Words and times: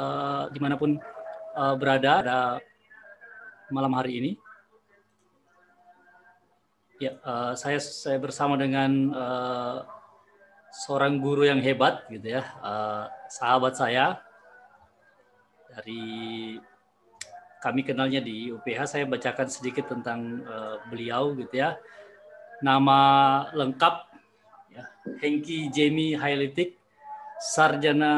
uh, 0.00 0.48
di 0.48 0.56
mana 0.56 0.80
pun 0.80 0.96
uh, 1.52 1.74
berada 1.76 2.24
pada 2.24 2.40
malam 3.68 3.92
hari 3.92 4.16
ini. 4.16 4.32
Ya, 7.00 7.16
uh, 7.24 7.52
saya 7.56 7.80
saya 7.80 8.20
bersama 8.20 8.60
dengan 8.60 9.12
uh, 9.12 9.84
seorang 10.68 11.16
guru 11.16 11.48
yang 11.48 11.60
hebat, 11.64 12.04
gitu 12.12 12.36
ya, 12.36 12.44
uh, 12.60 13.08
sahabat 13.28 13.72
saya 13.76 14.20
dari 15.72 16.60
kami 17.64 17.88
kenalnya 17.88 18.20
di 18.20 18.52
UPH. 18.52 18.84
Saya 18.84 19.04
bacakan 19.08 19.48
sedikit 19.48 19.88
tentang 19.88 20.44
uh, 20.44 20.76
beliau, 20.92 21.32
gitu 21.40 21.56
ya. 21.56 21.80
Nama 22.60 23.00
lengkap 23.56 23.94
ya, 24.76 24.84
Hengki 25.24 25.72
Jamie 25.72 26.20
Hailitik, 26.20 26.76
sarjana 27.40 28.12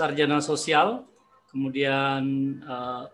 sarjana 0.00 0.40
sosial, 0.40 1.04
kemudian 1.52 2.24
uh, 2.64 3.04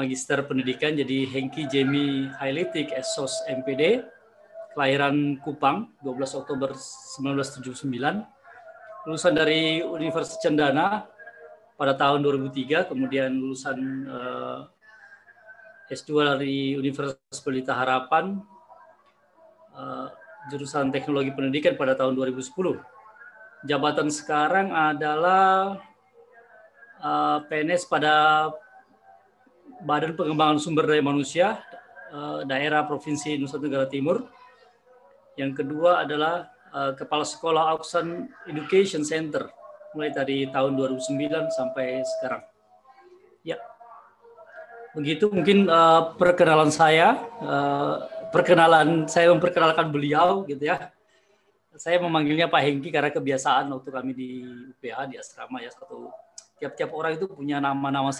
magister 0.00 0.40
pendidikan 0.48 0.96
jadi 0.96 1.28
Hengki 1.28 1.68
Jamie 1.68 2.32
Hailitik 2.40 2.96
Esos 2.96 3.44
MPD, 3.44 4.08
kelahiran 4.72 5.36
Kupang 5.44 5.92
12 6.00 6.40
Oktober 6.40 6.72
1979, 6.72 7.92
lulusan 9.04 9.34
dari 9.36 9.84
Universitas 9.84 10.40
Cendana 10.40 11.04
pada 11.76 11.92
tahun 11.92 12.24
2003, 12.24 12.88
kemudian 12.88 13.36
lulusan 13.36 13.78
uh, 14.08 14.64
S2 15.92 16.24
dari 16.24 16.72
Universitas 16.72 17.36
Pelita 17.44 17.76
Harapan, 17.76 18.40
uh, 19.76 20.08
jurusan 20.48 20.88
Teknologi 20.88 21.36
Pendidikan 21.36 21.76
pada 21.76 21.92
tahun 21.92 22.16
2010 22.16 22.97
jabatan 23.66 24.12
sekarang 24.12 24.70
adalah 24.70 25.78
eh, 27.02 27.38
PNS 27.48 27.88
pada 27.90 28.48
Badan 29.78 30.18
Pengembangan 30.18 30.58
Sumber 30.58 30.90
Daya 30.90 31.02
Manusia 31.04 31.62
uh, 32.12 32.42
daerah 32.44 32.82
Provinsi 32.82 33.38
Nusa 33.38 33.62
Tenggara 33.62 33.86
Timur. 33.86 34.26
Yang 35.38 35.62
kedua 35.62 36.02
adalah 36.02 36.50
uh, 36.74 36.92
Kepala 36.98 37.22
Sekolah 37.22 37.78
Auksan 37.78 38.26
Education 38.50 39.06
Center 39.06 39.46
mulai 39.94 40.10
dari 40.10 40.50
tahun 40.50 40.74
2009 40.74 41.54
sampai 41.54 42.02
sekarang. 42.02 42.42
Ya, 43.46 43.56
begitu 44.92 45.30
mungkin 45.30 45.70
uh, 45.70 46.12
perkenalan 46.18 46.74
saya, 46.74 47.16
uh, 47.40 48.02
perkenalan 48.34 49.06
saya 49.06 49.30
memperkenalkan 49.30 49.94
beliau 49.94 50.42
gitu 50.44 50.68
ya 50.68 50.90
saya 51.78 51.96
memanggilnya 52.02 52.50
Pak 52.50 52.62
Hengki 52.66 52.90
karena 52.90 53.10
kebiasaan 53.14 53.70
waktu 53.70 53.90
kami 53.94 54.10
di 54.12 54.28
UPH 54.74 54.98
di 55.10 55.16
asrama 55.16 55.62
ya 55.62 55.70
satu 55.70 56.10
tiap-tiap 56.58 56.90
orang 56.90 57.14
itu 57.14 57.30
punya 57.30 57.62
nama-nama 57.62 58.10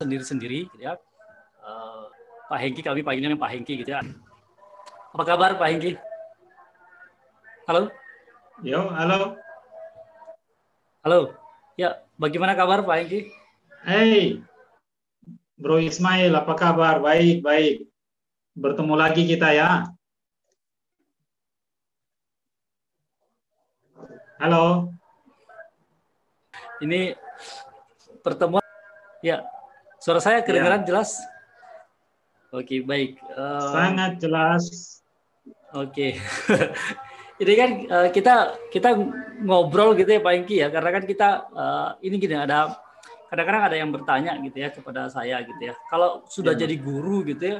sendiri-sendiri 0.00 0.70
gitu 0.72 0.78
ya. 0.80 0.96
Uh, 1.60 2.08
Pak 2.48 2.58
Hengki 2.62 2.80
kami 2.80 3.04
panggilnya 3.04 3.36
Pak 3.36 3.50
Hengki 3.52 3.84
gitu 3.84 3.90
ya. 3.92 4.00
Apa 5.12 5.22
kabar 5.26 5.58
Pak 5.60 5.68
Hengki? 5.68 5.92
Halo? 7.68 7.92
Yo, 8.60 8.92
halo. 8.92 9.40
Halo. 11.00 11.32
Ya, 11.80 12.04
bagaimana 12.20 12.52
kabar 12.52 12.84
Pak 12.84 13.08
Engki? 13.08 13.32
Hey, 13.88 14.44
Bro 15.56 15.80
Ismail, 15.80 16.28
apa 16.36 16.52
kabar? 16.60 17.00
Baik, 17.00 17.40
baik. 17.40 17.88
Bertemu 18.52 18.94
lagi 19.00 19.24
kita 19.24 19.56
ya. 19.56 19.88
Halo. 24.36 24.92
Ini 26.84 27.16
pertemuan. 28.20 28.60
Ya, 29.24 29.40
suara 30.04 30.20
saya 30.20 30.44
kedengaran 30.44 30.84
ya. 30.84 30.88
jelas? 30.92 31.16
Oke, 32.52 32.84
baik. 32.84 33.24
Uh, 33.32 33.72
Sangat 33.72 34.20
jelas. 34.20 34.64
Oke. 35.72 36.20
Jadi 37.40 37.52
kan 37.56 37.70
uh, 37.88 38.08
kita 38.12 38.34
kita 38.68 38.88
ngobrol 39.40 39.96
gitu 39.96 40.12
ya 40.12 40.20
Pak 40.20 40.32
Engki 40.36 40.60
ya, 40.60 40.68
karena 40.68 40.90
kan 40.92 41.04
kita 41.08 41.28
uh, 41.56 41.88
ini 42.04 42.20
gini 42.20 42.36
ada 42.36 42.76
kadang-kadang 43.32 43.64
ada 43.64 43.76
yang 43.80 43.88
bertanya 43.88 44.36
gitu 44.44 44.60
ya 44.60 44.68
kepada 44.68 45.08
saya 45.08 45.40
gitu 45.40 45.72
ya. 45.72 45.74
Kalau 45.88 46.20
sudah 46.28 46.52
ya. 46.52 46.68
jadi 46.68 46.76
guru 46.76 47.24
gitu 47.24 47.56
ya, 47.56 47.58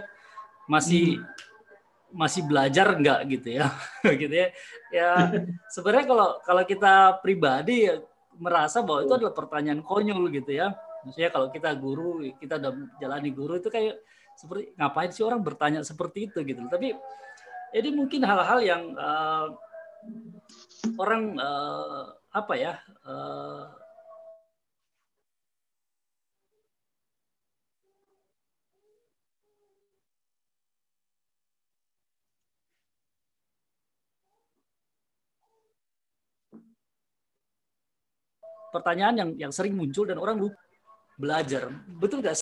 masih 0.68 1.16
hmm. 1.16 2.12
masih 2.12 2.44
belajar 2.44 2.92
enggak 2.92 3.20
gitu 3.32 3.48
ya, 3.56 3.72
gitu 4.20 4.34
ya. 4.36 4.48
Ya 4.92 5.08
sebenarnya 5.72 6.06
kalau 6.12 6.28
kalau 6.44 6.62
kita 6.68 6.94
pribadi 7.24 7.88
ya, 7.88 8.04
merasa 8.36 8.84
bahwa 8.84 9.08
itu 9.08 9.16
adalah 9.16 9.32
pertanyaan 9.32 9.80
konyol 9.80 10.28
gitu 10.28 10.60
ya. 10.60 10.76
Maksudnya 11.08 11.32
kalau 11.32 11.48
kita 11.48 11.72
guru, 11.80 12.20
kita 12.36 12.60
udah 12.60 12.72
jalani 13.00 13.32
guru 13.32 13.56
itu 13.56 13.72
kayak 13.72 13.96
seperti 14.36 14.76
ngapain 14.76 15.08
sih 15.08 15.24
orang 15.24 15.40
bertanya 15.40 15.80
seperti 15.80 16.28
itu 16.28 16.44
gitu. 16.44 16.60
Tapi 16.68 16.92
jadi 17.72 17.88
mungkin 17.94 18.20
hal-hal 18.26 18.60
yang 18.60 18.82
uh, 18.98 19.54
orang 20.96 21.36
uh, 21.36 22.14
apa 22.30 22.54
ya 22.56 22.72
uh, 23.04 23.66
pertanyaan 38.70 39.14
yang 39.18 39.30
yang 39.48 39.52
sering 39.52 39.74
muncul 39.74 40.06
dan 40.06 40.16
orang 40.16 40.38
lupa 40.38 40.56
belajar. 41.20 41.68
Betul 42.00 42.24
gak 42.24 42.40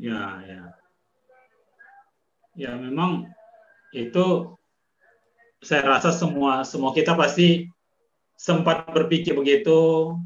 ya 0.00 0.40
ya. 0.46 0.62
Ya 2.56 2.72
memang 2.78 3.28
itu 3.92 4.56
saya 5.60 5.84
rasa 5.84 6.10
semua 6.10 6.64
semua 6.64 6.96
kita 6.96 7.12
pasti 7.12 7.68
sempat 8.40 8.88
berpikir 8.88 9.36
begitu. 9.36 10.16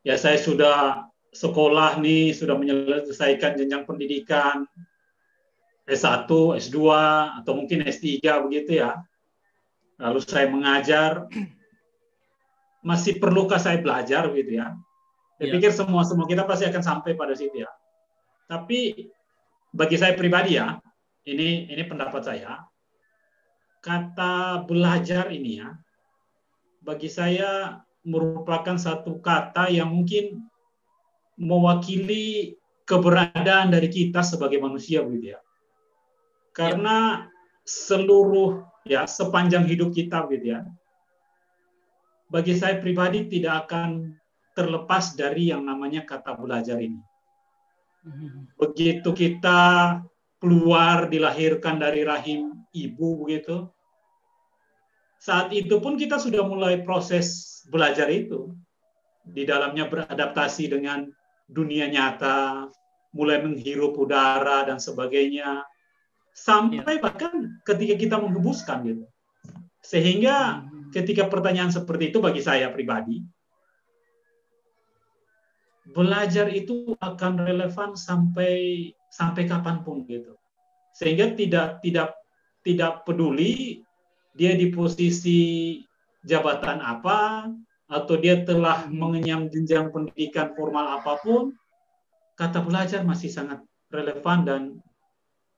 Ya 0.00 0.16
saya 0.16 0.40
sudah 0.40 1.04
sekolah 1.36 2.00
nih, 2.00 2.32
sudah 2.32 2.56
menyelesaikan 2.56 3.60
jenjang 3.60 3.84
pendidikan 3.84 4.64
S1, 5.84 6.30
S2 6.56 6.78
atau 7.42 7.52
mungkin 7.52 7.84
S3 7.84 8.24
begitu 8.48 8.80
ya. 8.80 8.96
Lalu 10.00 10.20
saya 10.24 10.48
mengajar 10.48 11.28
masih 12.80 13.20
perlukah 13.20 13.60
saya 13.60 13.76
belajar 13.82 14.32
gitu 14.32 14.56
ya. 14.56 14.72
Saya 15.36 15.46
ya. 15.50 15.52
pikir 15.60 15.70
semua 15.76 16.00
semua 16.08 16.24
kita 16.24 16.48
pasti 16.48 16.64
akan 16.64 16.80
sampai 16.80 17.12
pada 17.12 17.36
situ 17.36 17.60
ya. 17.60 17.70
Tapi 18.48 19.10
bagi 19.74 19.96
saya 20.00 20.16
pribadi 20.16 20.56
ya, 20.56 20.80
ini 21.28 21.68
ini 21.68 21.82
pendapat 21.84 22.22
saya 22.24 22.62
kata 23.86 24.66
belajar 24.66 25.30
ini 25.30 25.62
ya, 25.62 25.78
bagi 26.82 27.06
saya 27.06 27.78
merupakan 28.02 28.74
satu 28.74 29.22
kata 29.22 29.70
yang 29.70 29.94
mungkin 29.94 30.42
mewakili 31.38 32.58
keberadaan 32.82 33.70
dari 33.70 33.86
kita 33.86 34.26
sebagai 34.26 34.58
manusia 34.58 35.06
gitu 35.06 35.38
ya. 35.38 35.40
Karena 36.50 37.30
seluruh 37.62 38.66
ya 38.86 39.06
sepanjang 39.06 39.66
hidup 39.66 39.94
kita 39.94 40.26
gitu 40.34 40.58
ya. 40.58 40.66
Bagi 42.26 42.58
saya 42.58 42.82
pribadi 42.82 43.30
tidak 43.30 43.70
akan 43.70 44.18
terlepas 44.58 45.14
dari 45.14 45.54
yang 45.54 45.62
namanya 45.62 46.02
kata 46.02 46.34
belajar 46.34 46.82
ini. 46.82 46.98
Begitu 48.56 49.10
kita 49.10 49.60
keluar 50.38 51.10
dilahirkan 51.10 51.82
dari 51.82 52.06
rahim 52.06 52.64
ibu 52.70 53.26
begitu, 53.26 53.66
saat 55.26 55.50
itu 55.50 55.82
pun 55.82 55.98
kita 55.98 56.22
sudah 56.22 56.46
mulai 56.46 56.86
proses 56.86 57.58
belajar 57.66 58.06
itu. 58.06 58.54
Di 59.26 59.42
dalamnya 59.42 59.90
beradaptasi 59.90 60.70
dengan 60.70 61.02
dunia 61.50 61.90
nyata, 61.90 62.70
mulai 63.10 63.42
menghirup 63.42 63.98
udara 63.98 64.62
dan 64.62 64.78
sebagainya. 64.78 65.66
Sampai 66.30 67.02
ya. 67.02 67.02
bahkan 67.02 67.58
ketika 67.66 67.98
kita 67.98 68.16
menghembuskan 68.22 68.86
gitu. 68.86 69.04
Sehingga 69.82 70.62
hmm. 70.62 70.94
ketika 70.94 71.26
pertanyaan 71.26 71.74
seperti 71.74 72.14
itu 72.14 72.22
bagi 72.22 72.46
saya 72.46 72.70
pribadi, 72.70 73.26
belajar 75.90 76.46
itu 76.54 76.94
akan 77.02 77.42
relevan 77.42 77.98
sampai 77.98 78.94
sampai 79.10 79.42
kapan 79.50 79.82
pun 79.82 80.06
gitu. 80.06 80.38
Sehingga 80.94 81.34
tidak 81.34 81.82
tidak 81.82 82.14
tidak 82.62 83.02
peduli 83.02 83.85
dia 84.36 84.52
di 84.52 84.68
posisi 84.68 85.80
jabatan 86.22 86.84
apa 86.84 87.48
atau 87.88 88.14
dia 88.20 88.44
telah 88.44 88.84
mengenyam 88.90 89.48
jenjang 89.48 89.88
pendidikan 89.88 90.52
formal 90.52 91.00
apa 91.00 91.16
pun, 91.22 91.56
kata 92.36 92.60
belajar 92.60 93.00
masih 93.06 93.32
sangat 93.32 93.62
relevan 93.88 94.38
dan 94.44 94.62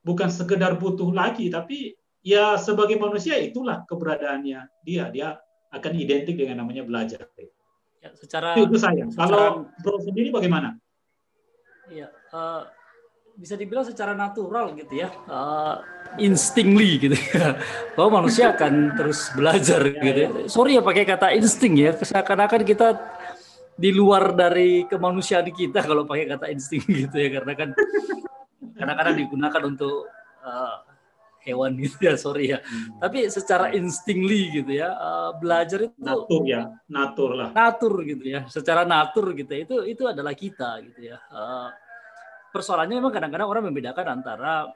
bukan 0.06 0.30
sekedar 0.30 0.78
butuh 0.78 1.10
lagi, 1.10 1.50
tapi 1.50 1.98
ya 2.22 2.54
sebagai 2.60 3.00
manusia 3.00 3.34
itulah 3.40 3.82
keberadaannya 3.88 4.60
dia. 4.86 5.04
Dia 5.10 5.40
akan 5.74 5.92
identik 5.98 6.38
dengan 6.38 6.64
namanya 6.64 6.84
belajar. 6.84 7.28
Ya, 7.98 8.14
secara 8.14 8.54
itu 8.54 8.78
saya. 8.78 9.08
Secara, 9.10 9.26
Kalau 9.26 9.44
Bro 9.82 9.98
sendiri 10.04 10.30
bagaimana? 10.30 10.78
Iya, 11.88 12.12
uh, 12.30 12.68
bisa 13.38 13.54
dibilang 13.54 13.86
secara 13.86 14.18
natural 14.18 14.74
gitu 14.74 14.98
ya, 14.98 15.14
uh, 15.30 15.78
instingly 16.18 16.98
gitu 16.98 17.14
ya, 17.14 17.54
bahwa 17.94 18.22
manusia 18.22 18.50
akan 18.50 18.98
terus 18.98 19.30
belajar 19.30 19.78
ya, 19.86 20.02
gitu. 20.02 20.18
Ya. 20.18 20.28
Sorry 20.50 20.74
ya 20.74 20.82
pakai 20.82 21.06
kata 21.06 21.30
insting 21.38 21.78
ya, 21.78 21.94
seakan-akan 21.94 22.66
kita 22.66 22.98
di 23.78 23.94
luar 23.94 24.34
dari 24.34 24.90
kemanusiaan 24.90 25.46
kita 25.54 25.86
kalau 25.86 26.02
pakai 26.02 26.26
kata 26.26 26.50
insting 26.50 26.82
gitu 27.06 27.14
ya, 27.14 27.38
karena 27.38 27.52
kan 27.54 27.68
kadang-kadang 28.74 29.14
digunakan 29.22 29.62
untuk 29.70 30.10
uh, 30.42 30.82
hewan 31.46 31.78
gitu 31.78 32.10
ya, 32.10 32.18
sorry 32.18 32.50
ya. 32.50 32.58
Hmm. 32.58 32.98
Tapi 32.98 33.30
secara 33.30 33.70
instingly 33.70 34.50
gitu 34.50 34.82
ya, 34.82 34.98
uh, 34.98 35.30
belajar 35.38 35.86
itu 35.86 35.94
natur 35.94 36.42
ya, 36.42 36.74
natur 36.90 37.30
lah. 37.38 37.54
Natur 37.54 38.02
gitu 38.02 38.24
ya, 38.26 38.50
secara 38.50 38.82
natur 38.82 39.30
gitu 39.38 39.50
ya, 39.54 39.62
itu 39.62 39.76
itu 39.86 40.02
adalah 40.10 40.34
kita 40.34 40.82
gitu 40.82 41.14
ya. 41.14 41.22
Uh, 41.30 41.70
persoalannya 42.52 42.96
memang 43.00 43.12
kadang-kadang 43.14 43.48
orang 43.48 43.64
membedakan 43.70 44.20
antara 44.20 44.68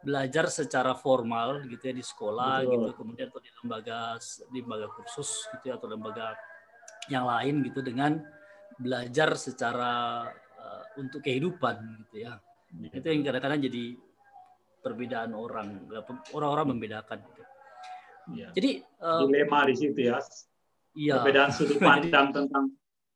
belajar 0.00 0.48
secara 0.48 0.96
formal 0.96 1.60
gitu 1.68 1.92
ya 1.92 1.94
di 1.94 2.04
sekolah 2.04 2.64
Betul. 2.64 2.72
gitu 2.72 2.90
kemudian 2.96 3.26
atau 3.28 3.40
di 3.44 3.50
lembaga 3.60 3.98
di 4.48 4.58
lembaga 4.64 4.86
kursus 4.96 5.30
gitu 5.56 5.64
ya, 5.68 5.74
atau 5.76 5.88
lembaga 5.92 6.32
yang 7.12 7.28
lain 7.28 7.60
gitu 7.68 7.84
dengan 7.84 8.16
belajar 8.80 9.36
secara 9.36 10.24
uh, 10.56 10.84
untuk 10.96 11.20
kehidupan 11.20 12.06
gitu 12.06 12.24
ya. 12.24 12.40
ya. 12.80 12.90
Itu 12.96 13.06
yang 13.12 13.28
kadang-kadang 13.28 13.60
jadi 13.60 13.84
perbedaan 14.80 15.36
orang 15.36 15.84
orang-orang 16.32 16.76
membedakan 16.76 17.20
gitu. 17.20 17.42
Ya. 18.40 18.48
Jadi 18.56 18.80
uh, 19.04 19.28
dilema 19.28 19.68
di 19.68 19.74
situ 19.76 20.00
ya. 20.00 20.16
Iya. 20.96 21.20
Perbedaan 21.20 21.50
sudut 21.52 21.76
pandang 21.92 22.32
tentang 22.32 22.64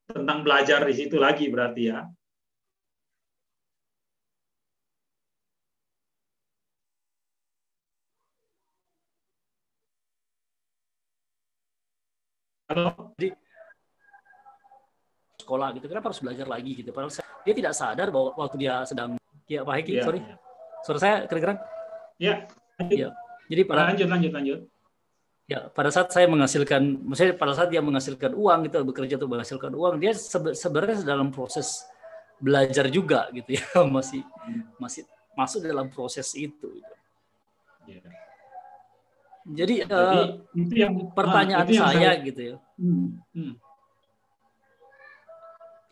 tentang 0.05 0.39
belajar 0.45 0.85
di 0.85 0.95
situ 0.95 1.17
lagi 1.17 1.49
berarti 1.49 1.83
ya. 1.89 2.05
Jadi 13.17 13.29
sekolah 15.45 15.69
gitu 15.77 15.87
kenapa 15.93 16.09
harus 16.09 16.21
belajar 16.25 16.47
lagi 16.49 16.73
gitu 16.73 16.91
padahal 16.91 17.13
dia 17.45 17.55
tidak 17.55 17.73
sadar 17.77 18.09
bahwa 18.09 18.33
waktu 18.33 18.57
dia 18.65 18.81
sedang 18.89 19.21
ya 19.45 19.61
Pak 19.61 19.75
Heki 19.77 19.93
ya, 20.01 20.03
sorry 20.09 20.21
ya. 20.25 20.37
suara 20.81 20.99
saya 20.99 21.15
kedengeran 21.29 21.57
ya 22.17 22.35
ya 22.89 23.09
jadi 23.53 23.63
pada 23.69 23.93
lanjut 23.93 24.09
lanjut 24.09 24.33
lanjut 24.33 24.61
ya 25.45 25.69
pada 25.69 25.93
saat 25.93 26.09
saya 26.09 26.25
menghasilkan 26.33 27.05
maksudnya 27.05 27.37
pada 27.37 27.53
saat 27.53 27.69
dia 27.69 27.85
menghasilkan 27.85 28.33
uang 28.33 28.73
gitu 28.73 28.81
bekerja 28.89 29.21
untuk 29.21 29.31
menghasilkan 29.37 29.73
uang 29.77 29.95
dia 30.01 30.17
sebenarnya 30.57 31.05
dalam 31.05 31.29
proses 31.29 31.85
belajar 32.41 32.89
juga 32.89 33.29
gitu 33.37 33.61
ya 33.61 33.65
masih 33.97 34.25
masih 34.81 35.05
masuk 35.37 35.61
dalam 35.61 35.93
proses 35.93 36.33
itu 36.33 36.81
gitu. 36.81 36.95
ya. 37.85 38.01
Jadi, 39.45 39.85
Jadi 39.85 39.93
uh, 39.93 40.41
itu 40.57 40.75
yang 40.81 41.13
pertanyaan 41.13 41.69
itu 41.69 41.77
yang 41.77 41.85
saya, 41.85 42.17
saya 42.17 42.25
gitu 42.25 42.41
ya. 42.41 42.57
Hmm, 42.81 43.23
hmm. 43.35 43.55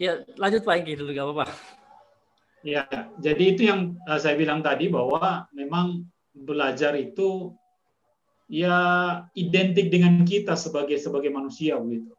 Ya 0.01 0.27
lanjut 0.35 0.67
Pak 0.67 0.83
Engki 0.83 0.99
dulu 0.99 1.11
gak 1.15 1.27
apa-apa. 1.31 1.47
Ya, 2.63 2.87
jadi 3.19 3.45
itu 3.55 3.67
yang 3.67 3.99
uh, 4.07 4.23
saya 4.23 4.39
bilang 4.39 4.63
tadi 4.63 4.87
bahwa 4.87 5.51
memang 5.51 6.07
belajar 6.31 6.95
itu 6.95 7.51
ya 8.47 8.79
identik 9.35 9.91
dengan 9.91 10.23
kita 10.23 10.55
sebagai 10.55 10.95
sebagai 10.99 11.31
manusia 11.35 11.79
begitu. 11.79 12.15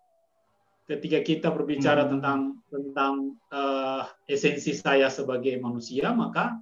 Ketika 0.83 1.23
kita 1.23 1.47
berbicara 1.47 2.03
hmm. 2.03 2.11
tentang 2.19 2.39
tentang 2.67 3.13
uh, 3.55 4.03
esensi 4.27 4.75
saya 4.75 5.07
sebagai 5.07 5.55
manusia, 5.63 6.11
maka 6.11 6.59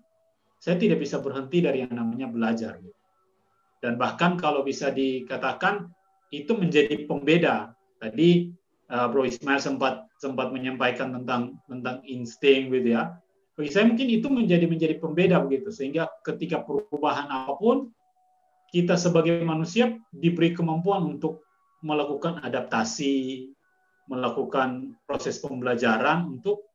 saya 0.62 0.77
tidak 0.77 1.01
bisa 1.01 1.18
berhenti 1.18 1.57
dari 1.65 1.81
yang 1.81 1.97
namanya 1.97 2.30
belajar. 2.30 2.77
Gitu 2.77 3.01
dan 3.81 3.97
bahkan 3.97 4.38
kalau 4.38 4.62
bisa 4.62 4.94
dikatakan 4.94 5.89
itu 6.30 6.54
menjadi 6.54 7.09
pembeda. 7.09 7.74
Tadi 8.01 8.50
uh, 8.89 9.07
Bro 9.13 9.30
Ismail 9.30 9.62
sempat 9.62 10.09
sempat 10.18 10.50
menyampaikan 10.50 11.13
tentang 11.13 11.62
tentang 11.69 12.01
insting 12.09 12.74
gitu 12.74 12.98
ya. 12.98 13.13
Bagi 13.53 13.69
saya 13.69 13.86
mungkin 13.86 14.09
itu 14.09 14.27
menjadi 14.27 14.65
menjadi 14.65 14.95
pembeda 14.98 15.38
begitu 15.45 15.69
sehingga 15.69 16.09
ketika 16.25 16.65
perubahan 16.65 17.30
apa 17.30 17.53
pun 17.62 17.94
kita 18.74 18.98
sebagai 18.98 19.44
manusia 19.45 19.94
diberi 20.09 20.56
kemampuan 20.57 21.03
untuk 21.06 21.45
melakukan 21.83 22.39
adaptasi, 22.42 23.51
melakukan 24.07 24.95
proses 25.06 25.38
pembelajaran 25.38 26.25
untuk 26.25 26.65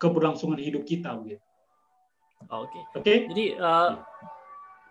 keberlangsungan 0.00 0.56
hidup 0.56 0.86
kita 0.88 1.12
begitu. 1.18 1.44
Oke. 2.48 2.48
Okay. 2.48 2.56
Oke. 2.64 2.82
Okay? 3.04 3.16
Jadi 3.28 3.44
uh, 3.58 4.00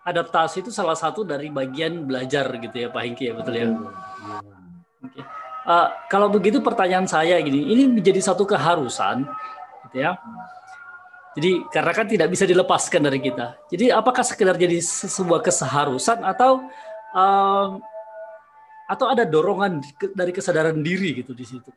adaptasi 0.06 0.62
itu 0.62 0.70
salah 0.70 0.94
satu 0.94 1.26
dari 1.26 1.50
bagian 1.50 2.06
belajar 2.06 2.46
gitu 2.60 2.76
ya 2.76 2.88
Pak 2.92 3.02
Hingki 3.02 3.24
ya 3.26 3.34
betul 3.34 3.54
ya. 3.56 3.66
Okay. 5.00 5.24
Uh, 5.64 5.70
eh, 5.70 5.88
kalau 6.12 6.28
begitu 6.28 6.60
pertanyaan 6.60 7.08
saya 7.08 7.40
gini, 7.40 7.72
ini 7.72 7.88
menjadi 7.88 8.20
satu 8.20 8.44
keharusan, 8.44 9.24
gitu 9.88 9.96
ya. 10.04 10.20
Jadi 11.30 11.62
karena 11.70 11.92
kan 11.94 12.06
tidak 12.10 12.28
bisa 12.34 12.44
dilepaskan 12.44 13.06
dari 13.06 13.22
kita. 13.22 13.54
Jadi 13.70 13.94
apakah 13.94 14.26
sekedar 14.26 14.58
jadi 14.58 14.82
sebuah 14.82 15.46
keseharusan 15.46 16.26
atau 16.26 16.66
um, 17.14 17.78
atau 18.90 19.06
ada 19.06 19.22
dorongan 19.22 19.78
dari 20.10 20.34
kesadaran 20.34 20.82
diri 20.82 21.22
gitu 21.22 21.30
di 21.30 21.46
situ? 21.46 21.70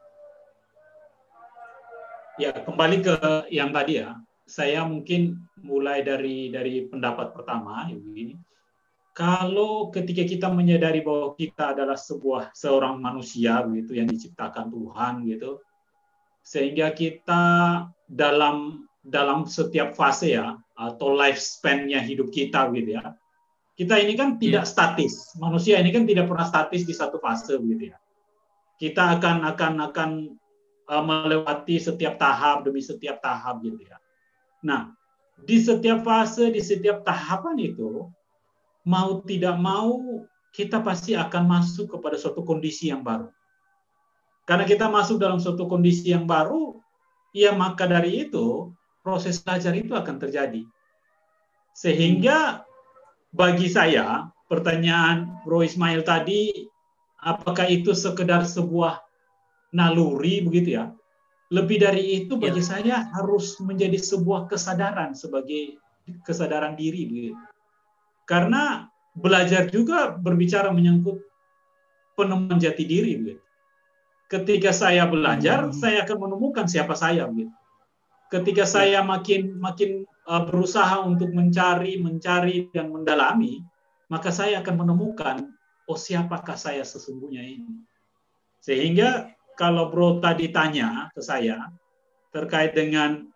Ya 2.41 2.49
kembali 2.49 2.97
ke 3.05 3.15
yang 3.53 3.69
tadi 3.69 4.01
ya 4.01 4.17
saya 4.49 4.81
mungkin 4.89 5.37
mulai 5.61 6.01
dari 6.01 6.49
dari 6.49 6.89
pendapat 6.89 7.37
pertama 7.37 7.85
begini. 7.93 8.33
Kalau 9.13 9.93
ketika 9.93 10.25
kita 10.25 10.47
menyadari 10.49 11.05
bahwa 11.05 11.37
kita 11.37 11.77
adalah 11.77 11.93
sebuah 11.93 12.49
seorang 12.57 12.97
manusia 12.97 13.61
begitu 13.61 14.01
yang 14.01 14.09
diciptakan 14.09 14.73
Tuhan 14.73 15.13
gitu, 15.29 15.61
sehingga 16.41 16.89
kita 16.97 17.43
dalam 18.09 18.89
dalam 19.05 19.45
setiap 19.45 19.93
fase 19.93 20.33
ya 20.33 20.57
atau 20.73 21.13
lifespan-nya 21.13 22.01
hidup 22.01 22.33
kita 22.33 22.73
gitu 22.73 22.97
ya. 22.97 23.13
Kita 23.73 24.01
ini 24.01 24.13
kan 24.17 24.41
tidak 24.41 24.65
yeah. 24.65 24.69
statis. 24.69 25.33
Manusia 25.37 25.77
ini 25.77 25.93
kan 25.93 26.09
tidak 26.09 26.25
pernah 26.29 26.45
statis 26.45 26.81
di 26.85 26.93
satu 26.93 27.21
fase 27.21 27.57
gitu 27.57 27.93
ya. 27.93 27.97
Kita 28.81 29.13
akan 29.17 29.45
akan 29.53 29.73
akan 29.93 30.09
uh, 30.89 31.03
melewati 31.05 31.77
setiap 31.77 32.17
tahap 32.17 32.65
demi 32.65 32.81
setiap 32.81 33.21
tahap 33.21 33.61
gitu 33.61 33.81
ya. 33.81 33.97
Nah, 34.65 34.89
di 35.41 35.57
setiap 35.61 36.01
fase, 36.01 36.49
di 36.49 36.61
setiap 36.61 37.01
tahapan 37.03 37.57
itu, 37.59 38.07
mau 38.83 39.23
tidak 39.23 39.55
mau, 39.59 40.23
kita 40.53 40.83
pasti 40.85 41.17
akan 41.17 41.43
masuk 41.49 41.97
kepada 41.97 42.19
suatu 42.19 42.45
kondisi 42.45 42.91
yang 42.93 43.01
baru. 43.01 43.31
Karena 44.43 44.67
kita 44.67 44.91
masuk 44.91 45.17
dalam 45.17 45.39
suatu 45.39 45.65
kondisi 45.71 46.11
yang 46.11 46.27
baru, 46.27 46.77
ya 47.31 47.55
maka 47.55 47.87
dari 47.87 48.27
itu, 48.27 48.75
proses 49.01 49.39
belajar 49.39 49.71
itu 49.73 49.95
akan 49.95 50.19
terjadi. 50.19 50.61
Sehingga 51.73 52.67
bagi 53.33 53.71
saya, 53.71 54.29
pertanyaan 54.45 55.41
Bro 55.41 55.65
Ismail 55.65 56.05
tadi, 56.05 56.69
apakah 57.23 57.65
itu 57.71 57.95
sekedar 57.95 58.45
sebuah 58.45 59.01
naluri 59.73 60.43
begitu 60.43 60.77
ya? 60.77 60.91
Lebih 61.49 61.77
dari 61.81 62.03
itu 62.23 62.37
bagi 62.37 62.61
ya. 62.61 62.69
saya 62.77 62.95
harus 63.15 63.57
menjadi 63.63 63.97
sebuah 63.97 64.51
kesadaran 64.51 65.15
sebagai 65.17 65.79
kesadaran 66.27 66.75
diri 66.75 67.07
begitu. 67.07 67.39
Karena 68.23 68.87
belajar 69.13 69.69
juga 69.69 70.15
berbicara 70.15 70.73
menyangkut 70.73 71.21
penemuan 72.17 72.57
jati 72.57 72.83
diri 72.85 73.13
begitu. 73.19 73.43
Ketika 74.31 74.73
saya 74.73 75.05
belajar, 75.05 75.69
hmm. 75.69 75.75
saya 75.77 76.01
akan 76.07 76.17
menemukan 76.29 76.65
siapa 76.65 76.97
saya 76.97 77.29
begitu. 77.29 77.53
Ketika 78.33 78.65
ya. 78.65 78.71
saya 78.71 78.99
makin 79.05 79.61
makin 79.61 80.09
uh, 80.25 80.41
berusaha 80.41 81.05
untuk 81.05 81.29
mencari, 81.29 82.01
mencari 82.01 82.65
dan 82.73 82.89
mendalami, 82.89 83.61
maka 84.09 84.33
saya 84.33 84.65
akan 84.65 84.75
menemukan 84.85 85.53
oh 85.85 85.99
siapakah 85.99 86.57
saya 86.57 86.81
sesungguhnya 86.81 87.43
ini. 87.45 87.83
Sehingga 88.63 89.33
kalau 89.59 89.91
Bro 89.91 90.23
tadi 90.23 90.49
tanya 90.49 91.11
ke 91.13 91.21
saya 91.21 91.69
terkait 92.33 92.73
dengan 92.73 93.29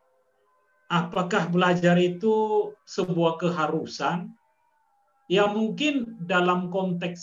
apakah 0.90 1.52
belajar 1.52 2.00
itu 2.00 2.72
sebuah 2.88 3.38
keharusan? 3.38 4.34
Ya 5.28 5.48
mungkin 5.48 6.20
dalam 6.24 6.72
konteks 6.72 7.22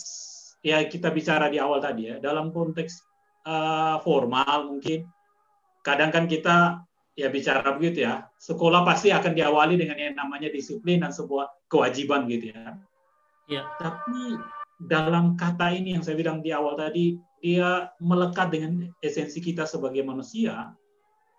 ya 0.65 0.81
kita 0.85 1.13
bicara 1.13 1.49
di 1.49 1.61
awal 1.61 1.81
tadi 1.81 2.09
ya, 2.09 2.17
dalam 2.21 2.49
konteks 2.49 3.01
uh, 3.45 4.01
formal 4.01 4.73
mungkin 4.73 5.05
kadang 5.85 6.09
kan 6.09 6.25
kita 6.25 6.81
ya 7.15 7.29
bicara 7.31 7.77
begitu 7.77 8.03
ya, 8.05 8.27
sekolah 8.41 8.83
pasti 8.83 9.13
akan 9.13 9.33
diawali 9.37 9.79
dengan 9.79 9.97
yang 9.97 10.15
namanya 10.17 10.51
disiplin 10.51 11.05
dan 11.05 11.13
sebuah 11.13 11.69
kewajiban 11.71 12.27
gitu 12.27 12.51
ya. 12.51 12.75
Ya. 13.45 13.63
Tapi 13.77 14.35
dalam 14.81 15.39
kata 15.39 15.71
ini 15.71 15.95
yang 15.95 16.03
saya 16.03 16.19
bilang 16.19 16.43
di 16.43 16.51
awal 16.51 16.75
tadi, 16.75 17.15
dia 17.39 17.87
melekat 18.01 18.51
dengan 18.51 18.89
esensi 18.99 19.39
kita 19.39 19.63
sebagai 19.63 20.03
manusia, 20.03 20.75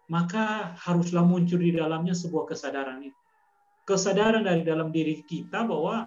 maka 0.09 0.73
haruslah 0.81 1.27
muncul 1.27 1.61
di 1.61 1.75
dalamnya 1.77 2.17
sebuah 2.17 2.49
kesadaran 2.49 3.03
itu. 3.05 3.21
Kesadaran 3.87 4.47
dari 4.47 4.63
dalam 4.65 4.91
diri 4.91 5.23
kita 5.27 5.67
bahwa 5.67 6.07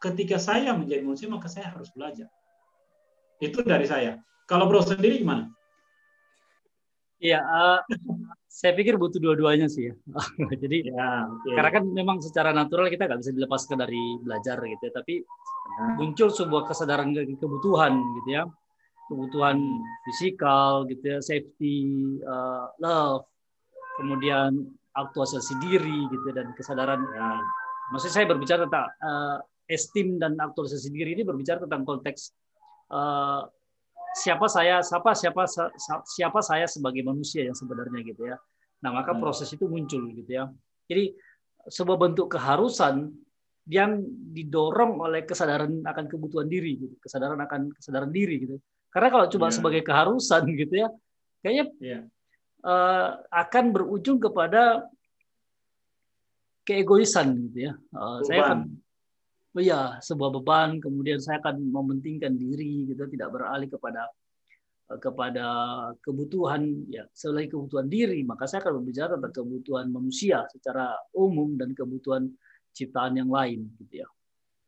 ketika 0.00 0.36
saya 0.36 0.76
menjadi 0.76 1.02
manusia, 1.02 1.28
maka 1.28 1.48
saya 1.48 1.72
harus 1.72 1.88
belajar. 1.92 2.28
Itu 3.40 3.64
dari 3.64 3.84
saya. 3.88 4.20
Kalau 4.46 4.70
bro 4.70 4.80
sendiri 4.84 5.20
gimana? 5.20 5.50
Iya, 7.16 7.40
uh, 7.40 7.80
saya 8.46 8.76
pikir 8.76 9.00
butuh 9.00 9.16
dua-duanya 9.16 9.72
sih 9.72 9.88
ya. 9.88 9.94
Jadi 10.62 10.92
ya, 10.92 11.24
okay. 11.28 11.56
karena 11.56 11.70
kan 11.72 11.84
memang 11.88 12.16
secara 12.20 12.52
natural 12.52 12.92
kita 12.92 13.08
nggak 13.08 13.20
bisa 13.24 13.32
dilepaskan 13.32 13.76
dari 13.80 14.20
belajar 14.20 14.60
gitu 14.60 14.82
ya, 14.84 14.92
tapi 14.92 15.14
nah. 15.80 15.96
muncul 15.96 16.28
sebuah 16.28 16.68
kesadaran 16.68 17.16
kebutuhan 17.40 17.96
gitu 18.20 18.30
ya, 18.36 18.44
kebutuhan 19.08 19.56
fisikal 20.04 20.84
gitu 20.92 21.04
ya, 21.04 21.18
safety, 21.24 22.20
uh, 22.28 22.68
love, 22.84 23.24
kemudian 23.96 24.52
aktualisasi 24.92 25.56
diri 25.64 26.08
gitu 26.12 26.24
ya, 26.32 26.44
dan 26.44 26.52
kesadaran. 26.52 27.00
Ya. 27.00 27.40
Maksud 27.96 28.12
saya 28.12 28.28
berbicara 28.28 28.68
tentang 28.68 28.92
uh, 29.00 29.40
esteem 29.66 30.18
dan 30.18 30.38
aktualisasi 30.38 30.88
diri 30.94 31.18
ini 31.18 31.22
berbicara 31.26 31.62
tentang 31.66 31.82
konteks 31.82 32.30
uh, 32.90 33.46
siapa 34.16 34.46
saya 34.48 34.80
siapa 34.80 35.12
siapa 35.12 35.44
siapa 36.08 36.40
saya 36.40 36.64
sebagai 36.64 37.04
manusia 37.04 37.44
yang 37.44 37.56
sebenarnya 37.56 38.00
gitu 38.00 38.24
ya. 38.24 38.40
Nah, 38.80 38.90
maka 38.92 39.12
hmm. 39.12 39.20
proses 39.20 39.48
itu 39.52 39.68
muncul 39.68 40.08
gitu 40.16 40.30
ya. 40.30 40.48
Jadi 40.88 41.12
sebuah 41.68 41.98
bentuk 42.00 42.32
keharusan 42.32 43.12
yang 43.66 43.98
didorong 44.30 45.02
oleh 45.02 45.26
kesadaran 45.26 45.82
akan 45.82 46.06
kebutuhan 46.06 46.46
diri 46.46 46.78
gitu, 46.78 46.94
kesadaran 47.02 47.36
akan 47.42 47.74
kesadaran 47.74 48.08
diri 48.14 48.46
gitu. 48.46 48.56
Karena 48.88 49.10
kalau 49.10 49.26
coba 49.26 49.50
yeah. 49.50 49.56
sebagai 49.58 49.82
keharusan 49.82 50.42
gitu 50.62 50.74
ya, 50.86 50.88
kayaknya 51.42 51.64
yeah. 51.82 51.82
Iya. 51.82 52.00
uh, 52.64 53.08
akan 53.34 53.64
berujung 53.74 54.22
kepada 54.22 54.86
keegoisan 56.62 57.50
gitu 57.50 57.68
ya. 57.68 57.72
Uh, 57.90 58.22
saya 58.22 58.38
akan 58.46 58.58
ya 59.62 59.98
sebuah 60.02 60.30
beban 60.40 60.80
kemudian 60.82 61.20
saya 61.20 61.40
akan 61.40 61.60
mementingkan 61.72 62.34
diri 62.36 62.88
gitu 62.88 63.08
tidak 63.08 63.28
beralih 63.32 63.68
kepada 63.70 64.08
eh, 64.92 64.98
kepada 65.00 65.46
kebutuhan 66.02 66.86
ya 66.92 67.04
selain 67.12 67.48
kebutuhan 67.48 67.86
diri 67.86 68.24
maka 68.24 68.48
saya 68.48 68.64
akan 68.64 68.82
berbicara 68.82 69.16
tentang 69.16 69.34
kebutuhan 69.44 69.86
manusia 69.92 70.44
secara 70.52 70.96
umum 71.16 71.56
dan 71.56 71.72
kebutuhan 71.72 72.28
ciptaan 72.76 73.16
yang 73.16 73.32
lain 73.32 73.72
gitu 73.80 74.04
ya. 74.04 74.08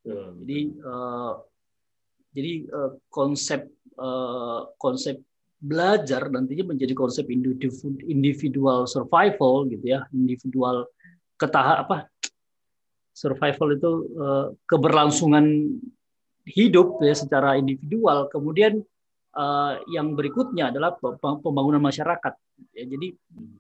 Jadi 0.09 0.73
uh, 0.81 1.37
jadi 2.33 2.53
uh, 2.73 2.93
konsep 3.13 3.69
uh, 4.01 4.73
konsep 4.81 5.21
belajar 5.59 6.31
nantinya 6.31 6.71
menjadi 6.71 6.95
konsep 6.95 7.27
individual 8.07 8.87
survival 8.87 9.67
gitu 9.67 9.91
ya 9.91 10.07
individual 10.15 10.87
ketah 11.35 11.83
apa 11.83 12.07
survival 13.19 13.69
itu 13.75 13.91
uh, 14.15 14.47
keberlangsungan 14.71 15.75
hidup 16.47 17.03
ya 17.03 17.19
secara 17.19 17.59
individual. 17.59 18.31
Kemudian 18.31 18.79
uh, 19.35 19.73
yang 19.91 20.15
berikutnya 20.15 20.71
adalah 20.71 20.95
pembangunan 21.43 21.83
masyarakat. 21.83 22.35
Ya, 22.75 22.85
jadi 22.87 23.15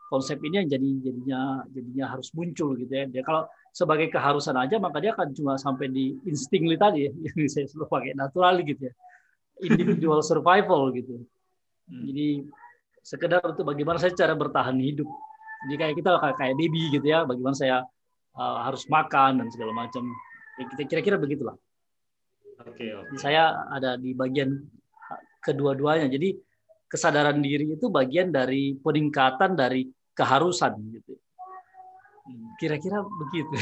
konsep 0.07 0.38
ini 0.47 0.62
yang 0.62 0.69
jadi 0.71 0.88
jadinya 1.11 1.41
jadinya 1.75 2.07
harus 2.15 2.31
muncul 2.38 2.79
gitu 2.79 2.93
ya. 2.95 3.05
Dia 3.11 3.23
kalau 3.27 3.50
sebagai 3.75 4.09
keharusan 4.15 4.55
aja 4.55 4.79
maka 4.79 5.03
dia 5.03 5.12
akan 5.15 5.35
cuma 5.35 5.55
sampai 5.59 5.91
di 5.91 6.15
insting 6.23 6.71
tadi 6.79 7.11
ya. 7.11 7.12
Saya 7.53 7.67
selalu 7.67 7.87
pakai 7.91 8.12
natural 8.15 8.62
gitu 8.62 8.87
ya. 8.87 8.95
Individual 9.59 10.23
survival 10.23 10.95
gitu. 10.95 11.19
Hmm. 11.91 12.03
Jadi 12.07 12.47
sekedar 13.03 13.43
untuk 13.43 13.67
bagaimana 13.67 13.99
saya 13.99 14.15
cara 14.15 14.37
bertahan 14.38 14.77
hidup. 14.79 15.09
Jadi 15.67 15.75
kayak 15.75 15.95
kita 15.99 16.11
kayak 16.38 16.55
baby 16.55 16.95
gitu 16.95 17.07
ya, 17.09 17.27
bagaimana 17.27 17.57
saya 17.57 17.83
uh, 18.38 18.62
harus 18.62 18.87
makan 18.87 19.42
dan 19.42 19.49
segala 19.50 19.75
macam. 19.75 20.07
Ya, 20.57 20.64
kita 20.71 20.83
kira-kira 20.87 21.18
begitulah. 21.18 21.59
Oke, 22.62 22.87
okay, 22.87 22.90
okay. 22.95 23.18
Saya 23.18 23.66
ada 23.71 23.99
di 23.99 24.14
bagian 24.14 24.54
kedua-duanya. 25.42 26.11
Jadi 26.11 26.35
kesadaran 26.88 27.38
diri 27.45 27.76
itu 27.76 27.92
bagian 27.92 28.33
dari 28.33 28.75
peningkatan 28.78 29.54
dari 29.54 29.87
keharusan 30.16 30.73
gitu. 30.99 31.14
Kira-kira 32.59 33.04
begitu. 33.04 33.54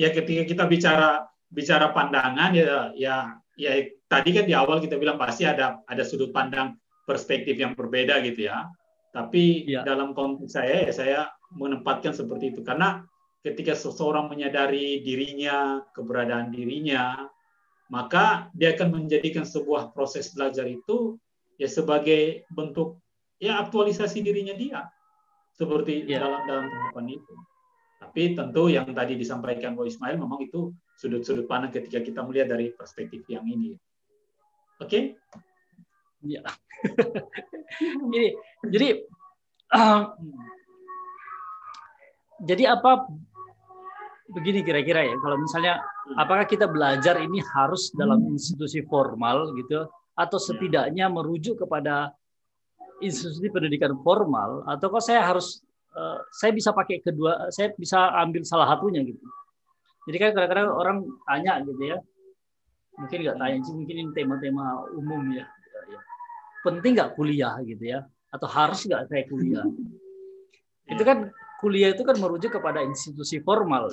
ya 0.00 0.14
ketika 0.14 0.42
kita 0.46 0.64
bicara 0.68 1.26
bicara 1.50 1.90
pandangan 1.90 2.54
ya 2.54 2.92
ya 2.94 3.34
ya 3.56 3.72
tadi 4.06 4.30
kan 4.36 4.44
di 4.46 4.54
awal 4.54 4.78
kita 4.78 5.00
bilang 5.00 5.18
pasti 5.18 5.48
ada 5.48 5.80
ada 5.88 6.04
sudut 6.06 6.30
pandang 6.30 6.76
perspektif 7.08 7.58
yang 7.58 7.74
berbeda 7.74 8.22
gitu 8.22 8.46
ya. 8.46 8.68
Tapi 9.10 9.64
ya. 9.64 9.80
dalam 9.82 10.12
konteks 10.12 10.54
saya 10.54 10.86
ya 10.86 10.92
saya 10.92 11.20
menempatkan 11.54 12.14
seperti 12.16 12.54
itu 12.54 12.60
karena 12.66 13.06
ketika 13.46 13.78
seseorang 13.78 14.26
menyadari 14.26 15.06
dirinya, 15.06 15.78
keberadaan 15.94 16.50
dirinya, 16.50 17.30
maka 17.86 18.50
dia 18.50 18.74
akan 18.74 19.06
menjadikan 19.06 19.46
sebuah 19.46 19.94
proses 19.94 20.34
belajar 20.34 20.66
itu 20.66 21.14
ya 21.54 21.70
sebagai 21.70 22.42
bentuk 22.50 22.98
ya 23.38 23.62
aktualisasi 23.62 24.26
dirinya 24.26 24.58
dia 24.58 24.90
seperti 25.54 26.04
ya. 26.04 26.20
dalam 26.20 26.42
dalam 26.50 26.66
tahapan 26.66 27.06
itu. 27.22 27.34
Tapi 27.96 28.22
tentu 28.36 28.68
yang 28.68 28.90
tadi 28.92 29.16
disampaikan 29.16 29.72
Bo 29.72 29.88
Ismail 29.88 30.20
memang 30.20 30.42
itu 30.44 30.74
sudut-sudut 31.00 31.48
pandang 31.48 31.72
ketika 31.72 32.02
kita 32.02 32.20
melihat 32.26 32.52
dari 32.52 32.74
perspektif 32.74 33.24
yang 33.30 33.46
ini. 33.48 33.78
Oke? 34.82 35.16
Okay? 36.20 36.24
Ya. 36.26 36.42
jadi 38.12 38.28
jadi 38.68 38.88
uh, 39.78 40.02
jadi 42.42 42.76
apa 42.76 43.08
begini 44.26 44.66
kira-kira 44.66 45.06
ya 45.06 45.16
kalau 45.22 45.38
misalnya 45.38 45.78
hmm. 45.78 46.18
apakah 46.18 46.44
kita 46.44 46.66
belajar 46.66 47.22
ini 47.22 47.38
harus 47.54 47.94
dalam 47.94 48.26
hmm. 48.26 48.34
institusi 48.34 48.82
formal 48.84 49.54
gitu 49.54 49.86
atau 50.16 50.38
ya. 50.40 50.44
setidaknya 50.50 51.06
merujuk 51.06 51.62
kepada 51.62 52.10
institusi 52.98 53.46
pendidikan 53.52 53.94
formal 54.02 54.66
atau 54.66 54.88
kok 54.88 55.04
saya 55.04 55.22
harus 55.22 55.62
uh, 55.94 56.18
saya 56.34 56.50
bisa 56.50 56.74
pakai 56.74 57.04
kedua 57.04 57.52
saya 57.54 57.70
bisa 57.76 58.10
ambil 58.18 58.42
salah 58.42 58.66
satunya 58.74 59.04
gitu 59.06 59.22
jadi 60.10 60.16
kan 60.26 60.30
kadang-kadang 60.34 60.68
orang 60.74 60.98
tanya 61.28 61.52
gitu 61.62 61.82
ya 61.86 61.98
mungkin 62.96 63.18
nggak 63.22 63.38
tanya 63.38 63.58
sih 63.62 63.74
mungkin 63.76 63.96
ini 64.00 64.10
tema-tema 64.16 64.88
umum 64.96 65.22
ya. 65.30 65.44
ya, 65.44 65.80
ya 65.92 66.00
penting 66.64 66.96
nggak 66.96 67.12
kuliah 67.14 67.54
gitu 67.62 67.84
ya 67.84 68.00
atau 68.32 68.48
harus 68.48 68.80
nggak 68.88 69.06
saya 69.06 69.22
kuliah 69.28 69.62
itu 70.92 71.02
kan 71.04 71.30
kuliah 71.60 71.92
itu 71.92 72.02
kan 72.04 72.16
merujuk 72.20 72.52
kepada 72.56 72.84
institusi 72.84 73.40
formal. 73.40 73.90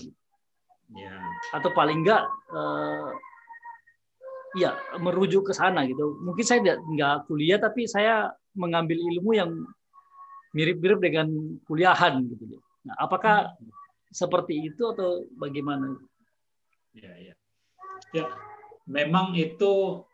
Ya. 0.94 1.16
atau 1.58 1.74
paling 1.74 2.06
enggak 2.06 2.22
uh, 2.54 3.10
ya 4.54 4.78
merujuk 5.02 5.50
ke 5.50 5.54
sana 5.54 5.90
gitu. 5.90 6.22
Mungkin 6.22 6.46
saya 6.46 6.60
tidak 6.62 6.80
nggak 6.86 7.16
kuliah 7.26 7.58
tapi 7.58 7.90
saya 7.90 8.30
mengambil 8.54 9.02
ilmu 9.02 9.32
yang 9.34 9.52
mirip-mirip 10.54 11.02
dengan 11.02 11.28
kuliahan 11.66 12.22
gitu. 12.30 12.62
Nah 12.86 12.96
apakah 13.02 13.58
hmm. 13.58 13.74
seperti 14.14 14.70
itu 14.70 14.94
atau 14.94 15.26
bagaimana? 15.34 15.98
Ya 16.94 17.14
ya. 17.18 17.36
Ya 18.14 18.30
memang 18.86 19.34
itu 19.34 20.06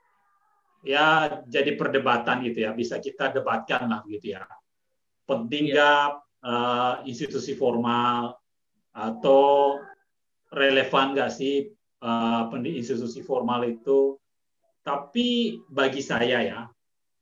ya 0.88 1.44
jadi 1.44 1.75
perdebatan 1.75 2.48
gitu 2.48 2.63
ya. 2.63 2.72
Bisa 2.72 3.03
kita 3.03 3.36
debatkan 3.36 3.91
lah 3.91 4.01
gitu 4.08 4.39
ya. 4.39 4.48
Penting 5.27 5.75
ya 5.75 6.15
uh, 6.43 7.03
institusi 7.03 7.55
formal 7.55 8.36
atau 8.96 9.77
relevan 10.53 11.13
nggak 11.13 11.31
sih 11.31 11.67
uh, 12.03 12.50
institusi 12.65 13.22
formal 13.24 13.67
itu. 13.67 14.17
Tapi 14.79 15.60
bagi 15.69 16.01
saya 16.01 16.39
ya, 16.41 16.62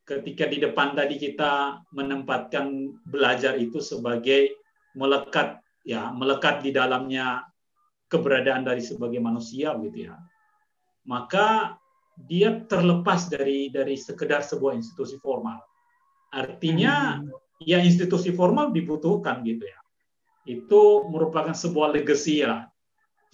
ketika 0.07 0.47
di 0.47 0.63
depan 0.63 0.95
tadi 0.95 1.19
kita 1.19 1.83
menempatkan 1.91 2.95
belajar 3.03 3.59
itu 3.59 3.83
sebagai 3.83 4.55
melekat 4.95 5.59
ya 5.83 6.09
melekat 6.15 6.63
di 6.63 6.71
dalamnya 6.71 7.43
keberadaan 8.07 8.63
dari 8.63 8.79
sebagai 8.79 9.19
manusia 9.19 9.75
gitu 9.83 10.09
ya 10.09 10.15
maka 11.07 11.75
dia 12.17 12.65
terlepas 12.65 13.27
dari 13.27 13.67
dari 13.67 13.99
sekedar 13.99 14.41
sebuah 14.41 14.73
institusi 14.79 15.19
formal 15.19 15.59
artinya 16.31 17.19
hmm 17.19 17.46
ya 17.61 17.81
institusi 17.81 18.33
formal 18.33 18.73
dibutuhkan 18.73 19.41
gitu 19.45 19.65
ya. 19.65 19.79
Itu 20.47 21.07
merupakan 21.11 21.53
sebuah 21.53 21.93
legacy 21.95 22.45
lah. 22.45 22.69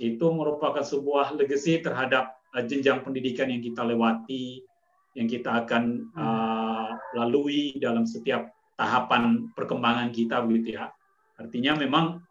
itu 0.01 0.25
merupakan 0.25 0.82
sebuah 0.82 1.38
legacy 1.38 1.77
terhadap 1.80 2.34
uh, 2.58 2.65
jenjang 2.65 3.06
pendidikan 3.06 3.46
yang 3.46 3.62
kita 3.62 3.86
lewati, 3.86 4.65
yang 5.13 5.30
kita 5.30 5.63
akan 5.63 6.10
uh, 6.18 6.89
lalui 7.13 7.77
dalam 7.77 8.03
setiap 8.03 8.50
tahapan 8.74 9.53
perkembangan 9.53 10.10
kita 10.10 10.42
begitu 10.42 10.82
ya. 10.82 10.89
Artinya 11.38 11.77
memang 11.77 12.22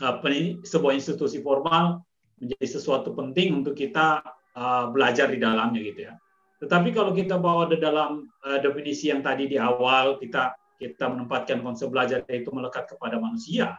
ini 0.00 0.64
sebuah 0.64 0.96
institusi 0.96 1.44
formal 1.44 2.00
menjadi 2.40 2.80
sesuatu 2.80 3.12
penting 3.12 3.60
untuk 3.60 3.76
kita 3.76 4.24
uh, 4.56 4.88
belajar 4.88 5.28
di 5.28 5.36
dalamnya 5.36 5.84
gitu 5.84 6.08
ya. 6.08 6.16
Tetapi 6.60 6.92
kalau 6.92 7.12
kita 7.12 7.36
bawa 7.36 7.68
di 7.68 7.76
dalam 7.76 8.24
uh, 8.44 8.58
definisi 8.64 9.12
yang 9.12 9.20
tadi 9.20 9.48
di 9.48 9.60
awal 9.60 10.16
kita 10.16 10.56
kita 10.80 11.12
menempatkan 11.12 11.60
konsep 11.60 11.92
belajar 11.92 12.24
itu 12.32 12.48
melekat 12.48 12.88
kepada 12.88 13.20
manusia, 13.20 13.76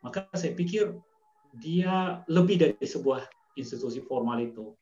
maka 0.00 0.24
saya 0.32 0.56
pikir 0.56 0.96
dia 1.60 2.24
lebih 2.32 2.56
dari 2.56 2.86
sebuah 2.88 3.28
institusi 3.60 4.00
formal 4.00 4.40
itu. 4.40 4.72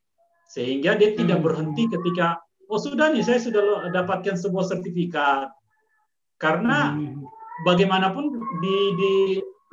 Sehingga 0.46 0.94
dia 0.94 1.18
tidak 1.18 1.42
hmm. 1.42 1.46
berhenti 1.46 1.90
ketika, 1.90 2.38
oh 2.70 2.78
sudah 2.78 3.10
nih, 3.10 3.26
saya 3.26 3.42
sudah 3.42 3.90
dapatkan 3.90 4.38
sebuah 4.38 4.70
sertifikat. 4.70 5.50
Karena 6.38 6.94
hmm. 6.94 7.22
bagaimanapun 7.66 8.38
di, 8.62 8.76
di 8.94 9.14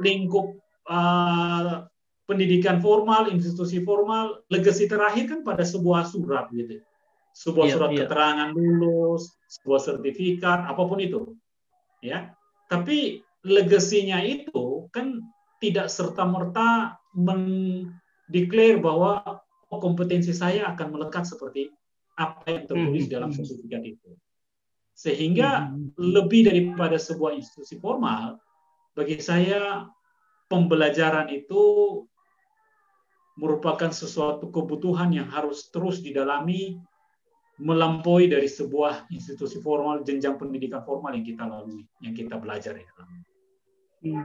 lingkup 0.02 0.58
uh, 0.90 1.86
pendidikan 2.28 2.82
formal, 2.84 3.30
institusi 3.30 3.82
formal, 3.86 4.44
legasi 4.52 4.86
terakhir 4.90 5.32
kan 5.32 5.40
pada 5.46 5.64
sebuah 5.64 6.10
surat 6.10 6.50
gitu. 6.54 6.82
Sebuah 7.38 7.66
yeah, 7.70 7.74
surat 7.74 7.90
yeah. 7.94 8.00
keterangan 8.06 8.50
lulus, 8.58 9.38
sebuah 9.62 9.82
sertifikat, 9.82 10.66
apa 10.66 10.82
pun 10.84 10.98
itu. 10.98 11.38
Ya. 12.04 12.36
Tapi 12.68 13.24
legasinya 13.48 14.20
itu 14.22 14.92
kan 14.92 15.24
tidak 15.58 15.89
serta-merta 15.89 17.00
mendeklar 17.18 18.77
bahwa 18.77 19.42
oh, 19.72 19.80
kompetensi 19.82 20.36
saya 20.36 20.70
akan 20.75 20.88
melekat 20.94 21.25
seperti 21.25 21.74
apa 22.18 22.46
yang 22.50 22.66
tertulis 22.66 23.06
hmm. 23.08 23.13
dalam 23.13 23.30
sertifikat 23.34 23.84
itu. 23.86 24.12
Sehingga 24.98 25.70
hmm. 25.70 25.98
lebih 25.98 26.50
daripada 26.50 26.98
sebuah 26.98 27.38
institusi 27.38 27.77
formal, 27.77 28.42
bagi 28.98 29.22
saya 29.22 29.86
pembelajaran 30.50 31.30
itu 31.30 31.62
merupakan 33.38 33.94
sesuatu 33.94 34.50
kebutuhan 34.50 35.13
yang 35.13 35.30
harus 35.30 35.70
terus 35.70 36.01
didalami 36.01 36.82
melampaui 37.58 38.30
dari 38.30 38.46
sebuah 38.46 39.10
institusi 39.10 39.58
formal, 39.58 40.06
jenjang 40.06 40.38
pendidikan 40.38 40.86
formal 40.86 41.14
yang 41.18 41.26
kita 41.26 41.44
lalui, 41.50 41.82
yang 42.06 42.14
kita 42.14 42.38
belajar 42.38 42.78
di 42.78 42.86
dalamnya. 42.86 43.26
Hmm. 43.98 44.24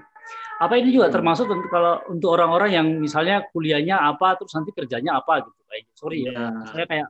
Apa 0.60 0.78
ini 0.78 0.92
juga 0.94 1.08
termasuk 1.08 1.48
untuk 1.48 1.72
kalau 1.72 1.98
untuk 2.12 2.28
orang-orang 2.36 2.70
yang 2.76 2.86
misalnya 3.00 3.42
kuliahnya 3.50 3.98
apa 3.98 4.38
terus 4.38 4.52
nanti 4.54 4.70
kerjanya 4.70 5.18
apa 5.18 5.42
gitu 5.42 5.60
kayak 5.66 5.84
sorry 5.96 6.28
ya. 6.28 6.32
ya. 6.36 6.46
Saya 6.70 6.84
kayak 6.86 7.08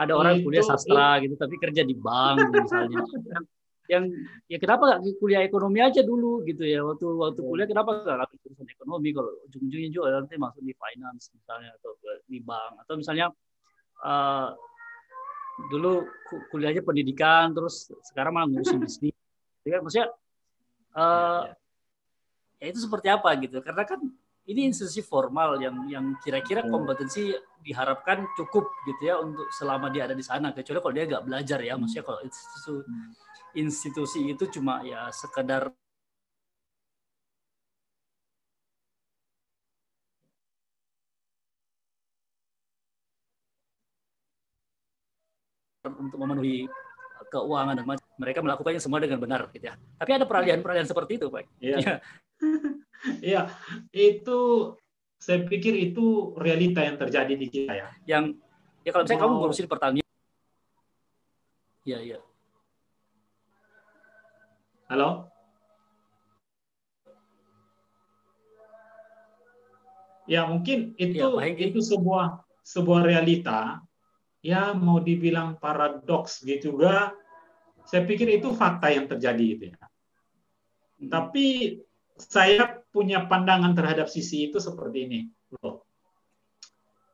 ada 0.00 0.12
orang 0.16 0.40
itu, 0.40 0.48
kuliah 0.48 0.64
sastra 0.64 1.20
itu. 1.20 1.28
gitu 1.28 1.34
tapi 1.36 1.54
kerja 1.60 1.82
di 1.84 1.94
bank 1.94 2.40
misalnya. 2.56 3.04
yang, 3.04 3.44
yang 3.86 4.04
ya 4.48 4.58
kenapa 4.58 4.82
nggak 4.88 5.00
kuliah 5.20 5.44
ekonomi 5.44 5.78
aja 5.84 6.00
dulu 6.00 6.40
gitu 6.48 6.64
ya 6.64 6.80
waktu 6.82 7.04
waktu 7.04 7.40
kuliah 7.44 7.68
kenapa 7.68 8.00
nggak 8.00 8.16
lakukan 8.24 8.38
jurusan 8.42 8.66
ekonomi 8.72 9.08
kalau 9.12 9.30
ujung-ujungnya 9.46 9.90
juga 9.92 10.08
nanti 10.16 10.34
masuk 10.40 10.62
di 10.64 10.74
finance 10.74 11.30
misalnya 11.36 11.70
atau 11.78 11.92
di 12.26 12.38
bank 12.40 12.72
atau 12.88 12.94
misalnya 12.96 13.26
uh, 14.02 14.56
dulu 15.68 16.08
kuliahnya 16.48 16.80
pendidikan 16.80 17.52
terus 17.52 17.90
sekarang 18.06 18.32
malah 18.32 18.48
ngurusin 18.48 18.80
bisnis. 18.86 19.16
Jadi 19.60 19.68
kan 19.68 19.80
maksudnya 19.84 20.08
uh, 20.96 21.42
ya 22.60 22.66
itu 22.68 22.78
seperti 22.80 23.08
apa 23.08 23.28
gitu 23.40 23.60
karena 23.64 23.84
kan 23.84 24.00
ini 24.48 24.72
institusi 24.72 25.04
formal 25.04 25.60
yang 25.60 25.86
yang 25.86 26.06
kira-kira 26.20 26.64
hmm. 26.64 26.72
kompetensi 26.72 27.32
diharapkan 27.60 28.24
cukup 28.34 28.68
gitu 28.88 29.02
ya 29.12 29.20
untuk 29.20 29.46
selama 29.52 29.92
dia 29.92 30.08
ada 30.08 30.16
di 30.16 30.24
sana 30.24 30.52
kecuali 30.56 30.80
kalau 30.80 30.94
dia 30.96 31.04
nggak 31.04 31.24
belajar 31.28 31.58
ya 31.60 31.76
maksudnya 31.76 32.04
kalau 32.08 32.20
institusi 32.24 32.72
institusi 33.54 34.20
itu 34.32 34.44
cuma 34.48 34.80
ya 34.80 35.12
sekedar 35.12 35.68
untuk 45.84 46.18
memenuhi 46.20 46.68
keuangan 47.30 47.74
dan 47.78 47.84
mereka 48.20 48.40
melakukannya 48.44 48.82
semua 48.82 49.00
dengan 49.00 49.20
benar 49.20 49.48
gitu 49.54 49.64
ya. 49.70 49.74
Tapi 49.96 50.10
ada 50.12 50.26
peralihan-peralihan 50.28 50.88
seperti 50.88 51.16
itu, 51.16 51.26
Pak. 51.32 51.48
Iya. 51.60 52.00
Iya, 53.20 53.42
itu 54.12 54.40
saya 55.20 55.44
pikir 55.44 55.76
itu 55.76 56.36
realita 56.36 56.84
yang 56.84 56.96
terjadi 57.00 57.32
di 57.36 57.46
kita 57.48 57.72
ya. 57.72 57.88
Yang 58.04 58.40
ya 58.84 58.90
kalau 58.92 59.04
misalnya 59.04 59.20
wow. 59.20 59.28
kamu 59.28 59.34
ngurusin 59.40 59.68
pertanian. 59.68 60.08
Iya, 61.84 61.98
iya. 62.04 62.18
Halo? 64.90 65.30
Ya 70.28 70.46
mungkin 70.46 70.94
itu 70.94 71.26
ya, 71.26 71.46
itu 71.58 71.80
sebuah 71.82 72.44
sebuah 72.62 73.00
realita 73.02 73.82
ya 74.40 74.72
mau 74.72 75.00
dibilang 75.00 75.60
paradoks 75.60 76.40
gitu 76.44 76.74
juga 76.76 77.12
saya 77.84 78.06
pikir 78.06 78.38
itu 78.40 78.52
fakta 78.54 78.92
yang 78.92 79.10
terjadi 79.10 79.44
itu 79.44 79.64
ya. 79.72 79.80
Hmm. 79.80 81.08
Tapi 81.10 81.46
saya 82.20 82.84
punya 82.92 83.24
pandangan 83.24 83.72
terhadap 83.72 84.06
sisi 84.06 84.52
itu 84.52 84.60
seperti 84.60 84.98
ini. 85.08 85.20
Loh. 85.58 85.82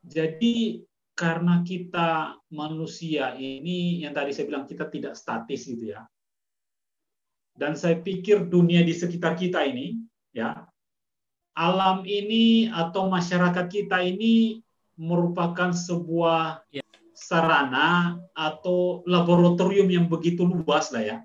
Jadi 0.06 0.84
karena 1.16 1.64
kita 1.64 2.36
manusia 2.52 3.32
ini 3.40 4.04
yang 4.04 4.12
tadi 4.12 4.36
saya 4.36 4.46
bilang 4.52 4.68
kita 4.68 4.86
tidak 4.92 5.16
statis 5.16 5.64
gitu 5.64 5.96
ya. 5.96 6.04
Dan 7.56 7.72
saya 7.72 7.96
pikir 7.96 8.52
dunia 8.52 8.84
di 8.84 8.92
sekitar 8.92 9.32
kita 9.32 9.64
ini 9.64 9.96
ya 10.36 10.68
alam 11.56 12.04
ini 12.04 12.68
atau 12.68 13.08
masyarakat 13.08 13.64
kita 13.72 14.04
ini 14.04 14.60
merupakan 15.00 15.72
sebuah 15.72 16.68
ya. 16.68 16.85
Sarana 17.26 18.22
atau 18.30 19.02
laboratorium 19.02 19.90
yang 19.90 20.06
begitu 20.06 20.46
luas 20.46 20.94
lah 20.94 21.02
ya 21.02 21.18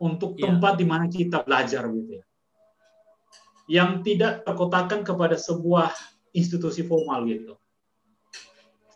untuk 0.00 0.40
ya. 0.40 0.48
tempat 0.48 0.80
di 0.80 0.86
mana 0.88 1.04
kita 1.12 1.44
belajar 1.44 1.84
gitu 1.92 2.22
ya 2.22 2.24
yang 3.68 4.00
tidak 4.00 4.48
terkotakan 4.48 5.04
kepada 5.04 5.36
sebuah 5.36 5.92
institusi 6.32 6.80
formal 6.88 7.28
gitu. 7.28 7.54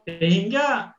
Sehingga 0.09 0.97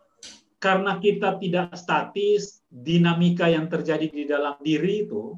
karena 0.62 1.02
kita 1.02 1.41
tidak 1.41 1.76
statis, 1.76 2.63
dinamika 2.69 3.50
yang 3.50 3.67
terjadi 3.67 4.08
di 4.08 4.24
dalam 4.30 4.56
diri 4.62 5.04
itu 5.04 5.36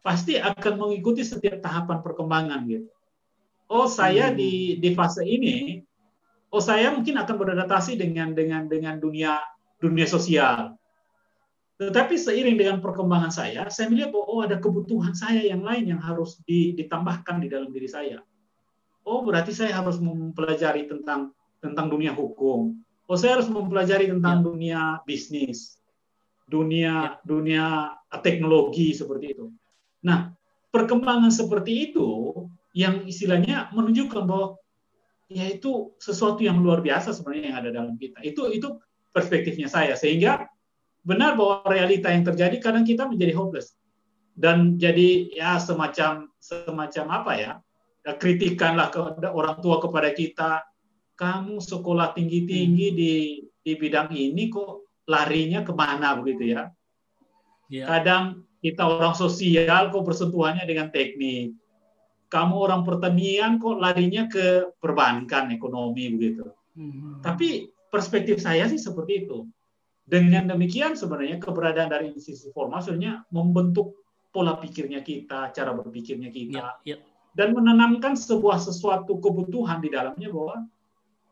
pasti 0.00 0.38
akan 0.38 0.78
mengikuti 0.78 1.26
setiap 1.26 1.60
tahapan 1.60 2.00
perkembangan 2.00 2.62
gitu. 2.70 2.88
Oh, 3.66 3.90
saya 3.90 4.30
hmm. 4.30 4.36
di 4.38 4.52
di 4.78 4.94
fase 4.94 5.26
ini, 5.26 5.82
oh 6.56 6.64
saya 6.64 6.88
mungkin 6.88 7.20
akan 7.20 7.36
beradaptasi 7.36 8.00
dengan 8.00 8.32
dengan 8.32 8.64
dengan 8.64 8.96
dunia 8.96 9.36
dunia 9.76 10.08
sosial. 10.08 10.72
Tetapi 11.76 12.16
seiring 12.16 12.56
dengan 12.56 12.80
perkembangan 12.80 13.28
saya, 13.28 13.68
saya 13.68 13.92
melihat 13.92 14.08
bahwa 14.08 14.24
oh 14.32 14.40
ada 14.40 14.56
kebutuhan 14.56 15.12
saya 15.12 15.44
yang 15.44 15.60
lain 15.60 15.92
yang 15.92 16.00
harus 16.00 16.40
ditambahkan 16.48 17.44
di 17.44 17.52
dalam 17.52 17.68
diri 17.68 17.84
saya. 17.84 18.24
Oh 19.04 19.20
berarti 19.20 19.52
saya 19.52 19.76
harus 19.76 20.00
mempelajari 20.00 20.88
tentang 20.88 21.36
tentang 21.60 21.92
dunia 21.92 22.16
hukum. 22.16 22.80
Oh 23.04 23.16
saya 23.20 23.36
harus 23.36 23.52
mempelajari 23.52 24.08
tentang 24.08 24.40
ya. 24.40 24.44
dunia 24.48 24.80
bisnis, 25.04 25.76
dunia 26.48 27.20
ya. 27.20 27.20
dunia 27.28 27.64
teknologi 28.24 28.96
seperti 28.96 29.36
itu. 29.36 29.52
Nah 30.00 30.32
perkembangan 30.72 31.28
seperti 31.28 31.92
itu 31.92 32.32
yang 32.72 33.04
istilahnya 33.04 33.68
menunjukkan 33.76 34.24
bahwa 34.24 34.56
ya 35.26 35.46
itu 35.50 35.94
sesuatu 35.98 36.42
yang 36.42 36.62
luar 36.62 36.82
biasa 36.82 37.14
sebenarnya 37.14 37.44
yang 37.50 37.58
ada 37.58 37.70
dalam 37.74 37.94
kita. 37.98 38.22
Itu 38.22 38.50
itu 38.50 38.78
perspektifnya 39.10 39.66
saya 39.66 39.96
sehingga 39.96 40.46
benar 41.06 41.38
bahwa 41.38 41.62
realita 41.70 42.10
yang 42.10 42.26
terjadi 42.26 42.58
kadang 42.58 42.82
kita 42.82 43.06
menjadi 43.06 43.32
hopeless 43.32 43.78
dan 44.36 44.76
jadi 44.76 45.32
ya 45.32 45.56
semacam 45.56 46.28
semacam 46.36 47.04
apa 47.08 47.32
ya, 47.38 47.52
ya 48.04 48.12
kritikanlah 48.18 48.92
ke 48.92 49.00
orang 49.32 49.56
tua 49.64 49.80
kepada 49.80 50.12
kita 50.12 50.60
kamu 51.16 51.64
sekolah 51.64 52.12
tinggi 52.12 52.44
tinggi 52.44 52.86
hmm. 52.92 52.96
di 52.96 53.12
di 53.64 53.72
bidang 53.74 54.12
ini 54.12 54.52
kok 54.52 54.84
larinya 55.08 55.64
ke 55.64 55.72
mana 55.72 56.14
begitu 56.20 56.52
ya 56.52 56.68
yeah. 57.72 57.88
kadang 57.88 58.44
kita 58.60 58.84
orang 58.84 59.16
sosial 59.16 59.88
kok 59.88 60.04
bersentuhannya 60.04 60.68
dengan 60.68 60.92
teknik 60.92 61.56
kamu 62.26 62.54
orang 62.56 62.82
pertanian 62.82 63.58
kok 63.62 63.78
larinya 63.78 64.26
ke 64.26 64.74
perbankan 64.78 65.54
ekonomi 65.54 66.10
begitu 66.14 66.46
hmm. 66.78 67.22
tapi 67.22 67.70
perspektif 67.88 68.42
saya 68.42 68.66
sih 68.66 68.78
seperti 68.78 69.26
itu 69.26 69.46
dengan 70.06 70.46
demikian 70.46 70.94
sebenarnya 70.94 71.42
keberadaan 71.42 71.90
dari 71.90 72.14
institusi 72.14 72.54
formal 72.54 72.78
sebenarnya 72.78 73.26
membentuk 73.34 74.06
pola 74.36 74.54
pikirnya 74.60 75.00
kita, 75.00 75.50
cara 75.56 75.72
berpikirnya 75.72 76.28
kita. 76.28 76.84
Ya, 76.84 76.94
ya. 76.94 76.96
dan 77.32 77.56
menanamkan 77.56 78.12
sebuah 78.20 78.60
sesuatu 78.60 79.16
kebutuhan 79.16 79.80
di 79.80 79.88
dalamnya 79.88 80.28
bahwa 80.28 80.56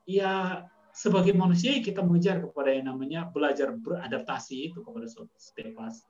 ya 0.08 0.64
sebagai 0.96 1.36
manusia 1.36 1.76
kita 1.84 2.00
mengejar 2.00 2.40
kepada 2.40 2.72
yang 2.72 2.88
namanya 2.88 3.28
belajar 3.28 3.76
beradaptasi 3.76 4.72
itu 4.72 4.80
kepada 4.80 5.04
setiap 5.36 5.76
fase. 5.76 6.08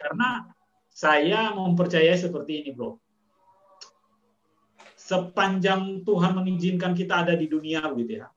Karena 0.00 0.48
saya 0.88 1.52
mempercayai 1.52 2.16
seperti 2.16 2.64
ini, 2.64 2.70
bro. 2.72 2.96
Sepanjang 5.04 6.00
Tuhan 6.08 6.32
mengizinkan 6.32 6.96
kita 6.96 7.28
ada 7.28 7.36
di 7.36 7.44
dunia, 7.44 7.84
gitu 7.92 8.24
ya, 8.24 8.32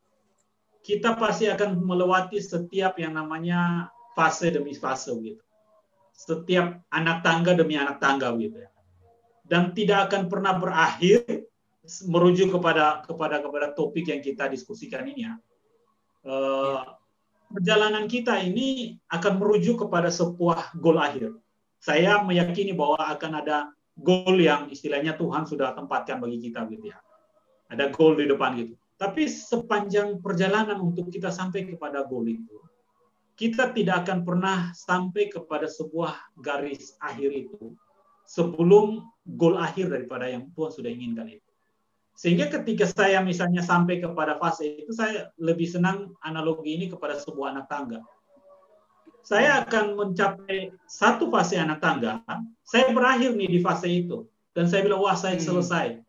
kita 0.83 1.15
pasti 1.15 1.47
akan 1.47 1.79
melewati 1.79 2.43
setiap 2.43 2.99
yang 2.99 3.15
namanya 3.15 3.87
fase 4.11 4.51
demi 4.51 4.75
fase, 4.75 5.15
gitu. 5.15 5.39
Setiap 6.11 6.83
anak 6.91 7.23
tangga 7.23 7.55
demi 7.55 7.79
anak 7.79 8.03
tangga, 8.03 8.35
gitu 8.35 8.67
ya 8.67 8.69
dan 9.47 9.71
tidak 9.71 10.11
akan 10.11 10.27
pernah 10.27 10.53
berakhir 10.59 11.23
merujuk 12.03 12.59
kepada 12.59 13.07
kepada 13.07 13.39
kepada 13.39 13.67
topik 13.71 14.11
yang 14.11 14.19
kita 14.19 14.51
diskusikan 14.51 15.07
ini 15.07 15.23
ya. 15.23 15.33
Uh, 16.27 16.83
perjalanan 17.47 18.11
kita 18.11 18.43
ini 18.43 18.99
akan 19.07 19.39
merujuk 19.39 19.87
kepada 19.87 20.11
sebuah 20.11 20.75
goal 20.75 20.99
akhir. 20.99 21.31
Saya 21.79 22.19
meyakini 22.19 22.75
bahwa 22.75 22.99
akan 22.99 23.31
ada 23.39 23.71
goal 23.97 24.37
yang 24.37 24.69
istilahnya 24.69 25.17
Tuhan 25.17 25.49
sudah 25.49 25.73
tempatkan 25.73 26.21
bagi 26.21 26.37
kita 26.37 26.69
gitu 26.69 26.93
ya. 26.93 26.97
Ada 27.67 27.91
goal 27.91 28.15
di 28.15 28.29
depan 28.29 28.55
gitu. 28.55 28.73
Tapi 28.97 29.29
sepanjang 29.29 30.21
perjalanan 30.21 30.81
untuk 30.81 31.13
kita 31.13 31.29
sampai 31.29 31.69
kepada 31.69 32.05
goal 32.05 32.25
itu, 32.25 32.57
kita 33.37 33.69
tidak 33.69 34.07
akan 34.07 34.25
pernah 34.25 34.73
sampai 34.73 35.29
kepada 35.29 35.69
sebuah 35.69 36.41
garis 36.41 36.97
akhir 36.97 37.29
itu 37.29 37.77
sebelum 38.25 39.05
goal 39.37 39.55
akhir 39.61 39.93
daripada 39.93 40.25
yang 40.25 40.49
Tuhan 40.51 40.71
sudah 40.73 40.89
inginkan 40.89 41.29
itu. 41.29 41.47
Sehingga 42.17 42.49
ketika 42.49 42.89
saya 42.89 43.21
misalnya 43.21 43.61
sampai 43.61 44.01
kepada 44.01 44.41
fase 44.41 44.81
itu, 44.81 44.89
saya 44.89 45.29
lebih 45.37 45.69
senang 45.69 46.17
analogi 46.25 46.73
ini 46.73 46.89
kepada 46.89 47.21
sebuah 47.21 47.53
anak 47.53 47.69
tangga. 47.69 48.01
Saya 49.27 49.67
akan 49.67 49.99
mencapai 49.99 50.71
satu 50.87 51.27
fase 51.27 51.59
anak 51.59 51.83
tangga, 51.83 52.23
saya 52.63 52.95
berakhir 52.95 53.35
nih 53.35 53.51
di 53.51 53.59
fase 53.59 53.91
itu. 53.91 54.23
Dan 54.55 54.71
saya 54.71 54.87
bilang, 54.87 55.03
wah 55.03 55.19
saya 55.19 55.35
hmm. 55.35 55.43
selesai. 55.43 55.87
Hmm. 55.99 56.03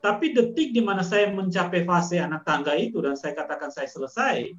Tapi 0.00 0.32
detik 0.32 0.72
di 0.72 0.80
mana 0.80 1.04
saya 1.04 1.28
mencapai 1.28 1.84
fase 1.84 2.16
anak 2.16 2.48
tangga 2.48 2.72
itu 2.72 2.96
dan 3.04 3.12
saya 3.12 3.36
katakan 3.36 3.68
saya 3.68 3.86
selesai, 3.92 4.56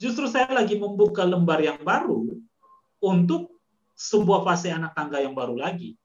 justru 0.00 0.24
saya 0.24 0.48
lagi 0.50 0.80
membuka 0.80 1.20
lembar 1.22 1.60
yang 1.60 1.76
baru 1.84 2.32
untuk 3.04 3.52
sebuah 3.92 4.40
fase 4.48 4.72
anak 4.72 4.96
tangga 4.96 5.20
yang 5.20 5.36
baru 5.36 5.60
lagi. 5.60 6.00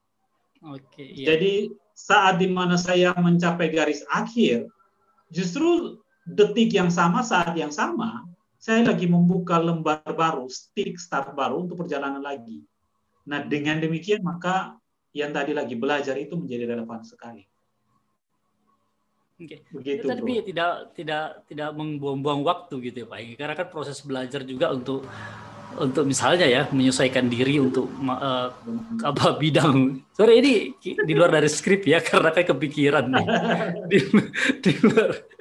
Oke. 0.60 1.08
iya. 1.08 1.34
Jadi 1.34 1.72
saat 1.96 2.36
di 2.44 2.52
mana 2.52 2.76
saya 2.76 3.16
mencapai 3.16 3.72
garis 3.72 4.04
akhir, 4.12 4.68
justru 5.32 6.04
detik 6.28 6.76
yang 6.76 6.92
sama, 6.92 7.24
saat 7.24 7.56
yang 7.56 7.72
sama, 7.72 8.28
saya 8.66 8.82
lagi 8.82 9.06
membuka 9.06 9.62
lembar 9.62 10.02
baru, 10.02 10.50
stick 10.50 10.98
start 10.98 11.38
baru 11.38 11.70
untuk 11.70 11.86
perjalanan 11.86 12.18
lagi. 12.18 12.66
Nah 13.30 13.46
dengan 13.46 13.78
demikian 13.78 14.26
maka 14.26 14.82
yang 15.14 15.30
tadi 15.30 15.54
lagi 15.54 15.78
belajar 15.78 16.18
itu 16.18 16.34
menjadi 16.34 16.74
relevan 16.74 17.06
sekali. 17.06 17.46
Oke. 19.38 19.70
Begitu. 19.70 20.10
Tapi 20.10 20.34
tidak 20.50 20.98
tidak 20.98 21.46
tidak 21.46 21.70
membuang-buang 21.78 22.42
waktu 22.42 22.90
gitu 22.90 23.06
ya 23.06 23.08
Pak. 23.14 23.38
Karena 23.38 23.54
kan 23.54 23.68
proses 23.70 24.02
belajar 24.02 24.42
juga 24.42 24.74
untuk 24.74 25.06
untuk 25.78 26.10
misalnya 26.10 26.50
ya 26.50 26.66
menyesuaikan 26.74 27.30
diri 27.30 27.62
untuk 27.62 27.86
uh, 28.02 28.50
apa 29.06 29.38
bidang. 29.38 30.02
Sorry 30.18 30.42
ini 30.42 30.54
di 30.82 31.14
luar 31.14 31.30
dari 31.30 31.54
skrip 31.54 31.86
ya 31.86 32.02
karena 32.10 32.34
kayak 32.34 32.50
kepikiran 32.50 33.14
nih 33.14 33.28
di, 33.94 33.98
di 34.58 34.72
luar 34.82 35.36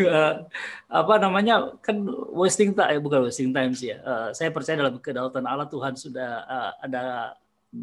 apa 0.99 1.13
namanya 1.17 1.77
kan 1.81 1.97
wasting 2.33 2.77
time 2.77 2.97
eh, 2.97 3.01
bukan 3.01 3.25
wasting 3.25 3.51
time 3.51 3.73
sih 3.73 3.93
ya. 3.93 3.97
Uh, 4.01 4.29
saya 4.33 4.53
percaya 4.53 4.79
dalam 4.79 5.01
kedaulatan 5.01 5.45
Allah 5.45 5.67
Tuhan 5.69 5.93
sudah 5.97 6.31
uh, 6.45 6.71
ada 6.81 7.03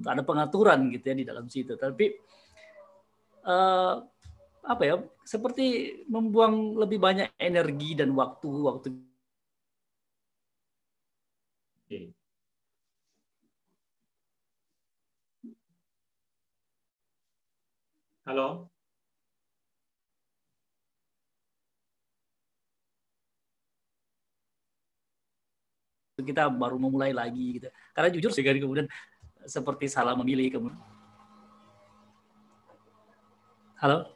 ada 0.07 0.22
pengaturan 0.24 0.90
gitu 0.94 1.04
ya 1.12 1.16
di 1.18 1.26
dalam 1.26 1.46
situ. 1.50 1.74
Tapi 1.74 2.14
uh, 3.46 3.94
apa 4.64 4.83
ya 4.83 4.96
seperti 5.28 6.00
membuang 6.09 6.78
lebih 6.80 6.98
banyak 7.02 7.37
energi 7.37 7.98
dan 7.98 8.14
waktu 8.16 8.48
waktu 8.48 8.88
Okay. 11.85 12.16
Halo. 18.24 18.73
Kita 26.22 26.46
baru 26.46 26.79
memulai 26.79 27.11
lagi 27.11 27.59
gitu. 27.59 27.68
Karena 27.90 28.09
jujur 28.14 28.31
sih 28.31 28.46
kan 28.46 28.55
kemudian 28.55 28.87
seperti 29.42 29.90
salah 29.90 30.14
memilih 30.14 30.46
kemudian. 30.55 30.79
Halo. 33.83 34.14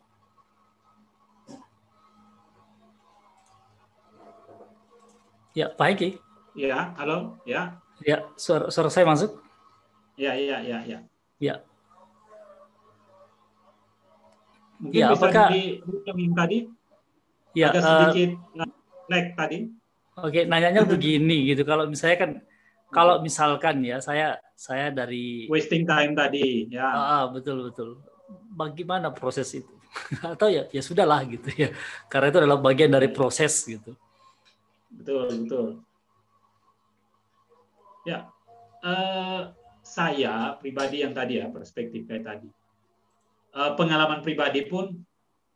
Ya, 5.59 5.75
Pak 5.75 5.99
Eki. 5.99 6.23
Ya, 6.55 6.95
halo, 6.95 7.35
ya. 7.43 7.83
Ya, 7.99 8.23
suara, 8.39 8.71
suara 8.71 8.87
saya 8.95 9.03
masuk? 9.11 9.43
Ya, 10.15 10.39
ya, 10.39 10.63
ya, 10.63 10.79
ya. 10.87 10.99
Ya. 11.43 11.55
Mungkin 14.79 15.03
ya, 15.03 15.11
bisa 15.11 15.19
apakah 15.19 15.47
di 15.51 15.83
yang 16.07 16.35
tadi? 16.39 16.59
Ya, 17.59 17.75
ada 17.75 17.81
uh, 17.83 17.87
sedikit 17.91 18.31
lag 19.11 19.27
tadi. 19.35 19.78
Oke, 20.25 20.47
nanyanya 20.49 20.83
begini 20.83 21.55
gitu. 21.55 21.63
Kalau 21.63 21.87
misalnya 21.87 22.19
kan 22.19 22.31
kalau 22.89 23.21
misalkan 23.21 23.85
ya 23.85 24.01
saya 24.01 24.41
saya 24.57 24.91
dari 24.91 25.47
wasting 25.47 25.85
time 25.85 26.17
tadi 26.17 26.67
ya. 26.73 26.89
Ah, 26.89 27.25
betul 27.29 27.71
betul. 27.71 28.01
Bagaimana 28.53 29.13
proses 29.15 29.53
itu? 29.55 29.71
Atau 30.35 30.49
ya 30.51 30.67
ya 30.73 30.83
sudahlah 30.83 31.23
gitu 31.29 31.49
ya. 31.55 31.71
Karena 32.11 32.33
itu 32.33 32.39
adalah 32.43 32.59
bagian 32.59 32.91
dari 32.91 33.09
proses 33.13 33.63
gitu. 33.69 33.95
Betul, 34.89 35.29
betul. 35.45 35.69
Ya, 38.09 38.33
uh, 38.81 39.53
saya 39.85 40.57
pribadi 40.57 41.05
yang 41.05 41.13
tadi 41.13 41.45
ya 41.45 41.53
perspektif 41.53 42.09
kayak 42.09 42.25
tadi. 42.25 42.49
Uh, 43.53 43.77
pengalaman 43.77 44.25
pribadi 44.25 44.65
pun 44.65 44.97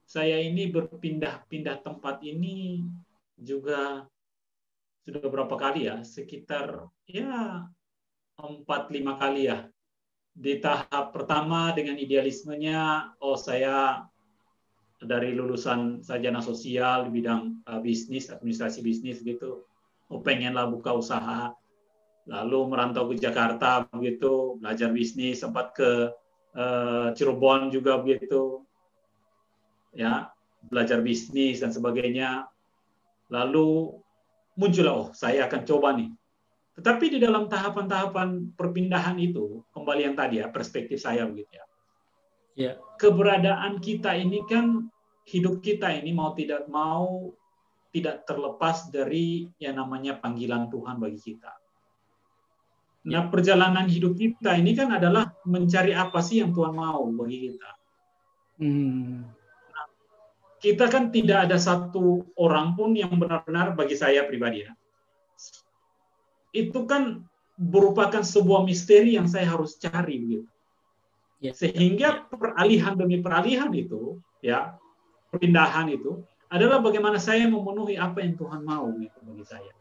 saya 0.05 0.37
ini 0.37 0.68
berpindah-pindah 0.68 1.81
tempat 1.81 2.20
ini 2.20 2.85
juga 3.40 4.05
sudah 5.02 5.26
berapa 5.26 5.54
kali 5.58 5.90
ya, 5.90 6.06
sekitar 6.06 6.86
ya 7.10 7.66
empat 8.38 8.90
lima 8.94 9.18
kali 9.18 9.50
ya. 9.50 9.66
Di 10.32 10.62
tahap 10.64 11.12
pertama 11.12 11.74
dengan 11.76 12.00
idealismenya, 12.00 13.12
oh 13.20 13.36
saya 13.36 14.08
dari 15.02 15.34
lulusan 15.36 16.00
sarjana 16.00 16.40
sosial 16.40 17.10
di 17.10 17.20
bidang 17.20 17.66
uh, 17.68 17.82
bisnis, 17.82 18.32
administrasi 18.32 18.80
bisnis 18.80 19.20
gitu, 19.20 19.66
oh 20.08 20.20
pengenlah 20.22 20.70
buka 20.70 20.96
usaha. 20.96 21.52
Lalu 22.22 22.70
merantau 22.70 23.10
ke 23.10 23.18
Jakarta 23.18 23.84
begitu 23.90 24.56
belajar 24.62 24.94
bisnis 24.94 25.42
sempat 25.42 25.74
ke 25.74 26.14
uh, 26.54 27.10
Cirebon 27.18 27.74
juga 27.74 27.98
begitu. 27.98 28.62
Ya 29.92 30.30
belajar 30.64 31.02
bisnis 31.02 31.60
dan 31.60 31.74
sebagainya. 31.74 32.46
Lalu 33.28 34.00
muncul 34.56 34.86
oh 34.88 35.04
saya 35.16 35.48
akan 35.48 35.62
coba 35.64 35.96
nih. 35.96 36.10
Tetapi 36.72 37.04
di 37.16 37.18
dalam 37.20 37.52
tahapan-tahapan 37.52 38.56
perpindahan 38.56 39.20
itu 39.20 39.60
kembali 39.76 40.00
yang 40.08 40.16
tadi 40.16 40.40
ya 40.40 40.48
perspektif 40.48 41.00
saya 41.00 41.28
begitu 41.28 41.52
ya. 41.52 41.64
Ya. 42.52 42.72
Keberadaan 43.00 43.80
kita 43.80 44.16
ini 44.16 44.44
kan 44.48 44.88
hidup 45.28 45.60
kita 45.60 45.92
ini 45.92 46.12
mau 46.12 46.32
tidak 46.32 46.68
mau 46.68 47.32
tidak 47.92 48.24
terlepas 48.24 48.88
dari 48.88 49.44
yang 49.60 49.76
namanya 49.76 50.16
panggilan 50.16 50.72
Tuhan 50.72 50.96
bagi 50.96 51.20
kita. 51.20 51.52
Nah, 53.02 53.28
perjalanan 53.28 53.90
hidup 53.90 54.14
kita 54.14 54.56
ini 54.56 54.78
kan 54.78 54.94
adalah 54.94 55.28
mencari 55.44 55.92
apa 55.92 56.22
sih 56.22 56.40
yang 56.40 56.54
Tuhan 56.54 56.72
mau 56.72 57.04
bagi 57.12 57.50
kita. 57.50 57.70
Hmm. 58.62 59.26
Kita 60.62 60.87
kan 60.87 61.11
tidak 61.11 61.51
ada 61.51 61.59
satu 61.59 62.22
orang 62.38 62.79
pun 62.79 62.94
yang 62.94 63.18
benar-benar 63.18 63.75
bagi 63.75 63.98
saya 63.98 64.22
pribadi 64.22 64.62
ya. 64.62 64.70
Itu 66.55 66.87
kan 66.87 67.27
merupakan 67.59 68.22
sebuah 68.22 68.62
misteri 68.62 69.18
yang 69.18 69.27
saya 69.27 69.51
harus 69.51 69.75
cari 69.83 70.22
begitu. 70.22 70.48
Ya. 71.42 71.51
Sehingga 71.51 72.31
peralihan 72.31 72.94
demi 72.94 73.18
peralihan 73.18 73.75
itu, 73.75 74.22
ya, 74.38 74.79
perpindahan 75.35 75.90
itu 75.90 76.22
adalah 76.46 76.79
bagaimana 76.79 77.18
saya 77.18 77.51
memenuhi 77.51 77.98
apa 77.98 78.22
yang 78.22 78.38
Tuhan 78.38 78.62
mau 78.62 78.87
gitu 79.03 79.18
bagi 79.27 79.42
saya. 79.42 79.72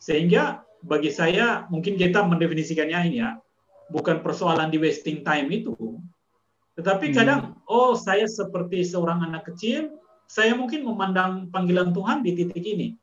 Sehingga 0.00 0.64
bagi 0.80 1.12
saya 1.12 1.68
mungkin 1.68 2.00
kita 2.00 2.24
mendefinisikannya 2.24 2.98
ini 3.12 3.18
ya, 3.20 3.36
bukan 3.92 4.24
persoalan 4.24 4.72
di 4.72 4.80
wasting 4.80 5.20
time 5.20 5.52
itu, 5.52 5.76
Tetapi 6.74 7.12
hmm. 7.12 7.14
kadang, 7.14 7.40
oh 7.70 7.94
saya 7.94 8.26
seperti 8.26 8.82
seorang 8.82 9.22
anak 9.22 9.46
kecil, 9.46 9.94
saya 10.26 10.56
mungkin 10.56 10.82
memandang 10.82 11.48
panggilan 11.52 11.94
Tuhan 11.94 12.24
di 12.24 12.32
titik 12.34 12.64
ini. 12.64 12.96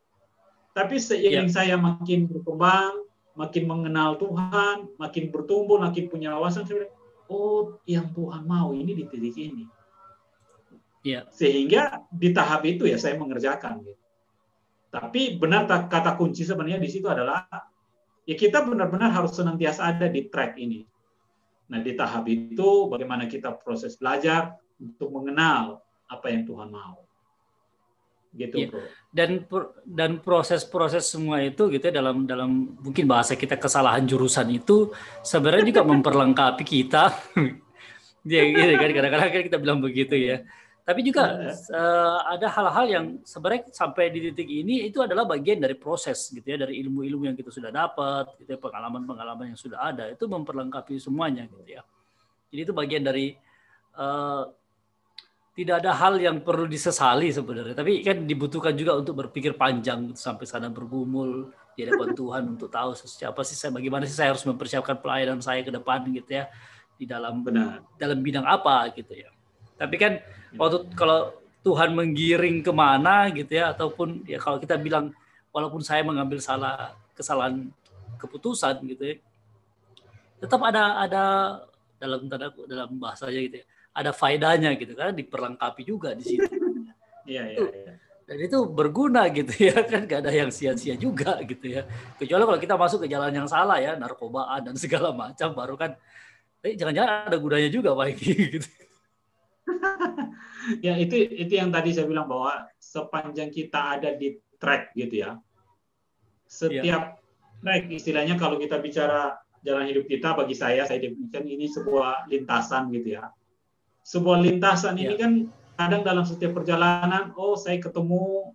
Tapi 0.71 0.95
seiring 0.99 1.51
ya. 1.51 1.55
saya 1.55 1.75
makin 1.75 2.31
berkembang, 2.31 3.03
makin 3.35 3.63
mengenal 3.67 4.15
Tuhan, 4.19 4.87
makin 4.95 5.31
bertumbuh, 5.31 5.79
makin 5.79 6.07
punya 6.07 6.31
wawasan, 6.35 6.63
saya 6.63 6.83
bilang, 6.83 6.95
oh 7.27 7.79
yang 7.87 8.11
Tuhan 8.15 8.43
mau 8.47 8.71
ini 8.71 8.91
di 8.95 9.03
titik 9.07 9.35
ini. 9.35 9.65
Ya. 11.01 11.27
Sehingga 11.33 12.05
di 12.13 12.31
tahap 12.31 12.63
itu 12.67 12.85
ya 12.85 12.95
saya 12.95 13.17
mengerjakan. 13.17 13.83
Gitu. 13.83 14.01
Tapi 14.91 15.39
benar 15.39 15.65
kata 15.67 16.19
kunci 16.19 16.43
sebenarnya 16.43 16.77
di 16.77 16.91
situ 16.91 17.07
adalah 17.07 17.47
ya 18.27 18.35
kita 18.35 18.61
benar-benar 18.67 19.09
harus 19.09 19.33
senantiasa 19.33 19.87
ada 19.95 20.11
di 20.11 20.27
track 20.27 20.59
ini. 20.59 20.83
Nah, 21.71 21.79
di 21.79 21.95
tahap 21.95 22.27
itu 22.27 22.91
bagaimana 22.91 23.31
kita 23.31 23.55
proses 23.55 23.95
belajar 23.95 24.59
untuk 24.75 25.15
mengenal 25.15 25.79
apa 26.11 26.27
yang 26.27 26.43
Tuhan 26.43 26.67
mau. 26.67 27.07
Gitu, 28.31 28.63
ya. 28.63 28.67
Dan 29.11 29.43
dan 29.83 30.11
proses-proses 30.23 31.03
semua 31.03 31.43
itu 31.43 31.67
gitu 31.67 31.83
ya 31.91 31.93
dalam 31.99 32.23
dalam 32.23 32.79
mungkin 32.79 33.03
bahasa 33.03 33.35
kita 33.35 33.59
kesalahan 33.59 34.07
jurusan 34.07 34.47
itu 34.55 34.95
sebenarnya 35.19 35.67
juga 35.67 35.83
memperlengkapi 35.91 36.63
kita. 36.63 37.11
ya 38.31 38.41
gitu 38.47 38.73
kan 38.77 38.89
kadang-kadang 38.93 39.29
kan 39.33 39.43
kita 39.43 39.57
bilang 39.59 39.79
begitu 39.83 40.15
ya. 40.15 40.47
Tapi 40.81 41.05
juga 41.05 41.37
uh, 41.53 42.19
ada 42.25 42.47
hal-hal 42.49 42.85
yang 42.89 43.05
sebenarnya 43.21 43.69
sampai 43.69 44.09
di 44.09 44.31
titik 44.31 44.49
ini 44.49 44.89
itu 44.89 44.97
adalah 45.03 45.29
bagian 45.29 45.61
dari 45.61 45.77
proses 45.77 46.33
gitu 46.33 46.43
ya 46.43 46.57
dari 46.57 46.81
ilmu-ilmu 46.81 47.29
yang 47.29 47.37
kita 47.37 47.53
sudah 47.53 47.69
dapat, 47.69 48.33
gitu 48.41 48.57
ya, 48.57 48.59
pengalaman-pengalaman 48.59 49.53
yang 49.53 49.59
sudah 49.59 49.77
ada 49.77 50.09
itu 50.09 50.25
memperlengkapi 50.25 50.97
semuanya 50.97 51.45
gitu 51.45 51.77
ya. 51.77 51.85
Jadi 52.49 52.61
itu 52.65 52.73
bagian 52.73 53.03
dari 53.05 53.37
uh, 53.93 54.49
tidak 55.51 55.83
ada 55.83 55.91
hal 55.91 56.15
yang 56.15 56.39
perlu 56.39 56.63
disesali 56.63 57.27
sebenarnya, 57.27 57.75
tapi 57.75 57.99
kan 57.99 58.23
dibutuhkan 58.23 58.71
juga 58.71 58.95
untuk 58.95 59.19
berpikir 59.19 59.59
panjang 59.59 60.11
gitu, 60.11 60.19
sampai 60.19 60.47
sana 60.47 60.71
bergumul 60.71 61.51
di 61.75 61.83
hadapan 61.83 62.15
Tuhan 62.19 62.43
untuk 62.55 62.71
tahu 62.71 62.95
siapa 62.95 63.43
sih 63.43 63.59
saya, 63.59 63.75
bagaimana 63.75 64.07
sih 64.07 64.15
saya 64.15 64.31
harus 64.31 64.47
mempersiapkan 64.47 65.03
pelayanan 65.03 65.43
saya 65.43 65.59
ke 65.59 65.71
depan 65.71 66.07
gitu 66.07 66.39
ya 66.39 66.47
di 66.95 67.03
dalam 67.03 67.43
Benar. 67.43 67.83
dalam 67.99 68.23
bidang 68.23 68.47
apa 68.47 68.87
gitu 68.95 69.11
ya. 69.11 69.27
Tapi 69.75 69.95
kan 69.99 70.23
waktu 70.55 70.87
kalau 70.95 71.35
Tuhan 71.61 71.93
menggiring 71.93 72.65
ke 72.65 72.71
mana 72.73 73.29
gitu 73.29 73.53
ya 73.53 73.75
ataupun 73.75 74.25
ya 74.25 74.41
kalau 74.41 74.57
kita 74.57 74.79
bilang 74.79 75.13
walaupun 75.53 75.83
saya 75.83 76.01
mengambil 76.01 76.41
salah 76.41 76.95
kesalahan 77.13 77.69
keputusan 78.17 78.81
gitu 78.87 79.03
ya 79.13 79.15
tetap 80.41 80.61
ada 80.65 81.05
ada 81.05 81.23
dalam 82.01 82.25
tanda 82.25 82.49
dalam 82.65 82.97
bahasanya 82.97 83.39
gitu 83.45 83.57
ya 83.61 83.65
ada 83.91 84.11
faedahnya 84.15 84.75
gitu 84.79 84.95
kan 84.95 85.11
diperlengkapi 85.11 85.81
juga 85.83 86.15
di 86.15 86.23
situ. 86.23 86.47
Iya 87.27 87.43
iya. 87.53 87.59
Ya. 87.61 87.93
Dan 88.25 88.37
itu 88.47 88.63
berguna 88.63 89.27
gitu 89.27 89.51
ya 89.67 89.83
kan 89.83 90.07
gak 90.07 90.23
ada 90.23 90.31
yang 90.31 90.49
sia-sia 90.49 90.95
juga 90.95 91.37
gitu 91.43 91.67
ya. 91.67 91.83
Kecuali 92.15 92.43
kalau 92.47 92.59
kita 92.59 92.75
masuk 92.79 93.05
ke 93.05 93.07
jalan 93.11 93.31
yang 93.35 93.47
salah 93.47 93.77
ya 93.77 93.99
narkobaan 93.99 94.71
dan 94.71 94.75
segala 94.79 95.11
macam 95.11 95.51
baru 95.51 95.75
kan 95.75 95.93
eh, 96.63 96.73
jangan-jangan 96.79 97.27
ada 97.27 97.37
gunanya 97.37 97.69
juga 97.69 97.91
Pak 97.93 98.07
gitu. 98.17 98.67
ya 100.85 100.93
itu 100.97 101.15
itu 101.17 101.53
yang 101.57 101.69
tadi 101.73 101.93
saya 101.93 102.05
bilang 102.05 102.29
bahwa 102.29 102.69
sepanjang 102.77 103.49
kita 103.49 103.97
ada 103.97 104.13
di 104.13 104.37
track 104.61 104.93
gitu 104.93 105.25
ya 105.25 105.31
setiap 106.45 106.83
ya. 106.85 107.17
track 107.61 107.83
istilahnya 107.89 108.35
kalau 108.37 108.61
kita 108.61 108.77
bicara 108.77 109.37
jalan 109.61 109.89
hidup 109.89 110.05
kita 110.05 110.33
bagi 110.33 110.53
saya 110.57 110.85
saya 110.85 111.01
definisikan 111.01 111.45
ini 111.45 111.65
sebuah 111.69 112.29
lintasan 112.29 112.89
gitu 112.93 113.17
ya 113.17 113.29
sebuah 114.05 114.41
lintasan 114.41 114.97
ya. 114.97 115.09
ini 115.09 115.15
kan 115.17 115.31
kadang 115.77 116.01
dalam 116.05 116.25
setiap 116.25 116.57
perjalanan 116.57 117.33
oh 117.37 117.57
saya 117.57 117.81
ketemu 117.81 118.53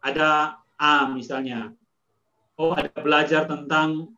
ada 0.00 0.60
A 0.80 1.08
misalnya 1.12 1.72
oh 2.56 2.72
ada 2.72 2.92
belajar 2.96 3.44
tentang 3.48 4.12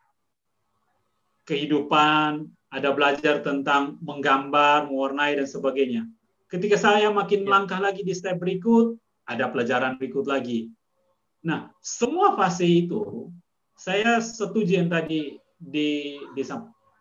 kehidupan 1.47 2.51
ada 2.73 2.89
belajar 2.97 3.45
tentang 3.45 4.01
menggambar, 4.01 4.89
mewarnai 4.89 5.37
dan 5.37 5.45
sebagainya. 5.45 6.09
Ketika 6.49 6.81
saya 6.81 7.13
makin 7.13 7.45
melangkah 7.45 7.77
lagi 7.77 8.01
di 8.01 8.17
step 8.17 8.41
berikut, 8.41 8.97
ada 9.29 9.53
pelajaran 9.53 10.01
berikut 10.01 10.25
lagi. 10.25 10.73
Nah, 11.45 11.69
semua 11.85 12.33
fase 12.33 12.65
itu 12.65 13.29
saya 13.77 14.25
setuju 14.25 14.81
yang 14.81 14.89
tadi 14.89 15.37
di, 15.61 16.17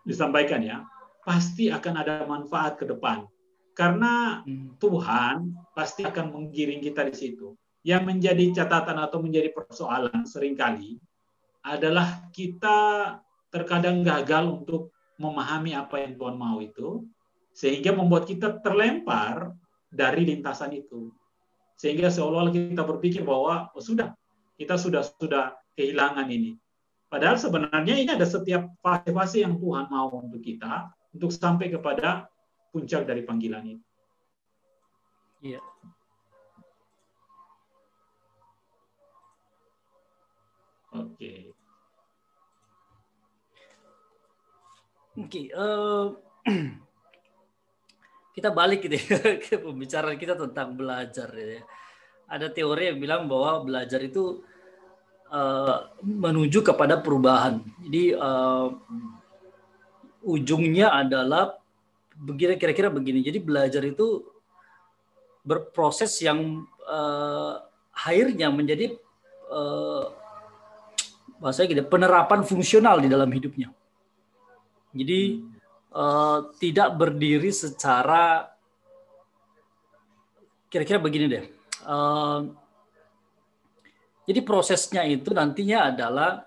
disampaikan 0.04 0.60
ya, 0.60 0.84
pasti 1.22 1.70
akan 1.70 1.94
ada 2.02 2.26
manfaat 2.26 2.78
ke 2.82 2.86
depan. 2.86 3.26
Karena 3.72 4.44
hmm. 4.44 4.78
Tuhan 4.78 5.56
pasti 5.72 6.04
akan 6.04 6.34
menggiring 6.36 6.84
kita 6.84 7.08
di 7.08 7.16
situ. 7.16 7.56
Yang 7.82 8.04
menjadi 8.14 8.46
catatan 8.62 8.98
atau 9.02 9.24
menjadi 9.26 9.50
persoalan 9.50 10.22
sering 10.28 10.54
kali 10.54 11.02
adalah 11.66 12.30
kita 12.30 13.18
terkadang 13.50 14.06
gagal 14.06 14.62
untuk 14.62 14.94
memahami 15.18 15.74
apa 15.78 16.02
yang 16.02 16.18
Tuhan 16.18 16.38
mau 16.38 16.58
itu, 16.62 17.06
sehingga 17.54 17.94
membuat 17.94 18.26
kita 18.30 18.62
terlempar 18.62 19.54
dari 19.90 20.26
lintasan 20.26 20.74
itu. 20.78 21.14
Sehingga 21.78 22.14
seolah-olah 22.14 22.54
kita 22.54 22.86
berpikir 22.86 23.26
bahwa 23.26 23.70
oh, 23.74 23.82
sudah, 23.82 24.14
kita 24.58 24.78
sudah 24.78 25.02
sudah 25.02 25.58
kehilangan 25.74 26.30
ini. 26.30 26.58
Padahal 27.10 27.36
sebenarnya 27.36 27.98
ini 27.98 28.10
ada 28.14 28.24
setiap 28.24 28.72
fase-fase 28.80 29.44
yang 29.44 29.60
Tuhan 29.60 29.90
mau 29.92 30.08
untuk 30.16 30.40
kita, 30.40 30.90
untuk 31.12 31.32
sampai 31.32 31.68
kepada 31.72 32.32
puncak 32.72 33.04
dari 33.04 33.22
panggilan 33.28 33.66
itu. 33.68 33.86
Iya. 35.42 35.62
Oke. 40.92 41.16
Okay. 41.16 41.40
Oke, 45.12 45.28
okay, 45.28 45.46
uh, 45.52 46.16
eh, 46.48 46.72
kita 48.36 48.48
balik 48.56 48.88
gitu 48.88 48.96
ya 49.12 49.36
ke 49.44 49.60
pembicaraan 49.60 50.16
kita 50.16 50.40
tentang 50.40 50.80
belajar 50.80 51.28
ya. 51.36 51.60
Ada 52.32 52.48
teori 52.48 52.96
yang 52.96 53.00
bilang 53.04 53.22
bahwa 53.28 53.68
belajar 53.68 54.00
itu 54.00 54.40
uh, 55.28 55.92
menuju 56.00 56.64
kepada 56.64 57.04
perubahan. 57.04 57.60
Jadi 57.84 58.16
uh, 58.16 58.72
ujungnya 60.22 60.94
adalah 60.94 61.58
begini 62.16 62.58
kira-kira 62.58 62.90
begini. 62.94 63.26
Jadi 63.26 63.42
belajar 63.42 63.82
itu 63.86 64.26
berproses 65.42 66.14
yang 66.22 66.66
uh, 66.86 67.58
akhirnya 67.94 68.54
menjadi 68.54 68.94
uh, 69.50 70.14
bahasa 71.42 71.66
gitu 71.66 71.82
penerapan 71.90 72.46
fungsional 72.46 73.02
di 73.02 73.10
dalam 73.10 73.30
hidupnya. 73.34 73.74
Jadi 74.94 75.42
uh, 75.96 76.54
tidak 76.62 76.94
berdiri 76.94 77.50
secara 77.50 78.46
kira-kira 80.70 81.02
begini 81.02 81.26
deh. 81.26 81.46
Uh, 81.82 82.54
jadi 84.30 84.46
prosesnya 84.46 85.02
itu 85.10 85.34
nantinya 85.34 85.90
adalah 85.90 86.46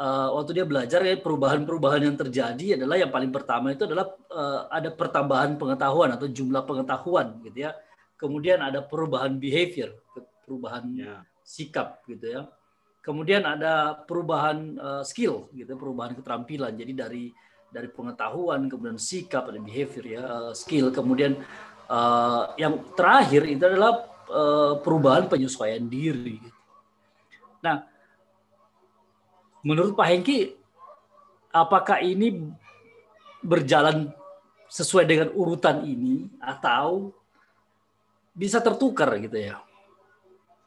uh, 0.00 0.28
waktu 0.40 0.56
dia 0.56 0.64
belajar 0.64 1.04
ya 1.04 1.20
perubahan-perubahan 1.20 2.08
yang 2.08 2.16
terjadi 2.16 2.80
adalah 2.80 2.96
yang 2.96 3.12
paling 3.12 3.28
pertama 3.28 3.76
itu 3.76 3.84
adalah 3.84 4.08
uh, 4.32 4.72
ada 4.72 4.88
pertambahan 4.88 5.60
pengetahuan 5.60 6.16
atau 6.16 6.26
jumlah 6.26 6.64
pengetahuan 6.64 7.36
gitu 7.44 7.68
ya. 7.68 7.76
Kemudian 8.16 8.60
ada 8.60 8.84
perubahan 8.84 9.36
behavior, 9.40 9.96
perubahan 10.44 10.84
ya. 10.96 11.24
sikap 11.44 12.04
gitu 12.08 12.40
ya. 12.40 12.42
Kemudian 13.00 13.44
ada 13.48 13.96
perubahan 14.04 14.76
uh, 14.76 15.02
skill 15.04 15.48
gitu, 15.56 15.72
perubahan 15.76 16.12
keterampilan. 16.12 16.72
Jadi 16.76 16.92
dari 16.92 17.24
dari 17.70 17.86
pengetahuan 17.86 18.66
kemudian 18.66 18.98
sikap 18.98 19.46
dan 19.54 19.62
behavior 19.62 20.04
ya 20.04 20.22
uh, 20.26 20.52
skill 20.52 20.90
kemudian 20.90 21.38
uh, 21.86 22.50
yang 22.58 22.82
terakhir 22.98 23.46
itu 23.46 23.62
adalah 23.62 24.10
uh, 24.26 24.74
perubahan 24.82 25.30
penyesuaian 25.30 25.86
diri 25.86 26.42
nah 27.62 27.86
menurut 29.60 29.92
Pak 29.96 30.08
Hengki 30.08 30.56
apakah 31.50 32.00
ini 32.00 32.50
berjalan 33.40 34.12
sesuai 34.70 35.04
dengan 35.08 35.28
urutan 35.34 35.82
ini 35.82 36.30
atau 36.38 37.10
bisa 38.36 38.62
tertukar 38.62 39.16
gitu 39.18 39.36
ya? 39.36 39.56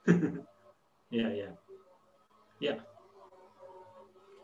Ya 1.13 1.29
ya. 1.29 1.53
Ya. 2.57 2.81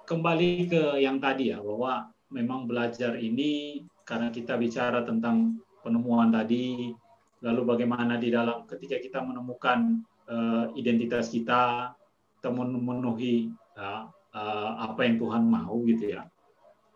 Kembali 0.06 0.70
ke 0.70 1.02
yang 1.02 1.18
tadi 1.18 1.50
ya 1.50 1.58
bahwa 1.66 2.14
memang 2.30 2.70
belajar 2.70 3.18
ini 3.18 3.82
karena 4.06 4.30
kita 4.30 4.54
bicara 4.54 5.02
tentang 5.02 5.58
penemuan 5.82 6.30
tadi, 6.30 6.94
lalu 7.42 7.62
bagaimana 7.66 8.22
di 8.22 8.30
dalam 8.30 8.70
ketika 8.70 9.02
kita 9.02 9.18
menemukan 9.26 9.98
uh, 10.30 10.70
identitas 10.78 11.34
kita, 11.34 11.98
kita 12.38 12.50
memenuhi 12.54 13.50
uh, 13.74 14.06
uh, 14.40 14.72
apa 14.80 15.04
yang 15.04 15.20
Tuhan 15.20 15.44
mau 15.44 15.76
gitu 15.84 16.16
ya. 16.16 16.24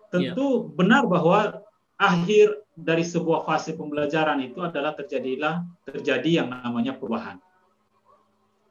Tentu 0.08 0.48
yeah. 0.48 0.74
benar 0.80 1.04
bahwa 1.10 1.60
akhir 2.00 2.64
dari 2.74 3.06
sebuah 3.06 3.46
fase 3.46 3.76
pembelajaran 3.76 4.40
itu 4.42 4.64
adalah 4.64 4.96
terjadilah 4.98 5.62
terjadi 5.86 6.44
yang 6.44 6.48
namanya 6.50 6.96
perubahan. 6.96 7.38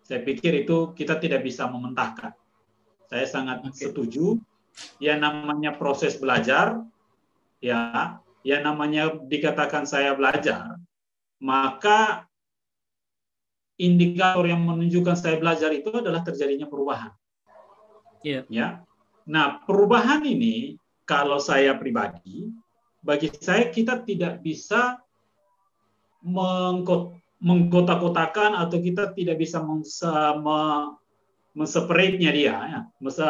Saya 0.02 0.24
pikir 0.26 0.66
itu 0.66 0.90
kita 0.96 1.20
tidak 1.22 1.46
bisa 1.46 1.68
mementahkan. 1.70 2.34
Saya 3.06 3.26
sangat 3.28 3.62
okay. 3.62 3.86
setuju. 3.86 4.40
Ya 4.98 5.20
namanya 5.20 5.76
proses 5.76 6.16
belajar, 6.16 6.80
ya, 7.60 8.16
ya 8.40 8.56
namanya 8.64 9.20
dikatakan 9.20 9.84
saya 9.84 10.16
belajar, 10.16 10.80
maka 11.36 12.24
indikator 13.76 14.48
yang 14.48 14.64
menunjukkan 14.64 15.12
saya 15.12 15.36
belajar 15.36 15.68
itu 15.76 15.92
adalah 15.92 16.24
terjadinya 16.24 16.64
perubahan. 16.64 17.12
Yeah. 18.22 18.44
Ya. 18.48 18.68
Nah, 19.26 19.62
perubahan 19.62 20.22
ini 20.26 20.78
kalau 21.06 21.38
saya 21.38 21.74
pribadi 21.78 22.50
bagi 23.02 23.28
saya 23.34 23.66
kita 23.66 24.06
tidak 24.06 24.38
bisa 24.46 25.02
mengkotak-kotakan 27.42 28.54
atau 28.54 28.78
kita 28.78 29.10
tidak 29.10 29.42
bisa 29.42 29.58
menseparate-nya 31.58 32.30
dia, 32.30 32.54
ya. 32.70 32.80
Masa 33.02 33.28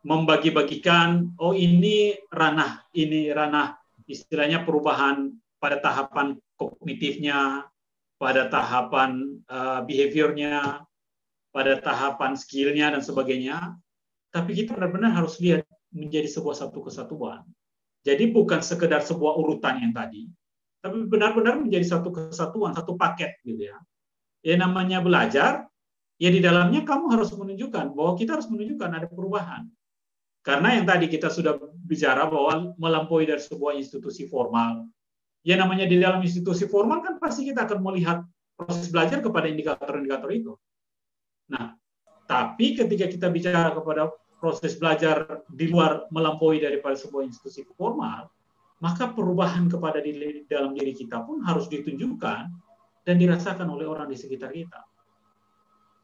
membagi-bagikan, 0.00 1.36
oh 1.36 1.52
ini 1.52 2.16
ranah, 2.32 2.84
ini 2.96 3.28
ranah 3.28 3.76
istilahnya 4.08 4.64
perubahan 4.64 5.36
pada 5.60 5.76
tahapan 5.80 6.40
kognitifnya, 6.56 7.68
pada 8.16 8.48
tahapan 8.48 9.40
uh, 9.48 9.84
behaviornya, 9.84 10.84
pada 11.50 11.78
tahapan 11.78 12.38
skillnya 12.38 12.94
dan 12.94 13.02
sebagainya. 13.02 13.74
Tapi 14.30 14.54
kita 14.54 14.78
benar-benar 14.78 15.10
harus 15.14 15.42
lihat 15.42 15.66
menjadi 15.90 16.30
sebuah 16.30 16.54
satu 16.54 16.86
kesatuan. 16.86 17.42
Jadi 18.06 18.30
bukan 18.30 18.62
sekedar 18.62 19.02
sebuah 19.04 19.36
urutan 19.36 19.82
yang 19.82 19.92
tadi, 19.92 20.30
tapi 20.80 21.04
benar-benar 21.04 21.60
menjadi 21.60 21.98
satu 21.98 22.08
kesatuan, 22.08 22.72
satu 22.72 22.96
paket 22.96 23.36
gitu 23.44 23.68
ya. 23.68 23.76
Ya 24.40 24.56
namanya 24.56 25.04
belajar, 25.04 25.68
ya 26.16 26.32
di 26.32 26.40
dalamnya 26.40 26.80
kamu 26.88 27.12
harus 27.12 27.28
menunjukkan 27.36 27.92
bahwa 27.92 28.16
kita 28.16 28.40
harus 28.40 28.48
menunjukkan 28.48 28.88
ada 28.88 29.06
perubahan. 29.10 29.68
Karena 30.40 30.80
yang 30.80 30.88
tadi 30.88 31.12
kita 31.12 31.28
sudah 31.28 31.60
bicara 31.84 32.24
bahwa 32.24 32.72
melampaui 32.80 33.28
dari 33.28 33.44
sebuah 33.44 33.76
institusi 33.76 34.24
formal. 34.24 34.88
Ya 35.44 35.60
namanya 35.60 35.84
di 35.84 36.00
dalam 36.00 36.24
institusi 36.24 36.64
formal 36.64 37.04
kan 37.04 37.20
pasti 37.20 37.44
kita 37.44 37.68
akan 37.68 37.84
melihat 37.84 38.24
proses 38.56 38.88
belajar 38.88 39.20
kepada 39.20 39.52
indikator-indikator 39.52 40.32
itu. 40.32 40.56
Nah, 41.50 41.74
tapi 42.30 42.78
ketika 42.78 43.10
kita 43.10 43.26
bicara 43.26 43.74
kepada 43.74 44.10
proses 44.40 44.78
belajar 44.78 45.44
di 45.50 45.68
luar 45.68 46.08
melampaui 46.08 46.62
daripada 46.62 46.96
sebuah 46.96 47.28
institusi 47.28 47.66
formal, 47.76 48.30
maka 48.80 49.12
perubahan 49.12 49.68
kepada 49.68 50.00
di 50.00 50.46
dalam 50.48 50.72
diri 50.72 50.96
kita 50.96 51.20
pun 51.20 51.44
harus 51.44 51.68
ditunjukkan 51.68 52.42
dan 53.04 53.14
dirasakan 53.20 53.68
oleh 53.68 53.84
orang 53.84 54.08
di 54.08 54.16
sekitar 54.16 54.54
kita. 54.54 54.80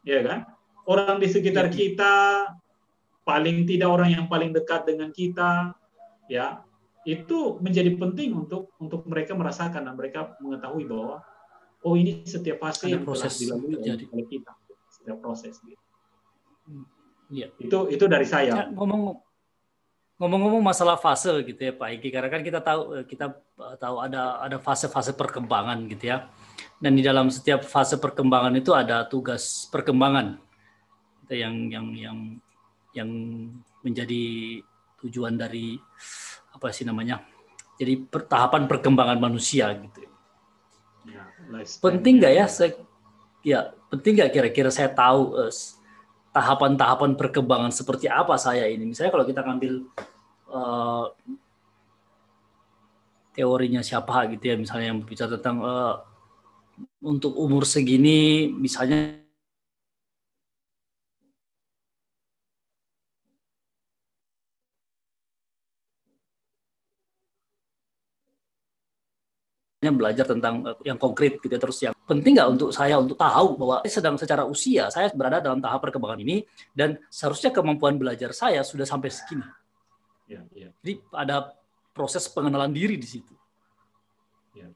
Ya 0.04 0.20
kan? 0.20 0.44
Orang 0.86 1.18
di 1.18 1.26
sekitar 1.26 1.72
ya. 1.72 1.74
kita 1.74 2.14
paling 3.26 3.66
tidak 3.66 3.88
orang 3.90 4.10
yang 4.12 4.26
paling 4.30 4.54
dekat 4.54 4.86
dengan 4.86 5.10
kita 5.10 5.74
ya, 6.30 6.62
itu 7.08 7.58
menjadi 7.58 7.94
penting 7.94 8.34
untuk 8.34 8.74
untuk 8.82 9.02
mereka 9.06 9.34
merasakan 9.34 9.86
dan 9.86 9.94
mereka 9.94 10.34
mengetahui 10.38 10.84
bahwa 10.86 11.22
oh 11.86 11.94
ini 11.94 12.26
setiap 12.26 12.58
fase 12.62 12.90
yang 12.90 13.06
proses 13.06 13.38
dilalui 13.38 13.78
oleh 13.78 14.26
kita, 14.26 14.52
setiap 15.06 15.22
proses 15.22 15.54
gitu. 15.62 15.78
Iya. 17.30 17.54
Itu 17.62 17.86
itu 17.94 18.04
dari 18.10 18.26
saya. 18.26 18.50
Ya, 18.50 18.64
ngomong 18.74 19.22
ngomong-ngomong 20.18 20.66
masalah 20.66 20.98
fase 20.98 21.30
gitu 21.46 21.60
ya 21.60 21.70
Pak 21.76 21.88
Egi, 21.94 22.08
karena 22.10 22.28
kan 22.32 22.42
kita 22.42 22.58
tahu 22.58 22.80
eh, 22.98 23.04
kita 23.06 23.38
eh, 23.38 23.76
tahu 23.78 24.02
ada 24.02 24.42
ada 24.42 24.58
fase-fase 24.58 25.14
perkembangan 25.14 25.86
gitu 25.86 26.10
ya. 26.10 26.26
Dan 26.82 26.98
di 26.98 27.06
dalam 27.06 27.30
setiap 27.30 27.62
fase 27.62 28.02
perkembangan 28.02 28.50
itu 28.58 28.74
ada 28.74 29.06
tugas 29.06 29.70
perkembangan 29.70 30.42
yang 31.30 31.70
yang 31.70 31.86
yang 31.94 32.18
yang 32.92 33.10
menjadi 33.86 34.24
tujuan 35.06 35.38
dari 35.38 35.78
apa 36.50 36.74
sih 36.74 36.82
namanya? 36.82 37.22
Jadi 37.76 38.08
tahapan 38.08 38.64
perkembangan 38.64 39.20
manusia 39.20 39.68
gitu. 39.76 40.08
Ya, 41.06 41.22
penting 41.84 42.18
nggak 42.18 42.32
ya? 42.34 42.46
Saya, 42.48 42.72
ya 43.44 43.75
penting 43.90 44.18
nggak 44.18 44.32
kira-kira 44.32 44.70
saya 44.70 44.90
tahu 44.90 45.36
uh, 45.36 45.52
tahapan-tahapan 46.34 47.16
perkembangan 47.16 47.72
seperti 47.72 48.06
apa 48.12 48.36
saya 48.36 48.68
ini. 48.68 48.92
Misalnya 48.92 49.12
kalau 49.12 49.26
kita 49.26 49.40
ngambil 49.40 49.72
uh, 50.52 51.06
teorinya 53.32 53.80
siapa 53.84 54.28
gitu 54.32 54.44
ya, 54.52 54.56
misalnya 54.56 54.92
yang 54.92 55.00
bicara 55.04 55.36
tentang 55.36 55.60
uh, 55.64 55.94
untuk 57.00 57.32
umur 57.36 57.64
segini, 57.64 58.48
misalnya 58.52 59.25
belajar 69.94 70.26
tentang 70.26 70.66
eh, 70.66 70.76
yang 70.88 70.98
konkret 70.98 71.38
gitu 71.38 71.54
ya. 71.54 71.60
terus 71.62 71.78
yang 71.84 71.94
penting 72.08 72.34
nggak 72.34 72.50
untuk 72.58 72.70
saya 72.74 72.98
untuk 72.98 73.14
tahu 73.14 73.54
bahwa 73.54 73.86
sedang 73.86 74.18
secara 74.18 74.42
usia 74.42 74.90
saya 74.90 75.12
berada 75.14 75.38
dalam 75.38 75.62
tahap 75.62 75.84
perkembangan 75.86 76.18
ini 76.18 76.42
dan 76.74 76.98
seharusnya 77.06 77.54
kemampuan 77.54 77.94
belajar 77.94 78.34
saya 78.34 78.66
sudah 78.66 78.88
sampai 78.88 79.10
segini. 79.12 79.46
Ya, 80.26 80.42
ya. 80.50 80.74
Jadi 80.82 80.98
ada 81.14 81.54
proses 81.94 82.26
pengenalan 82.26 82.74
diri 82.74 82.98
di 82.98 83.06
situ. 83.06 83.34
Ya. 84.58 84.66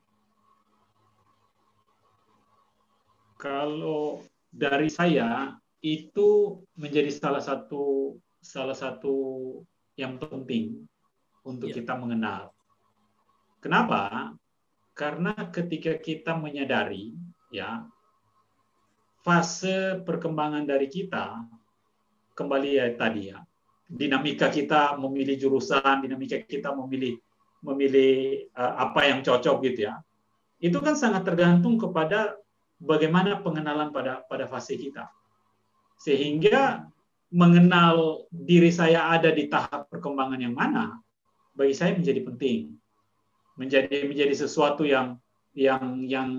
Kalau 3.35 4.23
dari 4.55 4.87
saya 4.87 5.59
itu 5.81 6.61
menjadi 6.77 7.11
salah 7.11 7.43
satu 7.43 8.15
salah 8.41 8.77
satu 8.77 9.17
yang 9.97 10.17
penting 10.17 10.87
untuk 11.45 11.73
ya. 11.73 11.81
kita 11.81 11.97
mengenal. 11.97 12.53
Kenapa? 13.61 14.33
Karena 15.01 15.33
ketika 15.49 15.97
kita 15.97 16.37
menyadari 16.37 17.17
ya 17.49 17.89
fase 19.25 20.05
perkembangan 20.05 20.69
dari 20.69 20.93
kita 20.93 21.41
kembali 22.37 22.71
ya 22.77 22.87
tadi 23.01 23.33
ya 23.33 23.41
dinamika 23.89 24.53
kita 24.53 24.95
memilih 25.01 25.41
jurusan, 25.41 26.05
dinamika 26.05 26.39
kita 26.45 26.71
memilih 26.77 27.17
memilih 27.65 28.45
uh, 28.53 28.89
apa 28.89 29.09
yang 29.11 29.25
cocok 29.25 29.57
gitu 29.67 29.91
ya. 29.91 29.99
Itu 30.61 30.85
kan 30.85 30.95
sangat 30.95 31.25
tergantung 31.25 31.81
kepada 31.81 32.37
bagaimana 32.77 33.41
pengenalan 33.41 33.91
pada 33.91 34.21
pada 34.29 34.45
fase 34.47 34.77
kita. 34.77 35.09
Sehingga 35.97 36.85
mengenal 37.33 38.29
diri 38.29 38.69
saya 38.69 39.11
ada 39.11 39.33
di 39.33 39.49
tahap 39.49 39.89
perkembangan 39.89 40.41
yang 40.41 40.53
mana 40.53 41.01
bagi 41.57 41.73
saya 41.73 41.95
menjadi 41.97 42.27
penting 42.27 42.80
menjadi 43.61 44.09
menjadi 44.09 44.33
sesuatu 44.33 44.89
yang 44.89 45.21
yang 45.53 46.09
yang 46.09 46.31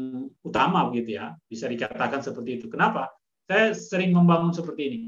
utama 0.41 0.89
begitu 0.89 1.21
ya. 1.21 1.37
Bisa 1.45 1.69
dikatakan 1.69 2.25
seperti 2.25 2.57
itu. 2.57 2.65
Kenapa? 2.73 3.13
Saya 3.45 3.77
sering 3.77 4.09
membangun 4.09 4.49
seperti 4.49 4.81
ini. 4.89 5.01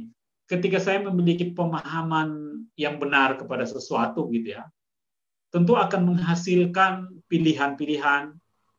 Ketika 0.45 0.77
saya 0.77 1.01
memiliki 1.01 1.49
pemahaman 1.49 2.61
yang 2.77 3.01
benar 3.01 3.41
kepada 3.41 3.65
sesuatu 3.65 4.29
gitu 4.29 4.53
ya 4.53 4.69
tentu 5.53 5.77
akan 5.77 6.17
menghasilkan 6.17 7.21
pilihan-pilihan 7.29 8.33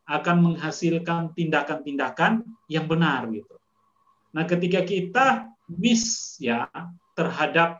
akan 0.05 0.37
menghasilkan 0.37 1.31
tindakan-tindakan 1.33 2.43
yang 2.67 2.85
benar 2.85 3.25
gitu. 3.31 3.55
Nah 4.35 4.43
ketika 4.43 4.83
kita 4.83 5.49
miss 5.71 6.35
ya 6.37 6.67
terhadap 7.15 7.79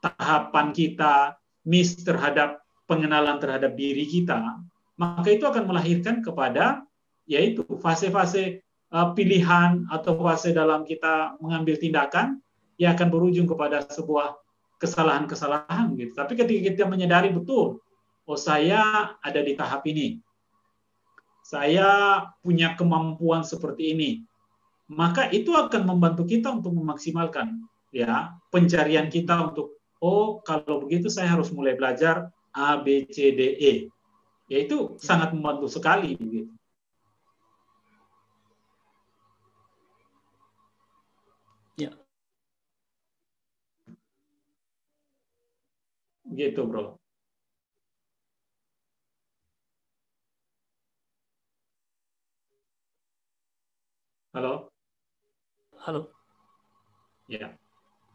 tahapan 0.00 0.72
kita 0.72 1.36
miss 1.68 2.00
terhadap 2.00 2.64
pengenalan 2.88 3.36
terhadap 3.36 3.76
diri 3.76 4.08
kita, 4.08 4.58
maka 4.96 5.28
itu 5.28 5.44
akan 5.44 5.68
melahirkan 5.68 6.24
kepada 6.24 6.82
yaitu 7.28 7.62
fase-fase 7.84 8.64
uh, 8.90 9.12
pilihan 9.12 9.84
atau 9.92 10.16
fase 10.24 10.56
dalam 10.56 10.88
kita 10.88 11.36
mengambil 11.38 11.76
tindakan 11.76 12.40
yang 12.80 12.96
akan 12.96 13.12
berujung 13.12 13.44
kepada 13.44 13.84
sebuah 13.84 14.40
kesalahan-kesalahan 14.80 15.92
gitu. 16.00 16.16
Tapi 16.16 16.32
ketika 16.38 16.72
kita 16.72 16.84
menyadari 16.88 17.28
betul, 17.28 17.84
oh 18.24 18.38
saya 18.40 19.12
ada 19.20 19.40
di 19.44 19.52
tahap 19.52 19.84
ini, 19.84 20.22
saya 21.44 22.24
punya 22.40 22.72
kemampuan 22.78 23.44
seperti 23.44 23.92
ini, 23.92 24.10
maka 24.88 25.28
itu 25.28 25.52
akan 25.52 25.84
membantu 25.84 26.24
kita 26.24 26.48
untuk 26.48 26.72
memaksimalkan 26.72 27.60
ya 27.92 28.36
pencarian 28.48 29.08
kita 29.12 29.52
untuk 29.52 29.76
oh 30.00 30.40
kalau 30.44 30.84
begitu 30.84 31.08
saya 31.12 31.32
harus 31.36 31.52
mulai 31.52 31.76
belajar 31.76 32.32
A, 32.58 32.82
B, 32.82 33.06
C, 33.06 33.30
D, 33.38 33.40
E. 33.54 33.72
Ya 34.50 34.58
itu 34.66 34.98
sangat 34.98 35.30
membantu 35.30 35.70
sekali. 35.70 36.18
Gitu. 36.18 36.50
Ya. 41.78 41.94
Gitu, 46.26 46.60
bro. 46.66 46.98
Halo. 54.34 54.66
Halo. 55.78 56.10
Ya. 57.30 57.54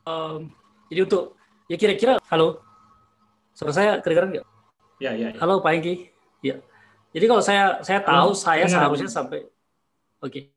Um, 0.04 0.52
jadi 0.92 1.08
untuk 1.08 1.40
ya 1.72 1.80
kira-kira 1.80 2.20
halo. 2.28 2.73
Suara 3.54 3.72
saya 3.74 3.92
kedengaran 4.02 4.30
nggak? 4.34 4.46
Ya, 5.02 5.12
ya, 5.14 5.28
ya. 5.34 5.40
Halo 5.42 5.62
Pak 5.62 5.72
Hengki. 5.78 6.10
Ya. 6.42 6.58
Jadi 7.14 7.26
kalau 7.30 7.44
saya 7.46 7.78
saya 7.86 8.02
tahu 8.02 8.34
Halo, 8.34 8.38
saya 8.38 8.66
dengar. 8.66 8.90
seharusnya 8.90 9.10
sampai 9.12 9.40
Oke. 10.24 10.50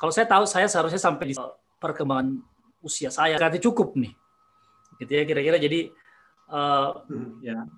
Kalau 0.00 0.12
saya 0.14 0.24
tahu 0.24 0.44
saya 0.48 0.64
seharusnya 0.64 1.00
sampai 1.00 1.24
di 1.32 1.34
perkembangan 1.76 2.40
usia 2.80 3.12
saya 3.12 3.36
berarti 3.36 3.60
cukup 3.60 3.92
nih. 4.00 4.12
Gitu 4.96 5.12
ya 5.12 5.22
kira-kira 5.28 5.56
jadi 5.60 5.92
eh, 6.50 6.88
Ya. 7.44 7.68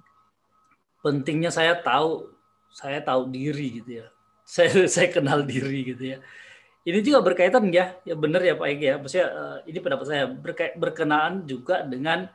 pentingnya 1.02 1.50
saya 1.50 1.74
tahu 1.82 2.30
saya 2.73 3.05
tahu 3.05 3.29
diri 3.29 3.85
gitu 3.85 4.03
ya. 4.03 4.07
Saya 4.53 4.85
saya 4.91 5.09
kenal 5.09 5.47
diri 5.47 5.95
gitu 5.95 6.03
ya. 6.12 6.18
Ini 6.83 6.99
juga 7.01 7.23
berkaitan 7.23 7.70
ya, 7.70 7.95
ya 8.03 8.12
benar 8.18 8.43
ya 8.43 8.59
Pak 8.59 8.68
Egi 8.68 8.87
ya. 8.91 8.97
Maksudnya 8.99 9.29
eh, 9.31 9.59
ini 9.70 9.79
pendapat 9.79 10.07
saya 10.11 10.25
berka- 10.29 10.77
berkenaan 10.77 11.47
juga 11.47 11.87
dengan 11.87 12.27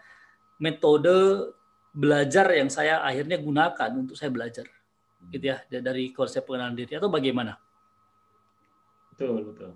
metode 0.58 1.52
belajar 1.92 2.48
yang 2.56 2.72
saya 2.72 3.04
akhirnya 3.04 3.38
gunakan 3.38 3.90
untuk 3.98 4.16
saya 4.16 4.32
belajar 4.32 4.66
gitu 5.34 5.46
ya 5.52 5.58
da- 5.68 5.84
dari 5.84 6.16
konsep 6.16 6.48
pengenalan 6.48 6.80
diri 6.80 6.96
atau 6.96 7.12
bagaimana? 7.12 7.60
Betul, 9.14 9.52
betul. 9.52 9.72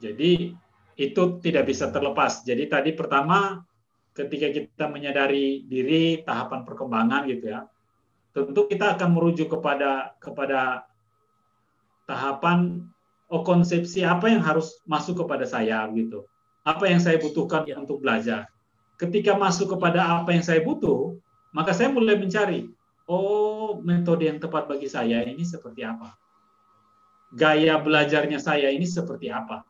Jadi 0.00 0.56
itu 0.96 1.22
tidak 1.44 1.64
bisa 1.68 1.92
terlepas. 1.92 2.46
Jadi 2.46 2.64
tadi 2.70 2.90
pertama 2.96 3.60
ketika 4.16 4.48
kita 4.48 4.88
menyadari 4.88 5.68
diri 5.68 6.24
tahapan 6.24 6.64
perkembangan 6.64 7.28
gitu 7.28 7.52
ya. 7.52 7.68
Tentu 8.36 8.68
kita 8.68 9.00
akan 9.00 9.16
merujuk 9.16 9.48
kepada 9.48 10.12
kepada 10.20 10.84
tahapan 12.04 12.84
oh 13.32 13.40
konsepsi 13.40 14.04
apa 14.04 14.28
yang 14.28 14.44
harus 14.44 14.84
masuk 14.84 15.24
kepada 15.24 15.48
saya 15.48 15.88
gitu. 15.96 16.28
Apa 16.68 16.84
yang 16.92 17.00
saya 17.00 17.16
butuhkan 17.16 17.64
Ya. 17.64 17.80
untuk 17.80 18.04
belajar. 18.04 18.44
Ketika 19.00 19.32
masuk 19.40 19.72
kepada 19.76 20.20
apa 20.20 20.36
yang 20.36 20.44
saya 20.44 20.60
butuh, 20.60 21.16
maka 21.56 21.72
saya 21.72 21.88
mulai 21.88 22.20
mencari 22.20 22.68
oh 23.08 23.80
metode 23.80 24.28
yang 24.28 24.36
tepat 24.36 24.68
bagi 24.68 24.92
saya 24.92 25.24
ini 25.24 25.40
seperti 25.40 25.80
apa 25.80 26.12
gaya 27.34 27.76
belajarnya 27.80 28.38
saya 28.38 28.70
ini 28.70 28.86
seperti 28.86 29.32
apa. 29.32 29.66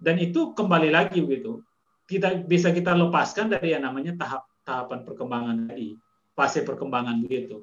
Dan 0.00 0.16
itu 0.16 0.54
kembali 0.54 0.88
lagi 0.88 1.20
begitu. 1.20 1.60
Kita 2.06 2.42
bisa 2.46 2.70
kita 2.72 2.94
lepaskan 2.94 3.52
dari 3.52 3.74
yang 3.74 3.86
namanya 3.86 4.16
tahap 4.16 4.42
tahapan 4.64 5.04
perkembangan 5.04 5.56
tadi, 5.70 5.94
fase 6.34 6.62
perkembangan 6.62 7.22
begitu. 7.22 7.62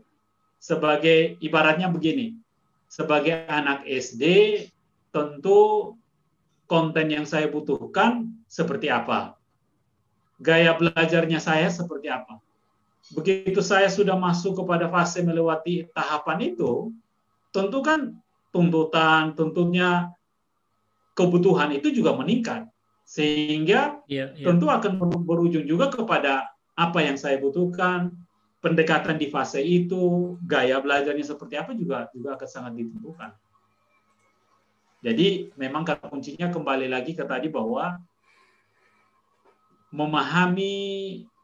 Sebagai 0.57 1.37
ibaratnya 1.39 1.87
begini, 1.87 2.33
sebagai 2.89 3.45
anak 3.47 3.85
SD 3.85 4.23
tentu 5.13 5.93
konten 6.67 7.07
yang 7.07 7.23
saya 7.23 7.47
butuhkan 7.47 8.27
seperti 8.45 8.91
apa. 8.91 9.39
Gaya 10.37 10.75
belajarnya 10.75 11.39
saya 11.41 11.71
seperti 11.71 12.11
apa. 12.11 12.37
Begitu 13.15 13.63
saya 13.63 13.87
sudah 13.87 14.19
masuk 14.19 14.59
kepada 14.59 14.91
fase 14.91 15.23
melewati 15.23 15.87
tahapan 15.95 16.53
itu, 16.53 16.91
tentu 17.55 17.79
kan 17.79 18.19
tuntutan, 18.51 19.31
tentunya 19.33 20.11
kebutuhan 21.15 21.71
itu 21.73 21.89
juga 21.89 22.13
meningkat. 22.13 22.67
Sehingga 23.07 24.03
Iya, 24.11 24.35
iya. 24.35 24.45
tentu 24.45 24.67
akan 24.67 24.99
berujung 25.23 25.63
juga 25.63 25.87
kepada 25.87 26.51
apa 26.75 26.99
yang 27.01 27.15
saya 27.15 27.39
butuhkan, 27.39 28.11
pendekatan 28.61 29.15
di 29.21 29.29
fase 29.29 29.61
itu, 29.61 30.35
gaya 30.41 30.81
belajarnya 30.81 31.25
seperti 31.25 31.55
apa 31.57 31.77
juga 31.77 32.09
juga 32.13 32.35
akan 32.35 32.49
sangat 32.49 32.73
ditentukan. 32.77 33.31
Jadi 35.05 35.53
memang 35.53 35.85
kata 35.85 36.09
kuncinya 36.09 36.49
kembali 36.49 36.89
lagi 36.89 37.13
ke 37.13 37.21
tadi 37.21 37.53
bahwa 37.53 38.01
memahami 39.93 40.75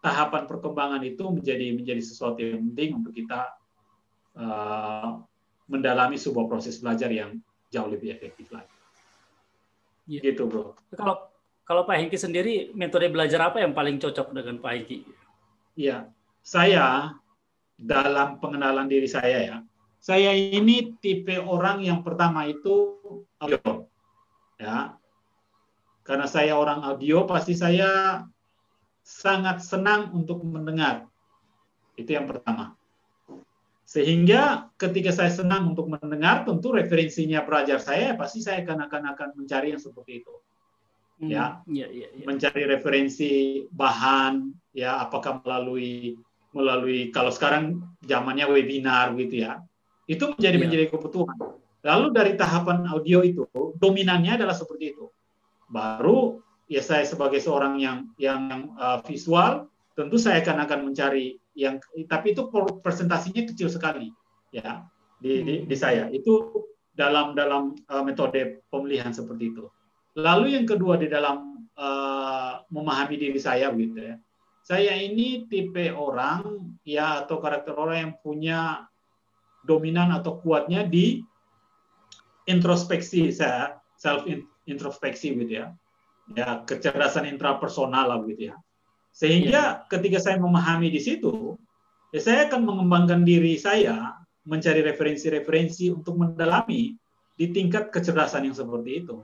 tahapan 0.04 0.50
perkembangan 0.50 1.00
itu 1.06 1.24
menjadi 1.32 1.72
menjadi 1.72 2.02
sesuatu 2.04 2.44
yang 2.44 2.60
penting 2.74 3.00
untuk 3.00 3.14
kita 3.16 3.56
uh, 4.36 5.22
mendalami 5.70 6.20
sebuah 6.20 6.50
proses 6.50 6.82
belajar 6.82 7.08
yang 7.08 7.40
jauh 7.72 7.88
lebih 7.88 8.12
efektif 8.12 8.52
lagi. 8.52 8.74
Iya. 10.10 10.20
Gitu, 10.34 10.44
bro. 10.50 10.76
Kalau 10.92 11.32
kalau 11.64 11.88
Pak 11.88 11.96
Hengki 11.96 12.20
sendiri 12.20 12.76
metode 12.76 13.08
belajar 13.08 13.40
apa 13.48 13.64
yang 13.64 13.72
paling 13.72 13.96
cocok 14.02 14.36
dengan 14.36 14.60
Pak 14.60 14.72
Hengki? 14.76 15.00
Iya, 15.80 16.12
saya 16.44 17.16
dalam 17.80 18.38
pengenalan 18.38 18.92
diri 18.92 19.08
saya 19.08 19.40
ya, 19.42 19.58
saya 20.04 20.36
ini 20.36 21.00
tipe 21.00 21.40
orang 21.40 21.80
yang 21.80 22.04
pertama 22.04 22.44
itu 22.46 23.00
audio, 23.40 23.88
ya. 24.60 25.00
Karena 26.04 26.28
saya 26.28 26.60
orang 26.60 26.84
audio, 26.84 27.24
pasti 27.24 27.56
saya 27.56 28.20
sangat 29.00 29.64
senang 29.64 30.12
untuk 30.12 30.44
mendengar. 30.44 31.08
Itu 31.96 32.12
yang 32.12 32.28
pertama. 32.28 32.76
Sehingga 33.88 34.74
ketika 34.76 35.16
saya 35.16 35.32
senang 35.32 35.72
untuk 35.72 35.88
mendengar, 35.88 36.44
tentu 36.44 36.76
referensinya 36.76 37.46
belajar 37.48 37.80
saya 37.80 38.20
pasti 38.20 38.44
saya 38.44 38.68
akan 38.68 38.90
akan 38.90 39.04
akan 39.16 39.30
mencari 39.40 39.72
yang 39.76 39.80
seperti 39.80 40.24
itu. 40.24 40.34
Ya. 41.24 41.64
Iya, 41.70 41.88
iya, 41.88 42.08
iya. 42.20 42.26
mencari 42.28 42.68
referensi 42.68 43.64
bahan 43.72 44.52
ya 44.76 45.00
apakah 45.08 45.40
melalui 45.40 46.20
melalui 46.54 47.10
kalau 47.10 47.34
sekarang 47.34 47.82
zamannya 48.06 48.46
webinar 48.48 49.14
gitu 49.18 49.44
ya 49.44 49.60
itu 50.08 50.36
menjadi 50.36 50.58
Iya. 50.60 50.64
menjadi 50.68 50.86
kebutuhan. 50.92 51.38
Lalu 51.84 52.06
dari 52.16 52.32
tahapan 52.40 52.88
audio 52.88 53.20
itu 53.24 53.44
dominannya 53.80 54.40
adalah 54.40 54.56
seperti 54.56 54.96
itu. 54.96 55.12
Baru 55.68 56.40
ya 56.72 56.80
saya 56.80 57.04
sebagai 57.04 57.44
seorang 57.44 57.80
yang 57.80 58.08
yang 58.16 58.72
uh, 58.80 59.04
visual 59.04 59.68
tentu 59.94 60.16
saya 60.16 60.40
akan 60.42 60.64
akan 60.64 60.80
mencari 60.92 61.38
yang 61.54 61.78
tapi 62.08 62.34
itu 62.34 62.50
presentasinya 62.82 63.46
kecil 63.52 63.68
sekali 63.70 64.10
ya 64.56 64.84
di 65.20 65.44
di, 65.44 65.54
di 65.68 65.76
saya. 65.76 66.08
Itu 66.12 66.64
dalam 66.96 67.36
dalam 67.36 67.76
uh, 67.92 68.04
metode 68.04 68.64
pemilihan 68.72 69.12
seperti 69.12 69.52
itu. 69.56 69.68
Lalu 70.20 70.56
yang 70.56 70.66
kedua 70.70 70.96
di 70.96 71.10
dalam 71.10 71.68
uh, 71.76 72.64
memahami 72.70 73.16
diri 73.18 73.40
saya 73.40 73.72
gitu 73.76 73.98
ya. 73.98 74.16
Saya 74.64 74.96
ini 74.96 75.44
tipe 75.52 75.92
orang 75.92 76.72
ya 76.88 77.28
atau 77.28 77.44
karakter 77.44 77.76
orang 77.76 77.98
yang 78.00 78.14
punya 78.24 78.88
dominan 79.68 80.16
atau 80.16 80.40
kuatnya 80.40 80.88
di 80.88 81.20
introspeksi 82.48 83.32
saya, 83.36 83.80
self 84.00 84.24
introspeksi 84.64 85.36
gitu 85.36 85.54
ya. 85.64 85.68
Ya, 86.32 86.64
kecerdasan 86.64 87.28
intrapersonal 87.28 88.08
lah 88.08 88.20
gitu 88.24 88.52
ya. 88.52 88.56
Sehingga 89.12 89.84
ketika 89.92 90.24
saya 90.24 90.40
memahami 90.40 90.88
di 90.88 91.04
situ, 91.04 91.60
ya 92.16 92.24
saya 92.24 92.48
akan 92.48 92.64
mengembangkan 92.64 93.28
diri 93.28 93.60
saya 93.60 94.16
mencari 94.48 94.80
referensi-referensi 94.80 95.92
untuk 95.92 96.16
mendalami 96.16 96.96
di 97.36 97.46
tingkat 97.52 97.92
kecerdasan 97.92 98.48
yang 98.48 98.56
seperti 98.56 99.04
itu. 99.04 99.20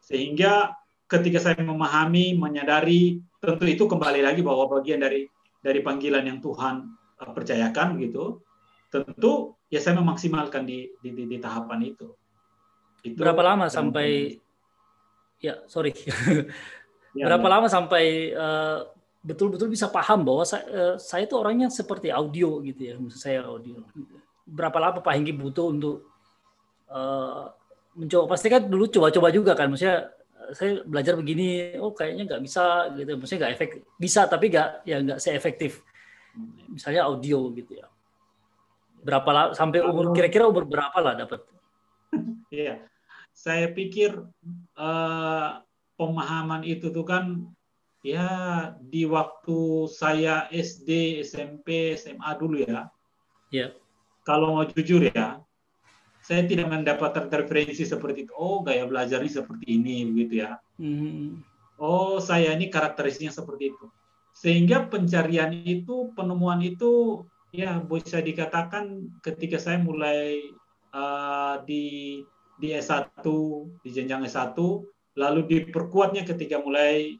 Sehingga 0.00 0.72
ketika 1.06 1.38
saya 1.38 1.58
memahami, 1.62 2.34
menyadari, 2.34 3.22
tentu 3.38 3.64
itu 3.66 3.86
kembali 3.86 4.20
lagi 4.22 4.42
bahwa 4.42 4.66
bagian 4.78 5.02
dari 5.02 5.26
dari 5.62 5.80
panggilan 5.82 6.26
yang 6.26 6.38
Tuhan 6.42 6.86
uh, 7.22 7.32
percayakan 7.32 7.98
gitu. 8.02 8.42
Tentu 8.90 9.58
ya 9.70 9.82
saya 9.82 9.98
memaksimalkan 9.98 10.66
di 10.66 10.90
di, 11.02 11.10
di, 11.14 11.24
di 11.26 11.38
tahapan 11.38 11.94
itu. 11.94 12.10
itu. 13.02 13.18
Berapa 13.18 13.42
lama 13.42 13.66
sampai 13.70 14.38
ya 15.40 15.62
sorry 15.70 15.94
Ya, 17.16 17.24
berapa 17.32 17.48
ya. 17.48 17.52
lama 17.56 17.66
sampai 17.72 18.36
uh, 18.36 18.84
betul-betul 19.24 19.72
bisa 19.72 19.88
paham 19.88 20.20
bahwa 20.20 20.44
saya, 20.44 20.64
uh, 20.68 20.94
saya 21.00 21.24
itu 21.24 21.32
orangnya 21.32 21.72
seperti 21.72 22.12
audio 22.12 22.60
gitu 22.60 22.82
ya 22.92 22.94
maksud 23.00 23.20
saya 23.20 23.40
audio 23.42 23.80
berapa 24.44 24.76
lama 24.76 25.00
Pak 25.00 25.14
Hinggi 25.16 25.32
butuh 25.32 25.72
untuk 25.72 26.12
uh, 26.92 27.50
mencoba 27.96 28.36
pasti 28.36 28.52
kan 28.52 28.68
dulu 28.68 28.84
coba-coba 28.86 29.28
juga 29.32 29.52
kan 29.56 29.72
maksudnya 29.72 30.12
saya 30.52 30.84
belajar 30.86 31.18
begini 31.18 31.74
oh 31.80 31.90
kayaknya 31.96 32.24
nggak 32.28 32.42
bisa 32.44 32.92
gitu. 32.94 33.16
Maksudnya 33.18 33.40
nggak 33.46 33.54
efektif 33.54 33.80
bisa 33.96 34.20
tapi 34.28 34.44
nggak 34.52 34.68
ya 34.86 34.96
nggak 35.02 35.20
seefektif. 35.22 35.82
Misalnya 36.68 37.08
audio 37.08 37.50
gitu 37.54 37.80
ya. 37.80 37.86
Berapa 39.02 39.30
lama 39.30 39.50
sampai 39.54 39.80
umur 39.82 40.12
kira-kira 40.12 40.46
umur 40.46 40.66
berapa 40.66 40.98
lah 41.00 41.14
dapat? 41.16 41.40
Iya, 42.46 42.78
saya 43.34 43.74
pikir 43.74 44.22
uh, 44.78 45.48
pemahaman 45.98 46.62
itu 46.62 46.94
tuh 46.94 47.02
kan 47.02 47.42
ya 48.06 48.30
di 48.78 49.02
waktu 49.02 49.90
saya 49.90 50.46
SD, 50.54 51.20
SMP, 51.26 51.98
SMA 51.98 52.30
dulu 52.38 52.62
ya. 52.62 52.86
Iya. 53.50 53.74
Kalau 54.22 54.58
mau 54.58 54.66
jujur 54.66 55.10
ya, 55.10 55.42
saya 56.26 56.42
tidak 56.42 56.66
mendapatkan 56.66 57.30
referensi 57.30 57.86
seperti 57.86 58.26
itu. 58.26 58.34
Oh, 58.34 58.66
gaya 58.66 58.82
belajarnya 58.82 59.30
seperti 59.30 59.78
ini, 59.78 60.10
begitu 60.10 60.42
ya. 60.42 60.58
Hmm. 60.74 61.38
Oh, 61.78 62.18
saya 62.18 62.50
ini 62.50 62.66
karakteristiknya 62.66 63.30
seperti 63.30 63.70
itu. 63.70 63.86
Sehingga 64.34 64.90
pencarian 64.90 65.54
itu, 65.54 66.10
penemuan 66.18 66.58
itu, 66.66 67.22
ya 67.54 67.78
bisa 67.78 68.18
dikatakan 68.18 69.06
ketika 69.22 69.62
saya 69.62 69.78
mulai 69.78 70.50
uh, 70.90 71.62
di 71.62 72.26
di 72.58 72.74
S1, 72.74 73.22
di 73.86 73.90
jenjang 73.94 74.26
S1, 74.26 74.58
lalu 75.14 75.40
diperkuatnya 75.46 76.26
ketika 76.26 76.58
mulai 76.58 77.14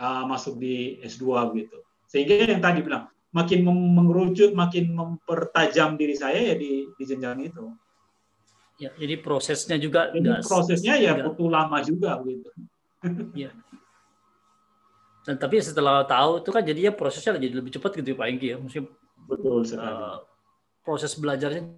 uh, 0.00 0.24
masuk 0.24 0.56
di 0.56 0.96
S2 1.04 1.28
gitu. 1.60 1.78
Sehingga 2.08 2.56
yang 2.56 2.64
tadi 2.64 2.80
bilang, 2.80 3.12
makin 3.36 3.68
mengerucut, 3.68 4.56
makin 4.56 4.96
mempertajam 4.96 6.00
diri 6.00 6.16
saya 6.16 6.40
ya 6.40 6.54
di, 6.56 6.88
di 6.96 7.04
jenjang 7.04 7.44
itu. 7.44 7.68
Ya, 8.78 8.94
jadi 8.94 9.18
prosesnya 9.18 9.74
juga 9.74 10.06
jadi 10.14 10.38
prosesnya 10.38 10.94
ya 11.02 11.18
butuh 11.26 11.50
lama 11.50 11.82
juga 11.82 12.22
gitu. 12.22 12.50
Ya. 13.34 13.50
Dan 15.26 15.34
tapi 15.34 15.58
setelah 15.58 16.06
tahu 16.06 16.40
itu 16.40 16.50
kan 16.54 16.62
jadinya 16.62 16.94
prosesnya 16.94 17.34
jadi 17.42 17.58
lebih 17.58 17.74
cepat 17.74 17.98
gitu 17.98 18.14
ya 18.14 18.16
Pak 18.16 18.26
Engki 18.30 18.46
ya. 18.54 18.56
Mungkin 18.62 18.86
betul 19.26 19.66
sekali. 19.66 19.82
Uh, 19.82 20.16
proses 20.86 21.12
belajarnya 21.18 21.74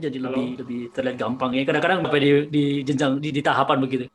jadi 0.00 0.16
lebih 0.16 0.64
lebih 0.64 0.80
terlihat 0.96 1.16
gampang 1.20 1.52
ya 1.52 1.62
kadang-kadang 1.68 2.00
sampai 2.00 2.20
di, 2.24 2.30
di 2.48 2.64
jenjang 2.88 3.20
di, 3.20 3.28
di 3.36 3.42
tahapan 3.44 3.84
begitu 3.84 4.08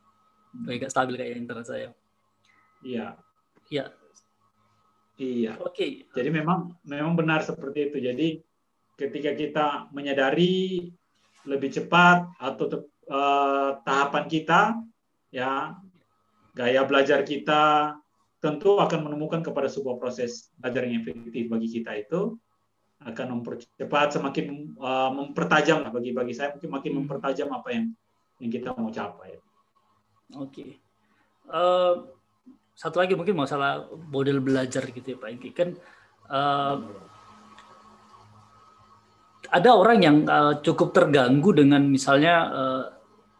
kayak 0.64 0.88
stabil 0.88 1.14
kayak 1.20 1.36
internet 1.36 1.66
saya 1.68 1.90
iya 2.80 3.18
iya 3.68 3.92
Iya. 5.16 5.56
Oke. 5.64 5.72
Okay. 5.72 5.90
Jadi 6.12 6.28
memang 6.28 6.76
memang 6.84 7.16
benar 7.16 7.40
seperti 7.40 7.88
itu. 7.88 7.98
Jadi 8.04 8.28
ketika 9.00 9.32
kita 9.32 9.66
menyadari 9.92 10.92
lebih 11.48 11.72
cepat 11.72 12.36
atau 12.36 12.84
uh, 13.08 13.80
tahapan 13.80 14.24
kita, 14.28 14.76
ya 15.32 15.72
gaya 16.52 16.84
belajar 16.84 17.24
kita 17.24 17.96
tentu 18.40 18.76
akan 18.76 19.08
menemukan 19.08 19.40
kepada 19.40 19.72
sebuah 19.72 19.96
proses 19.96 20.52
belajar 20.60 20.84
yang 20.84 21.00
efektif 21.00 21.48
bagi 21.48 21.68
kita 21.80 21.96
itu 21.96 22.36
akan 23.00 23.40
mempercepat 23.40 24.16
semakin 24.16 24.76
uh, 24.80 25.12
mempertajam 25.12 25.84
bagi 25.92 26.16
bagi 26.16 26.32
saya 26.32 26.56
mungkin 26.56 26.70
makin 26.72 26.92
hmm. 26.92 26.98
mempertajam 27.04 27.48
apa 27.52 27.68
yang 27.72 27.84
yang 28.40 28.50
kita 28.52 28.76
mau 28.76 28.92
capai. 28.92 29.40
Oke. 30.34 30.50
Okay. 30.50 30.70
Uh, 31.46 32.10
satu 32.76 33.00
lagi 33.00 33.16
mungkin 33.16 33.38
masalah 33.38 33.88
model 34.12 34.44
belajar 34.44 34.84
gitu 34.92 35.14
ya 35.14 35.16
Pak 35.16 35.30
Engki 35.32 35.50
kan 35.56 35.72
uh, 36.28 36.76
ada 39.48 39.70
orang 39.72 39.98
yang 40.04 40.16
uh, 40.28 40.60
cukup 40.60 40.92
terganggu 40.92 41.56
dengan 41.56 41.80
misalnya 41.88 42.34
uh, 42.52 42.84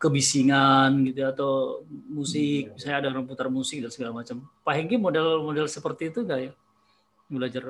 kebisingan 0.01 1.05
gitu 1.09 1.19
ya, 1.25 1.37
atau 1.37 1.85
musik 1.91 2.73
hmm. 2.73 2.81
saya 2.81 3.05
ada 3.05 3.13
orang 3.13 3.29
putar 3.29 3.53
musik 3.53 3.85
dan 3.85 3.93
segala 3.93 4.17
macam 4.17 4.41
Pak 4.65 4.73
Hengki 4.73 4.97
model-model 4.97 5.69
seperti 5.69 6.09
itu 6.09 6.25
enggak 6.25 6.41
ya 6.49 6.53
belajar 7.29 7.63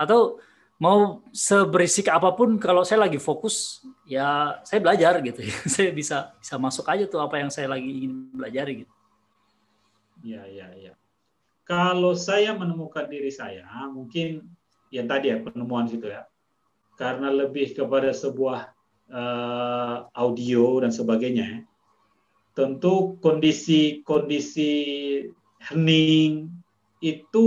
atau 0.00 0.40
mau 0.76 1.24
seberisik 1.32 2.12
apa 2.12 2.36
pun 2.36 2.60
kalau 2.60 2.84
saya 2.84 3.08
lagi 3.08 3.16
fokus 3.16 3.80
ya 4.04 4.60
saya 4.60 4.78
belajar 4.84 5.18
gitu 5.24 5.40
ya 5.40 5.56
saya 5.74 5.88
bisa 5.92 6.36
bisa 6.36 6.54
masuk 6.60 6.84
aja 6.88 7.08
tuh 7.08 7.20
apa 7.20 7.40
yang 7.40 7.48
saya 7.48 7.72
lagi 7.72 7.88
ingin 7.88 8.28
belajar 8.36 8.68
gitu 8.68 8.92
Iya, 10.26 10.42
iya, 10.48 10.66
iya. 10.74 10.92
Kalau 11.66 12.14
saya 12.14 12.54
menemukan 12.54 13.10
diri 13.10 13.30
saya, 13.30 13.66
mungkin 13.90 14.42
yang 14.94 15.10
tadi 15.10 15.34
ya 15.34 15.42
penemuan 15.42 15.90
situ 15.90 16.06
ya, 16.06 16.26
karena 16.94 17.30
lebih 17.30 17.74
kepada 17.74 18.14
sebuah 18.14 18.70
uh, 19.10 20.06
audio 20.14 20.82
dan 20.82 20.94
sebagainya, 20.94 21.46
ya. 21.46 21.60
tentu 22.54 23.18
kondisi-kondisi 23.18 24.72
hening 25.70 26.54
itu 27.02 27.46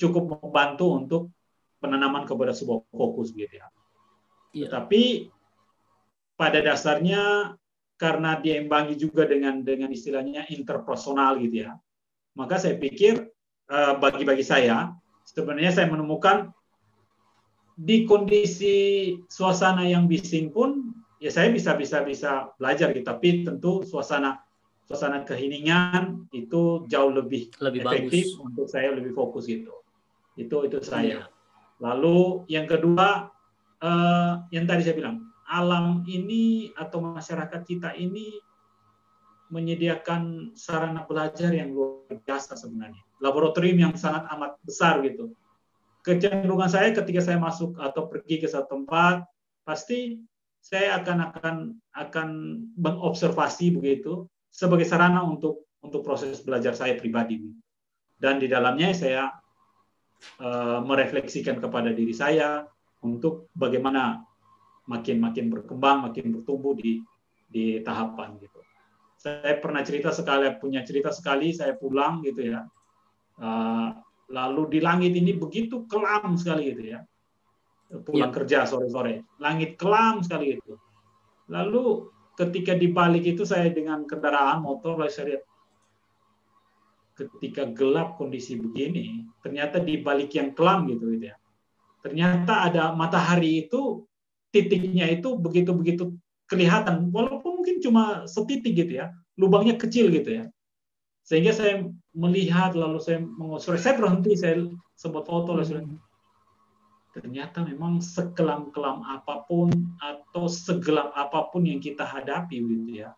cukup 0.00 0.40
membantu 0.40 0.86
untuk 0.96 1.22
penanaman 1.82 2.22
kepada 2.24 2.54
sebuah 2.54 2.86
fokus 2.94 3.34
gitu 3.34 3.50
ya. 3.50 3.66
ya. 4.54 4.70
Tapi 4.70 5.26
pada 6.38 6.62
dasarnya 6.62 7.54
karena 8.02 8.34
diimbangi 8.42 8.98
juga 8.98 9.22
dengan 9.30 9.62
dengan 9.62 9.86
istilahnya 9.94 10.50
interpersonal 10.50 11.38
gitu 11.38 11.70
ya 11.70 11.78
maka 12.34 12.58
saya 12.58 12.74
pikir 12.74 13.30
eh, 13.70 13.94
bagi-bagi 14.02 14.42
saya 14.42 14.90
sebenarnya 15.22 15.70
saya 15.70 15.86
menemukan 15.86 16.50
di 17.78 18.02
kondisi 18.04 18.76
suasana 19.30 19.86
yang 19.86 20.10
bising 20.10 20.50
pun 20.50 20.90
ya 21.22 21.30
saya 21.30 21.54
bisa 21.54 21.78
bisa 21.78 22.02
bisa 22.02 22.50
belajar 22.58 22.90
gitu 22.90 23.06
tapi 23.06 23.46
tentu 23.46 23.86
suasana 23.86 24.42
suasana 24.90 25.22
keheningan 25.22 26.26
itu 26.34 26.84
jauh 26.90 27.14
lebih, 27.14 27.54
lebih 27.62 27.86
efektif 27.86 28.34
bagus. 28.34 28.42
untuk 28.42 28.66
saya 28.66 28.90
lebih 28.98 29.14
fokus 29.14 29.46
gitu 29.46 29.72
itu 30.34 30.56
itu 30.66 30.82
saya 30.82 31.22
iya. 31.22 31.31
Lalu 31.82 32.46
yang 32.46 32.70
kedua 32.70 33.26
eh, 33.82 34.32
yang 34.54 34.64
tadi 34.70 34.86
saya 34.86 34.94
bilang 34.94 35.26
alam 35.50 36.06
ini 36.06 36.70
atau 36.78 37.02
masyarakat 37.02 37.60
kita 37.66 37.92
ini 37.98 38.40
menyediakan 39.52 40.54
sarana 40.56 41.04
belajar 41.04 41.52
yang 41.52 41.76
luar 41.76 42.08
biasa 42.24 42.56
sebenarnya. 42.56 43.04
Laboratorium 43.20 43.84
yang 43.84 43.94
sangat 44.00 44.24
amat 44.32 44.56
besar 44.64 45.04
gitu. 45.04 45.36
Kecenderungan 46.00 46.72
saya 46.72 46.96
ketika 46.96 47.20
saya 47.20 47.36
masuk 47.36 47.76
atau 47.76 48.08
pergi 48.08 48.40
ke 48.40 48.48
satu 48.48 48.80
tempat, 48.80 49.28
pasti 49.62 50.24
saya 50.64 50.98
akan 51.04 51.18
akan 51.30 51.56
akan 51.92 52.28
mengobservasi 52.80 53.76
begitu 53.76 54.24
sebagai 54.48 54.88
sarana 54.88 55.20
untuk 55.20 55.68
untuk 55.84 56.00
proses 56.00 56.40
belajar 56.40 56.72
saya 56.72 56.96
pribadi. 56.96 57.44
Dan 58.16 58.40
di 58.40 58.48
dalamnya 58.48 58.94
saya 58.96 59.28
uh, 60.40 60.80
merefleksikan 60.82 61.58
kepada 61.58 61.90
diri 61.90 62.14
saya 62.14 62.66
untuk 63.02 63.50
bagaimana 63.54 64.22
makin 64.86 65.22
makin 65.22 65.50
berkembang, 65.50 66.10
makin 66.10 66.34
bertumbuh 66.34 66.74
di 66.74 67.02
di 67.46 67.78
tahapan 67.84 68.38
gitu. 68.40 68.60
Saya 69.20 69.58
pernah 69.62 69.86
cerita 69.86 70.10
sekali 70.10 70.50
punya 70.58 70.82
cerita 70.82 71.14
sekali 71.14 71.54
saya 71.54 71.78
pulang 71.78 72.24
gitu 72.26 72.50
ya. 72.50 72.66
Uh, 73.38 73.94
lalu 74.32 74.78
di 74.78 74.80
langit 74.80 75.12
ini 75.12 75.36
begitu 75.36 75.84
kelam 75.86 76.34
sekali 76.34 76.72
gitu 76.74 76.82
ya. 76.96 77.00
Pulang 77.92 78.32
ya. 78.32 78.34
kerja 78.34 78.58
sore-sore 78.64 79.36
langit 79.38 79.76
kelam 79.76 80.24
sekali 80.24 80.58
itu. 80.58 80.74
Lalu 81.52 82.08
ketika 82.34 82.72
di 82.72 82.88
balik 82.88 83.28
itu 83.28 83.44
saya 83.44 83.68
dengan 83.68 84.08
kendaraan 84.08 84.64
motor 84.64 84.96
lalu 84.96 85.12
saya 85.12 85.36
lihat 85.36 85.42
ketika 87.26 87.68
gelap 87.70 88.16
kondisi 88.16 88.58
begini 88.58 89.26
ternyata 89.42 89.82
di 89.82 89.98
balik 89.98 90.32
yang 90.34 90.54
kelam 90.54 90.86
gitu 90.88 91.12
gitu 91.14 91.30
ya. 91.30 91.36
Ternyata 92.02 92.66
ada 92.70 92.94
matahari 92.94 93.66
itu 93.66 94.06
titiknya 94.50 95.08
itu 95.08 95.38
begitu 95.38 95.70
begitu 95.72 96.04
kelihatan 96.50 97.08
walaupun 97.14 97.62
mungkin 97.62 97.80
cuma 97.80 98.28
setitik 98.28 98.76
gitu 98.76 99.00
ya 99.02 99.14
lubangnya 99.38 99.78
kecil 99.78 100.10
gitu 100.12 100.42
ya. 100.42 100.44
Sehingga 101.22 101.54
saya 101.54 101.86
melihat 102.12 102.74
lalu 102.74 102.98
saya 102.98 103.22
mengusur 103.22 103.78
saya 103.78 103.94
berhenti 103.96 104.34
saya 104.34 104.66
sempat 104.98 105.24
foto 105.24 105.54
lalu 105.54 105.86
hmm. 105.86 105.98
ternyata 107.12 107.62
memang 107.62 108.02
sekelam-kelam 108.02 109.04
apa 109.06 109.46
pun 109.46 109.70
atau 110.02 110.48
segelap 110.50 111.14
apa 111.14 111.48
pun 111.52 111.62
yang 111.64 111.78
kita 111.78 112.02
hadapi 112.02 112.58
gitu 112.62 113.06
ya. 113.06 113.14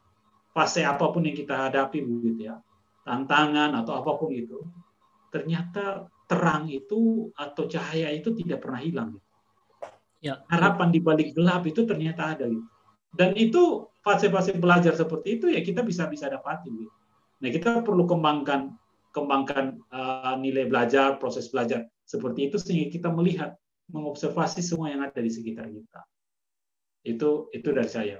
Fase 0.54 0.86
apa 0.86 1.10
pun 1.10 1.26
yang 1.26 1.34
kita 1.34 1.68
hadapi 1.68 2.04
gitu 2.04 2.52
ya 2.52 2.60
tantangan 3.04 3.76
atau 3.84 4.00
apa 4.00 4.10
pun 4.16 4.32
itu 4.32 4.64
ternyata 5.28 6.08
terang 6.24 6.66
itu 6.72 7.28
atau 7.36 7.68
cahaya 7.68 8.08
itu 8.10 8.32
tidak 8.32 8.64
pernah 8.64 8.80
hilang 8.80 9.10
ya. 10.24 10.40
harapan 10.48 10.88
di 10.88 11.00
balik 11.04 11.36
gelap 11.36 11.68
itu 11.68 11.84
ternyata 11.84 12.32
ada 12.32 12.48
gitu 12.48 12.64
dan 13.14 13.30
itu 13.38 13.86
fase-fase 14.02 14.58
belajar 14.58 14.98
seperti 14.98 15.38
itu 15.38 15.46
ya 15.48 15.62
kita 15.62 15.86
bisa 15.86 16.10
bisa 16.10 16.26
dapati. 16.26 16.74
Nah 17.40 17.48
kita 17.50 17.86
perlu 17.86 18.04
kembangkan 18.10 18.74
kembangkan 19.14 19.78
uh, 19.94 20.34
nilai 20.42 20.66
belajar, 20.66 21.22
proses 21.22 21.46
belajar 21.46 21.86
seperti 22.02 22.50
itu 22.50 22.58
sehingga 22.58 22.90
kita 22.90 23.08
melihat, 23.14 23.54
mengobservasi 23.94 24.58
semua 24.64 24.90
yang 24.90 25.06
ada 25.06 25.22
di 25.22 25.30
sekitar 25.30 25.70
kita. 25.70 26.02
Itu 27.06 27.48
itu 27.54 27.68
dari 27.70 27.86
saya. 27.86 28.18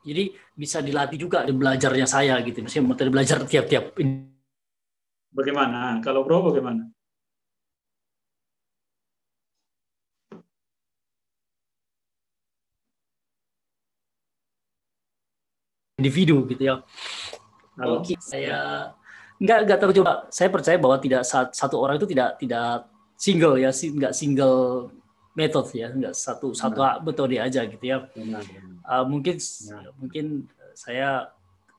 Jadi 0.00 0.32
bisa 0.56 0.80
dilatih 0.80 1.18
juga 1.20 1.44
di 1.44 1.52
belajarnya 1.52 2.06
saya 2.08 2.40
gitu. 2.40 2.64
Misalnya 2.64 2.96
materi 2.96 3.10
belajar 3.12 3.44
tiap-tiap. 3.44 3.96
Bagaimana? 5.30 6.00
Kalau 6.00 6.24
bro 6.24 6.50
bagaimana? 6.50 6.88
individu 16.00 16.48
gitu 16.48 16.64
ya. 16.64 16.80
kalau 17.76 18.00
okay, 18.00 18.16
saya 18.24 18.88
nggak 19.36 19.58
nggak 19.68 19.78
coba. 20.00 20.12
Saya 20.32 20.48
percaya 20.48 20.80
bahwa 20.80 20.96
tidak 20.96 21.22
satu 21.28 21.76
orang 21.76 22.00
itu 22.00 22.08
tidak 22.08 22.40
tidak 22.40 22.88
single 23.20 23.60
ya, 23.60 23.68
nggak 23.68 24.16
single 24.16 24.88
metode 25.34 25.70
ya, 25.78 25.88
nggak 25.90 26.14
satu 26.14 26.52
satu 26.52 26.80
metode 27.06 27.38
aja 27.38 27.62
gitu 27.66 27.84
ya. 27.84 28.06
Benar, 28.12 28.42
benar. 28.42 28.82
Uh, 28.86 29.04
mungkin 29.06 29.36
benar. 29.38 29.92
mungkin 29.98 30.26
saya 30.74 31.30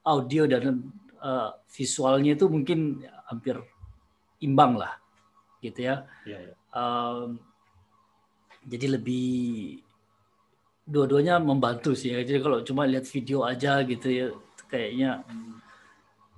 audio 0.02 0.48
dan 0.48 0.92
uh, 1.22 1.54
visualnya 1.70 2.34
itu 2.34 2.46
mungkin 2.48 3.04
hampir 3.30 3.60
imbang 4.42 4.80
lah 4.80 4.98
gitu 5.62 5.86
ya. 5.86 6.08
ya, 6.26 6.38
ya. 6.42 6.54
Um, 6.74 7.38
jadi 8.66 8.98
lebih 8.98 9.82
dua-duanya 10.86 11.38
membantu 11.38 11.94
sih. 11.94 12.14
Ya. 12.14 12.26
Jadi 12.26 12.40
kalau 12.42 12.60
cuma 12.66 12.90
lihat 12.90 13.06
video 13.06 13.46
aja 13.46 13.82
gitu 13.86 14.08
ya, 14.10 14.28
kayaknya 14.70 15.22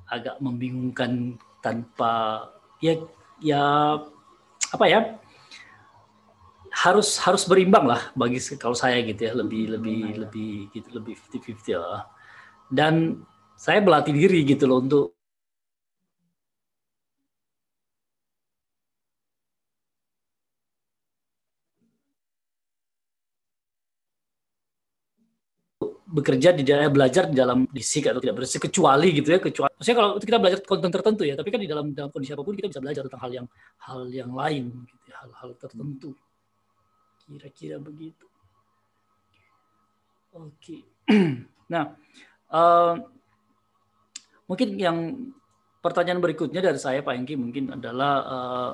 agak 0.08 0.38
membingungkan 0.44 1.40
tanpa 1.64 2.46
ya 2.84 3.00
ya 3.40 3.64
apa 4.76 4.86
ya 4.86 5.00
harus 6.74 7.22
harus 7.22 7.44
berimbang 7.46 7.86
lah 7.86 8.02
bagi 8.18 8.42
kalau 8.58 8.74
saya 8.74 8.98
gitu 9.06 9.22
ya 9.30 9.34
lebih 9.38 9.62
lebih 9.78 10.00
lebih 10.26 10.52
gitu 10.74 10.90
lebih 10.98 11.14
50-50 11.30 11.78
lah. 11.78 12.04
Dan 12.72 13.22
saya 13.58 13.80
berlatih 13.86 14.14
diri 14.18 14.42
gitu 14.48 14.66
loh 14.66 14.80
untuk 14.82 15.06
bekerja 26.14 26.54
di 26.54 26.62
dalam 26.62 26.94
belajar 26.94 27.26
di 27.26 27.34
dalam 27.34 27.66
disik 27.74 28.06
atau 28.06 28.22
tidak 28.22 28.46
bersih 28.46 28.62
kecuali 28.62 29.10
gitu 29.18 29.34
ya 29.34 29.40
kecuali 29.42 29.74
maksudnya 29.74 29.98
kalau 29.98 30.10
kita 30.22 30.38
belajar 30.38 30.60
konten 30.62 30.90
tertentu 30.94 31.24
ya 31.26 31.34
tapi 31.34 31.50
kan 31.50 31.58
di 31.58 31.66
dalam 31.66 31.90
dalam 31.90 32.14
kondisi 32.14 32.38
apa 32.38 32.46
pun 32.46 32.54
kita 32.54 32.70
bisa 32.70 32.82
belajar 32.86 33.02
tentang 33.10 33.22
hal 33.26 33.32
yang 33.34 33.48
hal 33.82 34.02
yang 34.14 34.30
lain 34.30 34.64
gitu 34.86 35.06
ya, 35.10 35.16
hal-hal 35.26 35.50
tertentu 35.58 36.14
kira-kira 37.34 37.82
begitu. 37.82 38.30
Oke. 40.38 40.86
Nah 41.64 41.96
uh, 42.54 42.94
mungkin 44.46 44.78
yang 44.78 44.98
pertanyaan 45.80 46.22
berikutnya 46.22 46.62
dari 46.62 46.78
saya 46.78 47.02
Pak 47.02 47.16
Engki 47.16 47.34
mungkin 47.40 47.74
adalah 47.74 48.14
uh, 48.22 48.72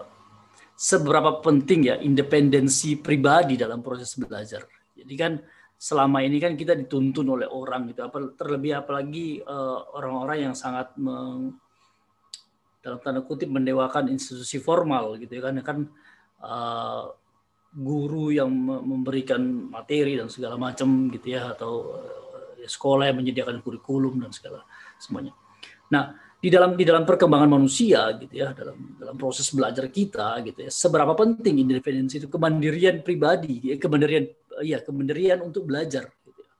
seberapa 0.75 1.39
penting 1.39 1.87
ya 1.87 1.95
independensi 2.01 2.99
pribadi 2.99 3.55
dalam 3.55 3.79
proses 3.79 4.11
belajar? 4.19 4.67
Jadi 4.97 5.15
kan 5.15 5.39
selama 5.79 6.19
ini 6.27 6.43
kan 6.43 6.59
kita 6.59 6.75
dituntun 6.75 7.39
oleh 7.39 7.47
orang 7.47 7.87
gitu 7.87 8.03
terlebih 8.35 8.83
apalagi 8.83 9.39
uh, 9.39 9.95
orang-orang 9.95 10.51
yang 10.51 10.55
sangat 10.57 10.91
meng, 10.99 11.55
dalam 12.83 12.99
tanda 12.99 13.23
kutip 13.23 13.47
mendewakan 13.47 14.11
institusi 14.11 14.59
formal 14.59 15.15
gitu 15.15 15.39
ya 15.39 15.41
kan 15.47 15.55
kan 15.63 15.77
uh, 16.43 17.15
guru 17.69 18.33
yang 18.33 18.49
memberikan 18.65 19.69
materi 19.69 20.17
dan 20.17 20.27
segala 20.27 20.57
macam 20.57 21.09
gitu 21.13 21.37
ya 21.37 21.53
atau 21.53 21.93
uh, 21.93 22.65
sekolah 22.65 23.13
yang 23.13 23.21
menyediakan 23.21 23.61
kurikulum 23.61 24.17
dan 24.25 24.33
segala 24.33 24.65
semuanya. 24.97 25.37
Nah, 25.93 26.17
di 26.39 26.47
dalam 26.47 26.79
di 26.79 26.87
dalam 26.87 27.03
perkembangan 27.03 27.51
manusia 27.51 28.15
gitu 28.15 28.31
ya 28.31 28.55
dalam 28.55 28.95
dalam 28.95 29.19
proses 29.19 29.51
belajar 29.51 29.91
kita 29.91 30.39
gitu 30.47 30.63
ya 30.63 30.71
seberapa 30.71 31.11
penting 31.11 31.67
independensi 31.67 32.23
itu 32.23 32.31
kemandirian 32.31 33.03
pribadi 33.03 33.59
ya, 33.59 33.75
kemandirian 33.75 34.23
ya 34.63 34.79
kemandirian 34.79 35.43
untuk 35.43 35.67
belajar 35.67 36.07
gitu 36.07 36.39
ya. 36.39 36.51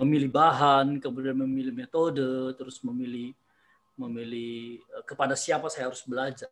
memilih 0.00 0.32
bahan 0.32 1.04
kemudian 1.04 1.36
memilih 1.36 1.76
metode 1.76 2.56
terus 2.56 2.80
memilih 2.80 3.36
memilih 4.00 4.80
eh, 4.80 5.04
kepada 5.04 5.36
siapa 5.36 5.68
saya 5.68 5.92
harus 5.92 6.00
belajar 6.08 6.48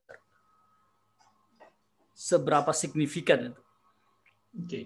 seberapa 2.21 2.77
signifikan 2.77 3.57
itu? 3.57 3.63
Oke. 4.61 4.81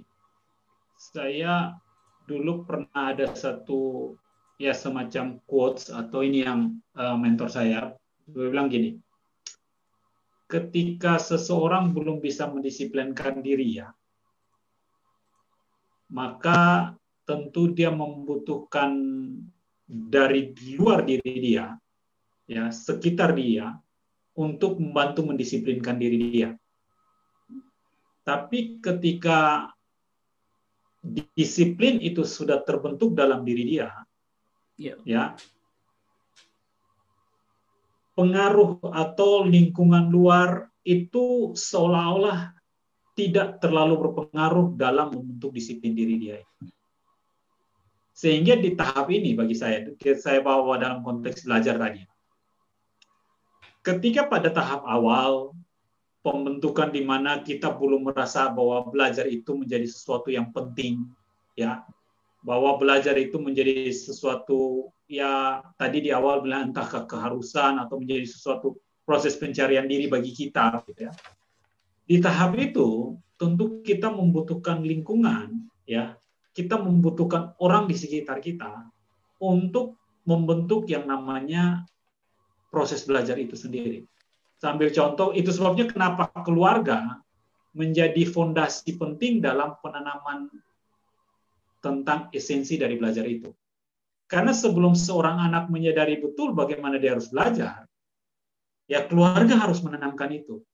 Saya 0.95 1.75
dulu 2.31 2.63
pernah 2.63 3.11
ada 3.11 3.35
satu 3.35 4.15
ya 4.63 4.71
semacam 4.71 5.43
quotes 5.51 5.91
atau 5.91 6.23
ini 6.23 6.47
yang 6.47 6.79
uh, 6.95 7.19
mentor 7.19 7.51
saya. 7.51 7.91
Dia 8.31 8.47
bilang 8.55 8.71
gini 8.71 9.03
ketika 10.45 11.19
seseorang 11.19 11.97
belum 11.97 12.21
bisa 12.21 12.47
mendisiplinkan 12.47 13.41
diri 13.41 13.81
ya 13.81 13.89
maka 16.15 16.93
tentu 17.27 17.73
dia 17.73 17.89
membutuhkan 17.91 18.95
dari 19.85 20.55
luar 20.77 21.03
diri 21.05 21.33
dia, 21.41 21.75
ya 22.47 22.69
sekitar 22.71 23.35
dia, 23.35 23.75
untuk 24.37 24.79
membantu 24.79 25.27
mendisiplinkan 25.27 25.97
diri 25.97 26.19
dia. 26.31 26.51
Tapi 28.25 28.81
ketika 28.81 29.69
disiplin 31.37 32.01
itu 32.01 32.25
sudah 32.25 32.65
terbentuk 32.65 33.13
dalam 33.13 33.45
diri 33.45 33.77
dia, 33.77 33.93
yeah. 34.81 34.97
ya 35.05 35.25
pengaruh 38.15 38.79
atau 38.95 39.43
lingkungan 39.45 40.09
luar 40.09 40.71
itu 40.87 41.53
seolah-olah 41.53 42.55
tidak 43.15 43.63
terlalu 43.63 43.95
berpengaruh 44.09 44.75
dalam 44.75 45.15
membentuk 45.15 45.55
disiplin 45.55 45.95
diri 45.95 46.17
dia. 46.19 46.39
Sehingga 48.15 48.55
di 48.55 48.79
tahap 48.79 49.11
ini 49.11 49.35
bagi 49.35 49.59
saya, 49.59 49.83
saya 50.19 50.39
bawa 50.39 50.79
dalam 50.79 51.03
konteks 51.03 51.47
belajar 51.47 51.79
tadi. 51.79 52.03
Ketika 53.83 54.31
pada 54.31 54.49
tahap 54.55 54.87
awal, 54.87 55.53
pembentukan 56.25 56.89
di 56.89 57.05
mana 57.05 57.45
kita 57.45 57.69
belum 57.77 58.09
merasa 58.09 58.49
bahwa 58.49 58.89
belajar 58.89 59.29
itu 59.29 59.53
menjadi 59.53 59.85
sesuatu 59.85 60.33
yang 60.33 60.49
penting, 60.57 61.05
ya, 61.53 61.85
bahwa 62.41 62.81
belajar 62.81 63.13
itu 63.21 63.37
menjadi 63.37 63.93
sesuatu 63.93 64.89
ya 65.05 65.61
tadi 65.77 66.09
di 66.09 66.11
awal 66.17 66.41
bilang 66.41 66.73
entah 66.73 66.89
keharusan 66.89 67.77
atau 67.77 68.01
menjadi 68.01 68.25
sesuatu 68.25 68.81
proses 69.05 69.37
pencarian 69.37 69.85
diri 69.85 70.09
bagi 70.09 70.33
kita, 70.33 70.81
gitu 70.89 71.13
ya. 71.13 71.13
Di 72.09 72.17
tahap 72.25 72.57
itu 72.57 73.21
tentu 73.37 73.85
kita 73.85 74.09
membutuhkan 74.09 74.81
lingkungan 74.81 75.69
ya. 75.85 76.17
Kita 76.57 76.81
membutuhkan 76.81 77.53
orang 77.61 77.85
di 77.91 77.99
sekitar 77.99 78.41
kita 78.41 78.89
untuk 79.43 80.01
membentuk 80.25 80.89
yang 80.89 81.05
namanya 81.05 81.85
proses 82.73 83.05
belajar 83.05 83.37
itu 83.37 83.59
sendiri. 83.59 84.09
Sambil 84.65 84.89
contoh, 84.97 85.37
itu 85.37 85.53
sebabnya 85.53 85.85
kenapa 85.85 86.33
keluarga 86.41 87.21
menjadi 87.77 88.25
fondasi 88.25 88.97
penting 88.97 89.45
dalam 89.45 89.77
penanaman 89.85 90.49
tentang 91.85 92.33
esensi 92.33 92.81
dari 92.81 92.97
belajar 92.97 93.29
itu. 93.29 93.53
Karena 94.25 94.57
sebelum 94.57 94.97
seorang 94.97 95.37
anak 95.53 95.69
menyadari 95.69 96.17
betul 96.17 96.57
bagaimana 96.57 96.97
dia 96.97 97.13
harus 97.13 97.29
belajar, 97.29 97.85
ya 98.89 99.05
keluarga 99.05 99.61
harus 99.61 99.85
menanamkan 99.85 100.33
itu. 100.33 100.65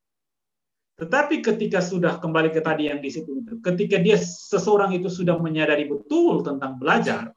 Tetapi 1.02 1.42
ketika 1.42 1.82
sudah 1.82 2.22
kembali 2.22 2.54
ke 2.54 2.62
tadi 2.62 2.94
yang 2.94 3.02
di 3.02 3.10
situ, 3.10 3.42
ketika 3.58 3.98
dia 3.98 4.22
seseorang 4.22 4.94
itu 4.94 5.10
sudah 5.10 5.34
menyadari 5.34 5.90
betul 5.90 6.46
tentang 6.46 6.78
belajar, 6.78 7.34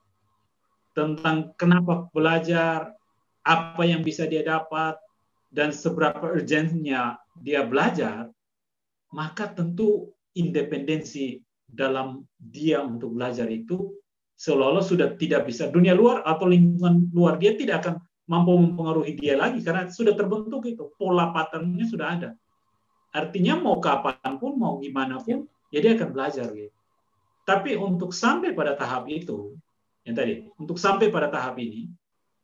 tentang 0.93 1.57
kenapa 1.57 2.13
belajar, 2.13 2.93
apa 3.41 3.81
yang 3.89 4.05
bisa 4.05 4.29
dia 4.29 4.45
dapat, 4.45 5.01
dan 5.53 5.69
seberapa 5.69 6.33
urgentnya 6.33 7.21
dia 7.37 7.61
belajar, 7.61 8.33
maka 9.13 9.53
tentu 9.53 10.09
independensi 10.33 11.37
dalam 11.69 12.25
dia 12.41 12.81
untuk 12.81 13.13
belajar 13.13 13.45
itu 13.53 13.93
seolah-olah 14.33 14.81
sudah 14.81 15.13
tidak 15.13 15.45
bisa. 15.45 15.69
Dunia 15.69 15.93
luar 15.93 16.25
atau 16.25 16.49
lingkungan 16.49 17.13
luar 17.13 17.37
dia 17.37 17.53
tidak 17.53 17.85
akan 17.85 17.95
mampu 18.25 18.57
mempengaruhi 18.57 19.13
dia 19.13 19.37
lagi 19.37 19.61
karena 19.61 19.85
sudah 19.93 20.17
terbentuk 20.17 20.65
itu. 20.65 20.89
Pola 20.97 21.29
patternnya 21.29 21.85
sudah 21.85 22.07
ada. 22.17 22.29
Artinya 23.13 23.61
mau 23.61 23.77
kapan 23.77 24.41
pun, 24.41 24.57
mau 24.57 24.81
gimana 24.81 25.21
pun, 25.21 25.45
ya 25.69 25.85
dia 25.85 25.93
akan 25.93 26.09
belajar 26.09 26.49
gitu. 26.49 26.73
Tapi 27.45 27.77
untuk 27.77 28.09
sampai 28.09 28.57
pada 28.57 28.73
tahap 28.73 29.05
itu, 29.05 29.53
yang 30.01 30.17
tadi, 30.17 30.49
untuk 30.57 30.81
sampai 30.81 31.13
pada 31.13 31.29
tahap 31.29 31.61
ini, 31.61 31.91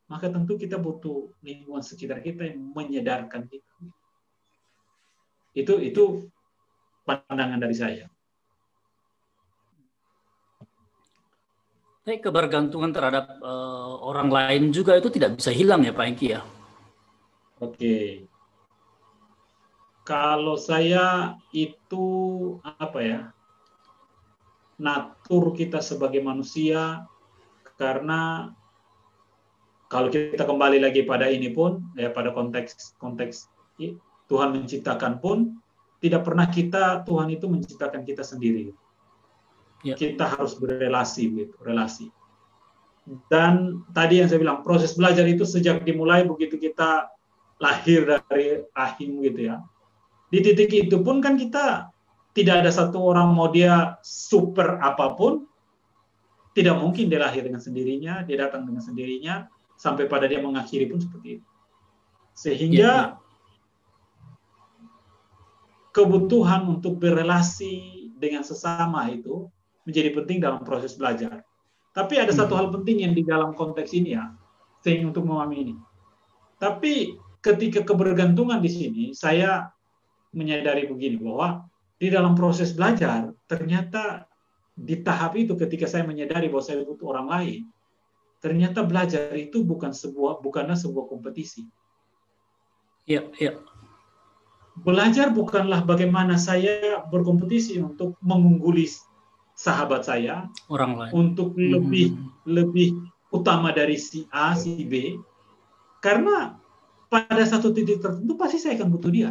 maka 0.10 0.26
tentu 0.26 0.58
kita 0.58 0.82
butuh 0.82 1.30
lingkungan 1.46 1.86
sekitar 1.86 2.20
kita 2.26 2.50
yang 2.50 2.74
menyadarkan 2.74 3.46
kita. 3.46 3.74
Itu 5.54 5.78
itu 5.78 6.26
pandangan 7.06 7.62
dari 7.62 7.78
saya. 7.78 8.06
Tapi 12.10 12.26
kebergantungan 12.26 12.90
terhadap 12.90 13.38
uh, 13.38 14.02
orang 14.02 14.34
lain 14.34 14.74
juga 14.74 14.98
itu 14.98 15.14
tidak 15.14 15.38
bisa 15.38 15.54
hilang 15.54 15.86
ya 15.86 15.94
Pak 15.94 16.06
Engki 16.10 16.34
ya? 16.34 16.42
Oke. 17.62 18.26
Kalau 20.02 20.58
saya 20.58 21.38
itu 21.54 22.08
apa 22.66 23.00
ya? 23.06 23.22
Natur 24.82 25.54
kita 25.54 25.86
sebagai 25.86 26.26
manusia 26.26 27.06
karena 27.78 28.50
kalau 29.90 30.14
kita 30.14 30.46
kembali 30.46 30.78
lagi 30.86 31.02
pada 31.04 31.26
ini 31.26 31.50
pun 31.50 31.82
ya 31.98 32.14
pada 32.14 32.30
konteks 32.30 32.96
konteks 33.02 33.50
Tuhan 34.30 34.54
menciptakan 34.54 35.18
pun 35.18 35.58
tidak 36.00 36.24
pernah 36.24 36.46
kita 36.46 37.02
Tuhan 37.04 37.34
itu 37.34 37.50
menciptakan 37.50 38.06
kita 38.06 38.22
sendiri. 38.22 38.72
Ya. 39.82 39.98
Kita 39.98 40.30
harus 40.30 40.56
berrelasi 40.60 41.24
gitu, 41.34 41.56
relasi. 41.66 42.14
Dan 43.32 43.82
tadi 43.90 44.22
yang 44.22 44.30
saya 44.30 44.38
bilang 44.38 44.62
proses 44.62 44.94
belajar 44.94 45.26
itu 45.26 45.42
sejak 45.42 45.82
dimulai 45.82 46.22
begitu 46.28 46.62
kita 46.62 47.10
lahir 47.58 48.06
dari 48.06 48.62
rahim 48.78 49.20
gitu 49.26 49.50
ya. 49.50 49.66
Di 50.30 50.46
titik 50.46 50.70
itu 50.70 51.02
pun 51.02 51.18
kan 51.20 51.34
kita 51.34 51.90
tidak 52.38 52.62
ada 52.62 52.72
satu 52.72 53.02
orang 53.02 53.34
mau 53.34 53.50
dia 53.50 53.98
super 54.06 54.78
apa 54.78 55.18
pun, 55.18 55.50
tidak 56.54 56.78
mungkin 56.78 57.10
dia 57.10 57.26
lahir 57.26 57.42
dengan 57.42 57.60
sendirinya, 57.60 58.22
dia 58.24 58.46
datang 58.46 58.70
dengan 58.70 58.86
sendirinya, 58.86 59.50
sampai 59.80 60.12
pada 60.12 60.28
dia 60.28 60.44
mengakhiri 60.44 60.92
pun 60.92 61.00
seperti 61.00 61.40
itu. 61.40 61.48
Sehingga 62.36 62.76
ya, 62.76 62.92
ya. 62.92 63.04
kebutuhan 65.96 66.68
untuk 66.68 67.00
berrelasi 67.00 68.12
dengan 68.20 68.44
sesama 68.44 69.08
itu 69.08 69.48
menjadi 69.88 70.12
penting 70.12 70.44
dalam 70.44 70.62
proses 70.68 71.00
belajar. 71.00 71.48
Tapi 71.96 72.20
ada 72.20 72.36
satu 72.36 72.54
hmm. 72.54 72.60
hal 72.60 72.68
penting 72.76 72.98
yang 73.08 73.14
di 73.16 73.24
dalam 73.24 73.56
konteks 73.56 73.96
ini 73.96 74.20
ya, 74.20 74.36
sehingga 74.84 75.16
untuk 75.16 75.24
memahami 75.24 75.58
ini. 75.72 75.76
Tapi 76.60 77.16
ketika 77.40 77.88
kebergantungan 77.88 78.60
di 78.60 78.70
sini, 78.70 79.04
saya 79.16 79.72
menyadari 80.36 80.86
begini 80.86 81.18
bahwa 81.18 81.66
di 81.98 82.08
dalam 82.12 82.36
proses 82.38 82.76
belajar 82.76 83.34
ternyata 83.50 84.30
di 84.78 85.04
tahap 85.04 85.36
itu 85.36 85.58
ketika 85.60 85.90
saya 85.90 86.08
menyadari 86.08 86.48
bahwa 86.48 86.64
saya 86.64 86.86
butuh 86.86 87.12
orang 87.12 87.28
lain 87.28 87.62
ternyata 88.40 88.84
belajar 88.84 89.36
itu 89.36 89.62
bukan 89.64 89.92
sebuah 89.92 90.40
bukanlah 90.44 90.76
sebuah 90.76 91.12
kompetisi. 91.12 91.68
Iya 93.06 93.30
iya 93.40 93.60
belajar 94.84 95.32
bukanlah 95.32 95.84
bagaimana 95.84 96.40
saya 96.40 97.04
berkompetisi 97.08 97.80
untuk 97.84 98.16
mengungguli 98.24 98.88
sahabat 99.56 100.08
saya 100.08 100.48
orang 100.72 100.96
lain. 100.96 101.12
untuk 101.12 101.56
hmm. 101.56 101.68
lebih 101.76 102.08
lebih 102.48 102.90
utama 103.30 103.76
dari 103.76 104.00
si 104.00 104.26
A 104.32 104.56
si 104.56 104.88
B. 104.88 105.20
Karena 106.00 106.56
pada 107.12 107.44
satu 107.44 107.76
titik 107.76 108.00
tertentu 108.00 108.40
pasti 108.40 108.58
saya 108.62 108.80
akan 108.80 108.90
butuh 108.96 109.12
dia. 109.12 109.30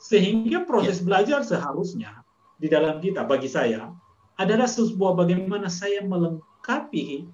Sehingga 0.00 0.64
proses 0.64 1.02
ya. 1.02 1.04
belajar 1.04 1.40
seharusnya 1.44 2.24
di 2.56 2.72
dalam 2.72 3.02
kita 3.02 3.28
bagi 3.28 3.50
saya 3.50 3.92
adalah 4.40 4.64
sebuah 4.64 5.12
bagaimana 5.18 5.68
saya 5.68 6.00
melengkapi 6.66 7.30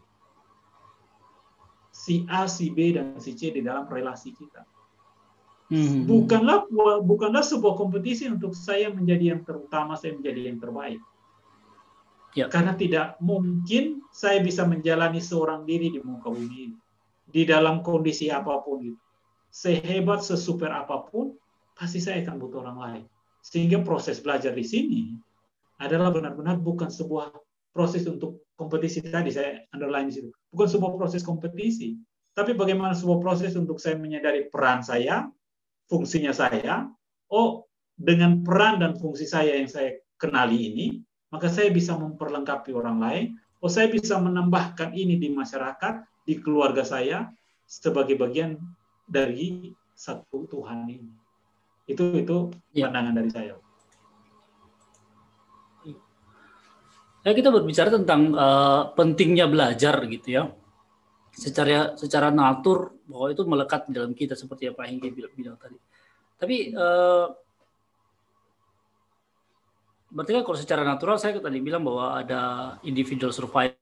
si 1.93 2.29
A, 2.29 2.45
si 2.45 2.69
B 2.69 2.93
dan 2.93 3.17
si 3.17 3.33
C 3.33 3.49
di 3.49 3.65
dalam 3.65 3.89
relasi 3.89 4.37
kita. 4.37 4.65
Hmm. 5.73 6.05
Bukanlah 6.05 6.69
bukanlah 7.01 7.41
sebuah 7.41 7.81
kompetisi 7.81 8.29
untuk 8.29 8.53
saya 8.53 8.93
menjadi 8.93 9.33
yang 9.33 9.41
terutama, 9.41 9.97
saya 9.97 10.13
menjadi 10.13 10.53
yang 10.53 10.61
terbaik. 10.61 11.01
Ya. 12.37 12.49
Karena 12.53 12.77
tidak 12.77 13.17
mungkin 13.25 14.05
saya 14.13 14.45
bisa 14.45 14.69
menjalani 14.69 15.21
seorang 15.21 15.65
diri 15.65 15.89
di 15.89 16.01
muka 16.05 16.29
bumi 16.29 16.59
ini. 16.69 16.79
Di 17.33 17.49
dalam 17.49 17.81
kondisi 17.81 18.29
apa 18.29 18.61
pun 18.61 18.85
itu. 18.85 19.01
Sehebat, 19.53 20.25
sesuper 20.25 20.73
apa 20.73 21.09
pun, 21.09 21.33
pasti 21.77 22.01
saya 22.01 22.25
akan 22.25 22.37
butuh 22.41 22.65
orang 22.65 22.79
lain. 22.81 23.05
Sehingga 23.45 23.81
proses 23.85 24.21
belajar 24.21 24.53
di 24.53 24.65
sini 24.65 25.03
adalah 25.81 26.13
benar-benar 26.13 26.61
bukan 26.61 26.89
sebuah 26.89 27.33
proses 27.73 28.05
untuk 28.05 28.45
kompetisi 28.63 29.03
tadi 29.03 29.35
saya 29.35 29.59
underline 29.75 30.09
di 30.09 30.15
situ. 30.23 30.31
Bukan 30.55 30.69
sebuah 30.71 30.95
proses 30.95 31.27
kompetisi, 31.27 31.99
tapi 32.33 32.57
bagaimana 32.57 32.97
sebuah 32.97 33.21
proses 33.21 33.53
untuk 33.59 33.77
saya 33.77 33.99
menyadari 34.01 34.49
peran 34.49 34.81
saya, 34.81 35.29
fungsinya 35.91 36.33
saya. 36.33 36.89
Oh, 37.29 37.69
dengan 37.93 38.41
peran 38.41 38.81
dan 38.81 38.97
fungsi 38.97 39.29
saya 39.29 39.59
yang 39.59 39.69
saya 39.69 40.01
kenali 40.17 40.73
ini, 40.73 40.87
maka 41.29 41.49
saya 41.53 41.69
bisa 41.69 41.93
memperlengkapi 41.97 42.73
orang 42.73 42.99
lain. 43.01 43.25
Oh, 43.61 43.71
saya 43.71 43.93
bisa 43.93 44.17
menambahkan 44.19 44.97
ini 44.97 45.21
di 45.21 45.29
masyarakat, 45.31 46.27
di 46.27 46.41
keluarga 46.41 46.83
saya 46.83 47.31
sebagai 47.69 48.19
bagian 48.19 48.59
dari 49.07 49.73
satu 49.93 50.49
Tuhan 50.51 50.89
ini. 50.89 51.13
Itu 51.87 52.17
itu 52.17 52.51
ya. 52.75 52.89
pandangan 52.89 53.15
dari 53.23 53.31
saya. 53.31 53.62
Ya, 57.23 57.31
kita 57.39 57.55
berbicara 57.55 57.89
tentang 57.95 58.35
uh, 58.35 58.91
pentingnya 58.99 59.47
belajar 59.47 59.95
gitu 60.11 60.29
ya. 60.29 60.43
Secara 61.33 61.95
secara 61.95 62.29
natur 62.35 62.99
bahwa 63.07 63.27
itu 63.31 63.43
melekat 63.47 63.89
di 63.89 63.93
dalam 63.95 64.13
kita 64.13 64.35
seperti 64.35 64.69
yang 64.69 64.77
Pak 64.77 64.87
Hingga 64.91 65.09
bilang, 65.15 65.33
bilang 65.33 65.57
tadi. 65.57 65.79
Tapi 66.37 66.75
uh, 66.75 67.27
berarti 70.13 70.31
kan 70.35 70.43
kalau 70.45 70.59
secara 70.59 70.83
natural 70.83 71.17
saya 71.17 71.39
tadi 71.39 71.63
bilang 71.63 71.87
bahwa 71.87 72.21
ada 72.21 72.43
individual 72.85 73.33
survival 73.33 73.82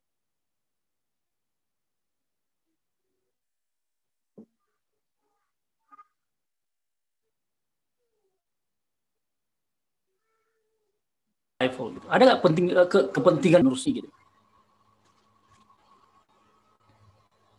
gitu. 11.68 12.06
Ada 12.08 12.22
nggak 12.24 12.40
penting 12.40 12.64
eh, 12.72 12.88
ke, 12.88 12.98
kepentingan 13.12 13.61
Nursi 13.61 14.00
gitu? 14.00 14.08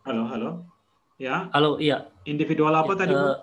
Halo, 0.01 0.25
halo. 0.25 0.49
Ya. 1.21 1.45
Halo, 1.53 1.77
iya. 1.77 2.09
Individual 2.25 2.73
apa 2.73 2.97
ya, 2.97 3.05
tadi? 3.05 3.13
Uh, 3.13 3.37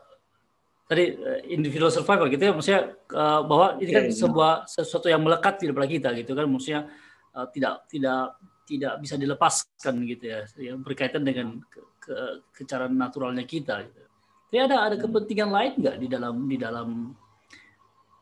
tadi 0.91 1.05
uh, 1.15 1.41
individual 1.47 1.95
survival 1.95 2.27
gitu 2.27 2.43
ya, 2.43 2.51
maksudnya 2.51 2.83
uh, 3.15 3.47
bahwa 3.47 3.79
ini 3.79 3.91
kan 3.95 4.05
ya, 4.11 4.19
sebuah 4.19 4.53
sesuatu 4.67 5.07
yang 5.07 5.23
melekat 5.23 5.63
di 5.63 5.71
dalam 5.71 5.87
kita 5.87 6.11
gitu 6.19 6.35
kan, 6.35 6.51
maksudnya 6.51 6.91
uh, 7.39 7.47
tidak 7.55 7.87
tidak 7.87 8.35
tidak 8.67 8.93
bisa 8.99 9.15
dilepaskan 9.15 9.95
gitu 10.11 10.25
ya, 10.27 10.41
yang 10.59 10.83
berkaitan 10.83 11.23
dengan 11.23 11.63
ke, 11.71 11.81
ke, 12.03 12.15
kecara 12.51 12.91
naturalnya 12.91 13.47
kita. 13.47 13.87
Gitu. 13.87 14.03
Tapi 14.51 14.57
ada 14.59 14.77
ada 14.91 14.97
hmm. 14.99 15.05
kepentingan 15.07 15.51
lain 15.55 15.73
nggak 15.79 15.97
di 16.03 16.07
dalam 16.11 16.35
di 16.51 16.57
dalam 16.59 16.89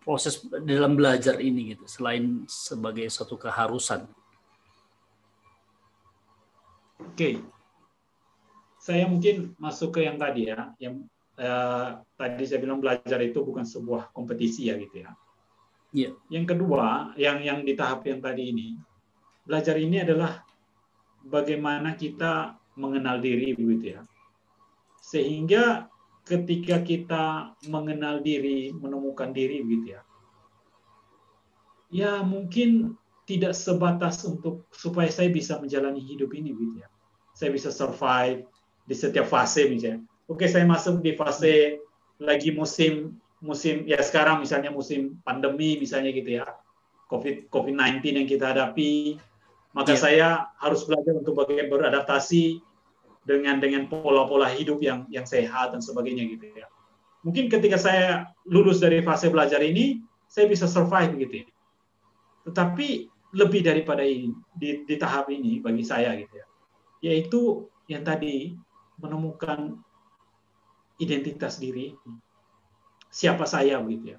proses 0.07 0.39
dalam 0.63 0.95
belajar 0.95 1.43
ini 1.43 1.75
gitu 1.75 1.83
selain 1.91 2.47
sebagai 2.47 3.11
satu 3.11 3.35
keharusan. 3.35 4.07
Oke, 7.03 7.43
saya 8.79 9.11
mungkin 9.11 9.59
masuk 9.59 9.99
ke 9.99 10.07
yang 10.07 10.15
tadi 10.15 10.47
ya, 10.47 10.71
yang 10.79 11.03
eh, 11.35 11.89
tadi 12.15 12.43
saya 12.47 12.63
bilang 12.63 12.79
belajar 12.79 13.19
itu 13.19 13.43
bukan 13.43 13.67
sebuah 13.67 14.15
kompetisi 14.15 14.71
ya 14.71 14.79
gitu 14.79 15.03
ya. 15.03 15.11
Yeah. 15.91 16.15
Yang 16.31 16.55
kedua, 16.55 17.19
yang 17.19 17.43
yang 17.43 17.67
di 17.67 17.75
tahap 17.75 18.07
yang 18.07 18.23
tadi 18.23 18.55
ini, 18.55 18.79
belajar 19.43 19.75
ini 19.75 20.07
adalah 20.07 20.47
bagaimana 21.27 21.99
kita 21.99 22.55
mengenal 22.79 23.19
diri 23.19 23.59
begitu 23.59 23.99
ya, 23.99 24.01
sehingga 25.03 25.91
ketika 26.27 26.83
kita 26.83 27.55
mengenal 27.71 28.19
diri, 28.19 28.75
menemukan 28.75 29.31
diri 29.31 29.63
gitu 29.63 29.95
ya. 29.95 30.03
Ya 31.87 32.13
mungkin 32.27 32.99
tidak 33.31 33.55
sebatas 33.55 34.27
untuk 34.27 34.67
supaya 34.75 35.07
saya 35.07 35.31
bisa 35.31 35.63
menjalani 35.63 36.03
hidup 36.03 36.35
ini 36.35 36.51
gitu 36.51 36.83
ya. 36.83 36.91
Saya 37.31 37.55
bisa 37.55 37.71
survive 37.71 38.43
di 38.87 38.95
setiap 38.99 39.31
fase 39.31 39.71
misalnya. 39.71 40.03
Oke, 40.27 40.51
saya 40.51 40.67
masuk 40.67 40.99
di 40.99 41.15
fase 41.15 41.79
lagi 42.19 42.51
musim 42.51 43.15
musim 43.39 43.85
ya 43.85 44.01
sekarang 44.01 44.43
misalnya 44.43 44.75
musim 44.75 45.23
pandemi 45.23 45.79
misalnya 45.79 46.11
gitu 46.11 46.43
ya. 46.43 46.47
Covid 47.07 47.47
COVID-19 47.55 48.03
yang 48.03 48.27
kita 48.27 48.51
hadapi, 48.51 49.15
maka 49.71 49.95
yeah. 49.95 50.03
saya 50.03 50.29
harus 50.59 50.83
belajar 50.91 51.15
untuk 51.15 51.39
bagaimana 51.39 51.71
beradaptasi 51.71 52.59
dengan 53.27 53.59
dengan 53.59 53.91
pola-pola 53.91 54.47
hidup 54.55 54.79
yang 54.79 55.05
yang 55.11 55.27
sehat 55.27 55.75
dan 55.75 55.83
sebagainya 55.83 56.25
gitu 56.31 56.47
ya. 56.55 56.71
Mungkin 57.27 57.51
ketika 57.51 57.75
saya 57.75 58.31
lulus 58.47 58.79
dari 58.79 59.03
fase 59.03 59.27
belajar 59.27 59.59
ini, 59.59 59.99
saya 60.31 60.47
bisa 60.47 60.71
survive 60.71 61.19
gitu 61.19 61.43
ya. 61.43 61.47
Tetapi 62.47 63.11
lebih 63.35 63.67
daripada 63.67 64.07
ini 64.07 64.31
di, 64.55 64.87
di 64.87 64.95
tahap 64.95 65.27
ini 65.35 65.59
bagi 65.59 65.83
saya 65.83 66.15
gitu 66.15 66.39
ya, 66.39 66.47
yaitu 67.03 67.67
yang 67.91 68.07
tadi 68.07 68.55
menemukan 69.03 69.75
identitas 71.03 71.59
diri 71.59 71.99
siapa 73.11 73.43
saya 73.43 73.83
begitu 73.83 74.15
ya. 74.15 74.19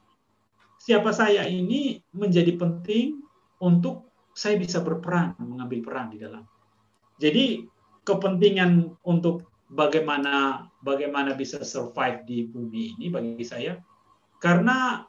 Siapa 0.78 1.10
saya 1.16 1.48
ini 1.48 2.04
menjadi 2.14 2.54
penting 2.54 3.24
untuk 3.64 4.12
saya 4.38 4.60
bisa 4.62 4.84
berperan, 4.84 5.34
mengambil 5.42 5.82
peran 5.82 6.14
di 6.14 6.22
dalam. 6.22 6.46
Jadi 7.18 7.66
kepentingan 8.08 8.96
untuk 9.04 9.44
bagaimana 9.68 10.66
bagaimana 10.80 11.36
bisa 11.36 11.60
survive 11.60 12.24
di 12.24 12.48
bumi 12.48 12.96
ini 12.96 13.12
bagi 13.12 13.44
saya 13.44 13.76
karena 14.40 15.04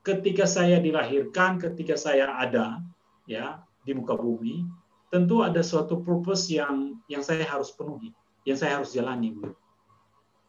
ketika 0.00 0.48
saya 0.48 0.80
dilahirkan 0.80 1.60
ketika 1.60 2.00
saya 2.00 2.32
ada 2.32 2.80
ya 3.28 3.60
di 3.84 3.92
muka 3.92 4.16
bumi 4.16 4.64
tentu 5.08 5.40
ada 5.40 5.64
suatu 5.64 6.00
purpose 6.04 6.52
yang 6.52 7.00
yang 7.08 7.24
saya 7.24 7.44
harus 7.44 7.72
penuhi, 7.72 8.12
yang 8.44 8.56
saya 8.60 8.80
harus 8.80 8.92
jalani. 8.92 9.32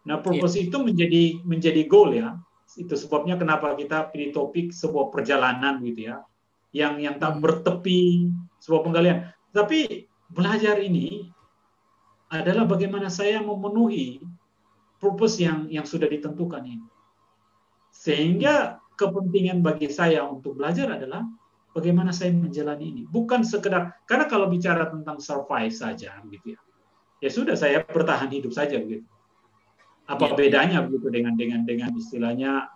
Nah, 0.04 0.20
purpose 0.20 0.60
yeah. 0.60 0.68
itu 0.68 0.78
menjadi 0.80 1.24
menjadi 1.48 1.82
goal 1.88 2.12
ya. 2.16 2.36
Itu 2.76 2.94
sebabnya 2.94 3.40
kenapa 3.40 3.74
kita 3.74 4.14
pilih 4.14 4.36
topik 4.36 4.70
sebuah 4.70 5.10
perjalanan 5.10 5.82
gitu 5.82 6.14
ya, 6.14 6.22
yang 6.76 7.00
yang 7.02 7.18
tak 7.18 7.40
hmm. 7.40 7.42
bertepi, 7.42 8.30
sebuah 8.62 8.82
penggalian. 8.86 9.18
Tapi 9.56 10.06
belajar 10.30 10.78
ini 10.78 11.26
adalah 12.30 12.66
bagaimana 12.70 13.10
saya 13.10 13.42
memenuhi 13.42 14.22
purpose 15.02 15.42
yang 15.42 15.66
yang 15.68 15.84
sudah 15.84 16.06
ditentukan 16.06 16.62
ini. 16.62 16.88
Sehingga 17.90 18.78
kepentingan 18.94 19.66
bagi 19.66 19.90
saya 19.90 20.24
untuk 20.28 20.62
belajar 20.62 20.94
adalah 20.94 21.26
bagaimana 21.74 22.14
saya 22.14 22.30
menjalani 22.36 22.86
ini. 22.86 23.02
Bukan 23.10 23.42
sekedar 23.42 24.06
karena 24.06 24.30
kalau 24.30 24.46
bicara 24.46 24.88
tentang 24.94 25.18
survive 25.18 25.74
saja 25.74 26.20
gitu 26.30 26.54
ya. 26.54 26.60
Ya 27.20 27.30
sudah 27.34 27.56
saya 27.58 27.84
bertahan 27.84 28.32
hidup 28.32 28.54
saja 28.56 28.80
begitu. 28.80 29.04
Apa 30.08 30.34
ya. 30.34 30.36
bedanya 30.38 30.80
begitu 30.86 31.08
dengan 31.12 31.34
dengan 31.36 31.62
dengan 31.68 31.92
istilahnya 31.94 32.72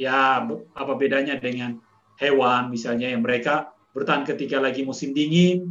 ya 0.00 0.44
apa 0.76 0.92
bedanya 0.96 1.36
dengan 1.36 1.76
hewan 2.20 2.72
misalnya 2.72 3.10
yang 3.10 3.24
mereka 3.24 3.72
bertahan 3.90 4.22
ketika 4.22 4.62
lagi 4.62 4.86
musim 4.86 5.10
dingin, 5.10 5.66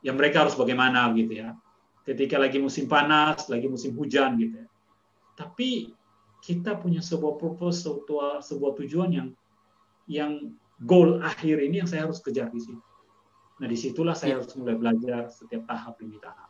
ya 0.00 0.14
mereka 0.14 0.46
harus 0.46 0.54
bagaimana 0.54 1.10
gitu 1.18 1.42
ya. 1.42 1.58
Ketika 2.06 2.38
lagi 2.38 2.62
musim 2.62 2.86
panas, 2.86 3.50
lagi 3.50 3.66
musim 3.66 3.92
hujan 3.98 4.38
gitu 4.38 4.62
ya. 4.62 4.68
Tapi 5.34 5.90
kita 6.38 6.78
punya 6.78 7.02
sebuah 7.02 7.34
purpose, 7.36 7.82
sebuah, 7.82 8.40
sebuah 8.46 8.72
tujuan 8.78 9.10
yang 9.10 9.28
yang 10.06 10.54
goal 10.86 11.18
akhir 11.18 11.58
ini 11.58 11.82
yang 11.82 11.90
saya 11.90 12.06
harus 12.06 12.22
kejar 12.22 12.46
di 12.54 12.62
situ. 12.62 12.82
Nah 13.58 13.66
di 13.66 13.74
situlah 13.74 14.14
saya 14.14 14.38
harus 14.38 14.54
mulai 14.54 14.78
belajar 14.78 15.26
setiap 15.26 15.66
tahap 15.66 15.98
demi 15.98 16.22
tahap. 16.22 16.46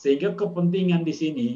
Sehingga 0.00 0.32
kepentingan 0.32 1.04
di 1.04 1.12
sini 1.12 1.48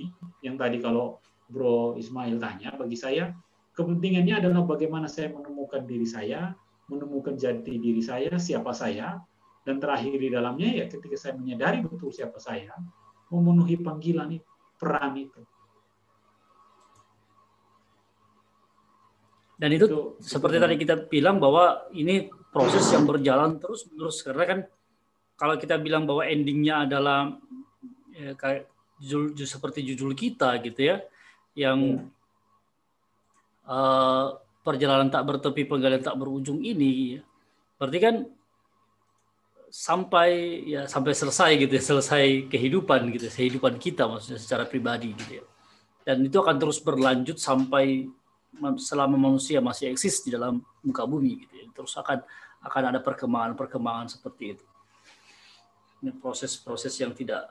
yang 0.45 0.61
tadi 0.61 0.76
kalau 0.76 1.16
Bro 1.49 1.97
Ismail 1.97 2.36
tanya, 2.36 2.76
bagi 2.76 2.95
saya 2.95 3.32
kepentingannya 3.74 4.45
adalah 4.45 4.66
bagaimana 4.66 5.09
saya 5.09 5.32
menemukan 5.32 5.86
diri 5.88 6.05
saya, 6.05 6.53
menemukan 6.91 7.38
jati 7.38 7.78
diri 7.78 8.03
saya, 8.03 8.34
siapa 8.36 8.74
saya, 8.74 9.16
dan 9.64 9.78
terakhir 9.78 10.18
di 10.18 10.28
dalamnya 10.28 10.84
ya 10.84 10.84
ketika 10.91 11.16
saya 11.16 11.32
menyadari 11.38 11.80
betul 11.84 12.11
siapa 12.11 12.36
saya, 12.36 12.74
memenuhi 13.31 13.78
panggilan 13.78 14.28
itu, 14.35 14.51
peran 14.76 15.14
itu. 15.16 15.41
Dan 19.61 19.76
itu, 19.76 19.87
itu 19.87 20.01
seperti 20.24 20.57
itu. 20.57 20.64
tadi 20.64 20.76
kita 20.81 20.95
bilang 21.07 21.37
bahwa 21.37 21.85
ini 21.93 22.33
proses 22.51 22.85
yang 22.91 23.05
berjalan 23.05 23.61
terus 23.61 23.87
menerus 23.93 24.24
karena 24.24 24.45
kan 24.49 24.59
kalau 25.37 25.57
kita 25.61 25.76
bilang 25.81 26.05
bahwa 26.05 26.24
endingnya 26.24 26.85
adalah 26.89 27.33
ya, 28.12 28.37
kayak 28.37 28.68
judul, 29.01 29.33
seperti 29.37 29.81
judul 29.85 30.12
kita 30.12 30.61
gitu 30.61 30.81
ya, 30.93 30.97
yang 31.57 32.09
uh, 33.64 34.37
perjalanan 34.61 35.09
tak 35.09 35.24
bertepi 35.24 35.64
penggalian 35.64 36.05
tak 36.05 36.20
berujung 36.20 36.61
ini, 36.61 37.16
berarti 37.81 37.99
kan 38.01 38.14
sampai 39.70 40.62
ya 40.66 40.90
sampai 40.90 41.14
selesai 41.14 41.50
gitu 41.62 41.72
ya, 41.78 41.82
selesai 41.82 42.50
kehidupan 42.50 43.06
gitu, 43.14 43.30
ya, 43.30 43.32
kehidupan 43.32 43.78
kita 43.78 44.10
maksudnya 44.10 44.42
secara 44.42 44.66
pribadi 44.66 45.14
gitu 45.14 45.40
ya. 45.40 45.44
Dan 46.02 46.26
itu 46.26 46.36
akan 46.42 46.58
terus 46.58 46.82
berlanjut 46.82 47.38
sampai 47.38 48.10
selama 48.82 49.14
manusia 49.14 49.62
masih 49.62 49.94
eksis 49.94 50.26
di 50.26 50.34
dalam 50.34 50.58
muka 50.82 51.06
bumi 51.06 51.46
gitu 51.46 51.54
ya. 51.54 51.66
Terus 51.70 51.94
akan 51.94 52.18
akan 52.66 52.82
ada 52.92 53.00
perkembangan-perkembangan 53.00 54.10
seperti 54.10 54.58
itu. 54.58 54.66
Ini 56.02 56.18
proses-proses 56.18 56.92
yang 56.98 57.14
tidak 57.14 57.46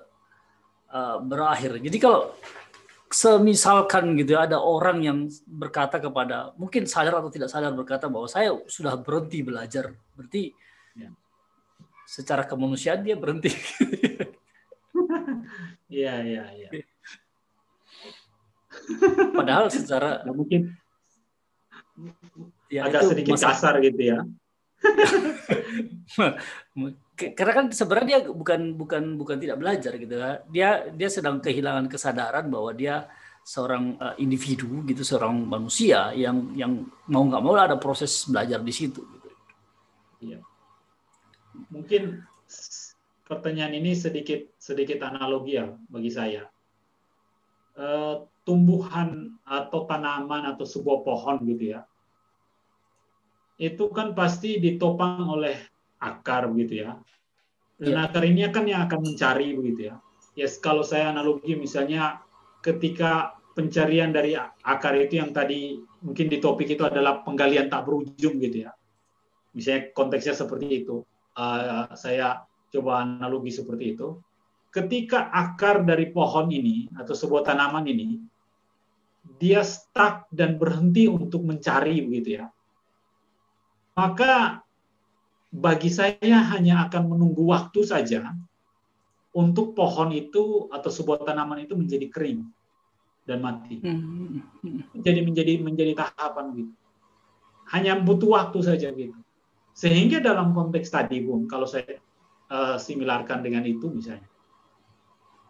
uh, 0.92 1.24
berakhir. 1.24 1.80
Jadi 1.80 1.98
kalau 1.98 2.36
semisalkan 3.10 4.14
gitu 4.20 4.38
ya, 4.38 4.46
ada 4.46 4.60
orang 4.60 5.02
yang 5.02 5.18
berkata 5.48 5.98
kepada 5.98 6.52
mungkin 6.60 6.84
sadar 6.84 7.24
atau 7.24 7.32
tidak 7.32 7.50
sadar 7.50 7.72
berkata 7.74 8.12
bahwa 8.12 8.28
saya 8.28 8.54
sudah 8.68 9.00
berhenti 9.00 9.40
belajar. 9.40 9.96
Berarti. 10.20 10.68
Secara 12.10 12.50
kemanusiaan 12.50 13.06
dia 13.06 13.14
berhenti. 13.14 13.54
Iya, 15.90 16.22
iya, 16.22 16.44
iya. 16.54 16.70
Padahal 19.34 19.74
secara 19.74 20.22
mungkin 20.30 20.70
ya, 22.70 22.86
agak 22.86 23.10
sedikit 23.10 23.34
masa... 23.34 23.58
kasar 23.58 23.82
gitu 23.82 23.98
ya. 23.98 24.22
Karena 27.38 27.54
kan 27.58 27.66
sebenarnya 27.74 28.06
dia 28.06 28.20
bukan 28.30 28.78
bukan 28.78 29.18
bukan 29.18 29.38
tidak 29.42 29.58
belajar 29.58 29.98
gitu 29.98 30.14
ya. 30.14 30.46
Dia 30.46 30.70
dia 30.94 31.10
sedang 31.10 31.42
kehilangan 31.42 31.90
kesadaran 31.90 32.54
bahwa 32.54 32.70
dia 32.78 33.10
seorang 33.42 33.98
uh, 33.98 34.14
individu 34.22 34.86
gitu, 34.86 35.02
seorang 35.02 35.42
manusia 35.42 36.14
yang 36.14 36.54
yang 36.54 36.86
mau 37.10 37.26
nggak 37.26 37.42
mau 37.42 37.58
ada 37.58 37.82
proses 37.82 38.30
belajar 38.30 38.62
di 38.62 38.74
situ. 38.78 39.02
Gitu. 39.02 39.30
Iya. 40.22 40.46
Mungkin 41.68 42.24
pertanyaan 43.28 43.76
ini 43.76 43.92
sedikit 43.94 44.48
sedikit 44.56 45.04
analogi 45.04 45.60
ya 45.60 45.68
bagi 45.92 46.12
saya. 46.12 46.48
Uh, 47.80 48.28
tumbuhan 48.50 49.38
atau 49.46 49.86
tanaman 49.86 50.50
atau 50.50 50.66
sebuah 50.66 51.06
pohon 51.06 51.38
gitu 51.46 51.78
ya 51.78 51.86
itu 53.62 53.92
kan 53.94 54.18
pasti 54.18 54.58
ditopang 54.58 55.30
oleh 55.30 55.54
akar 56.02 56.50
begitu 56.50 56.88
ya 56.88 56.98
dan 57.78 57.94
ya. 57.94 58.10
akar 58.10 58.26
ini 58.26 58.42
kan 58.50 58.66
yang 58.66 58.90
akan 58.90 59.06
mencari 59.06 59.54
begitu 59.54 59.94
ya 59.94 59.96
yes 60.34 60.58
kalau 60.58 60.82
saya 60.82 61.14
analogi 61.14 61.54
misalnya 61.54 62.26
ketika 62.66 63.38
pencarian 63.54 64.10
dari 64.10 64.34
akar 64.66 64.98
itu 64.98 65.22
yang 65.22 65.30
tadi 65.30 65.78
mungkin 66.02 66.26
di 66.26 66.42
topik 66.42 66.74
itu 66.74 66.82
adalah 66.88 67.22
penggalian 67.22 67.70
tak 67.70 67.86
berujung 67.86 68.42
gitu 68.42 68.66
ya 68.66 68.74
misalnya 69.54 69.94
konteksnya 69.94 70.34
seperti 70.34 70.82
itu 70.82 71.06
uh, 71.38 71.92
saya 71.94 72.46
coba 72.70 73.04
analogi 73.04 73.50
seperti 73.50 73.98
itu 73.98 74.22
ketika 74.70 75.34
akar 75.34 75.82
dari 75.82 76.14
pohon 76.14 76.54
ini 76.54 76.90
atau 76.94 77.18
sebuah 77.18 77.42
tanaman 77.42 77.86
ini 77.90 78.22
dia 79.42 79.66
stuck 79.66 80.30
dan 80.30 80.56
berhenti 80.58 81.06
untuk 81.10 81.44
mencari 81.44 82.02
begitu 82.06 82.42
ya. 82.42 82.46
Maka 83.98 84.64
bagi 85.50 85.92
saya 85.92 86.56
hanya 86.56 86.88
akan 86.88 87.04
menunggu 87.10 87.44
waktu 87.50 87.84
saja 87.84 88.32
untuk 89.36 89.76
pohon 89.76 90.14
itu 90.16 90.70
atau 90.72 90.90
sebuah 90.90 91.26
tanaman 91.28 91.66
itu 91.68 91.74
menjadi 91.76 92.08
kering 92.08 92.48
dan 93.28 93.44
mati. 93.44 93.82
Hmm. 93.84 94.42
Jadi 94.98 95.20
menjadi 95.22 95.54
menjadi 95.62 95.94
tahapan 95.98 96.46
gitu. 96.56 96.74
Hanya 97.70 98.00
butuh 98.02 98.34
waktu 98.34 98.60
saja 98.66 98.90
gitu. 98.94 99.18
Sehingga 99.80 100.20
dalam 100.20 100.52
konteks 100.52 100.92
tadi 100.92 101.24
pun 101.24 101.48
kalau 101.48 101.64
saya 101.64 102.04
uh, 102.52 102.76
similarkan 102.76 103.40
dengan 103.40 103.64
itu 103.64 103.88
misalnya. 103.88 104.28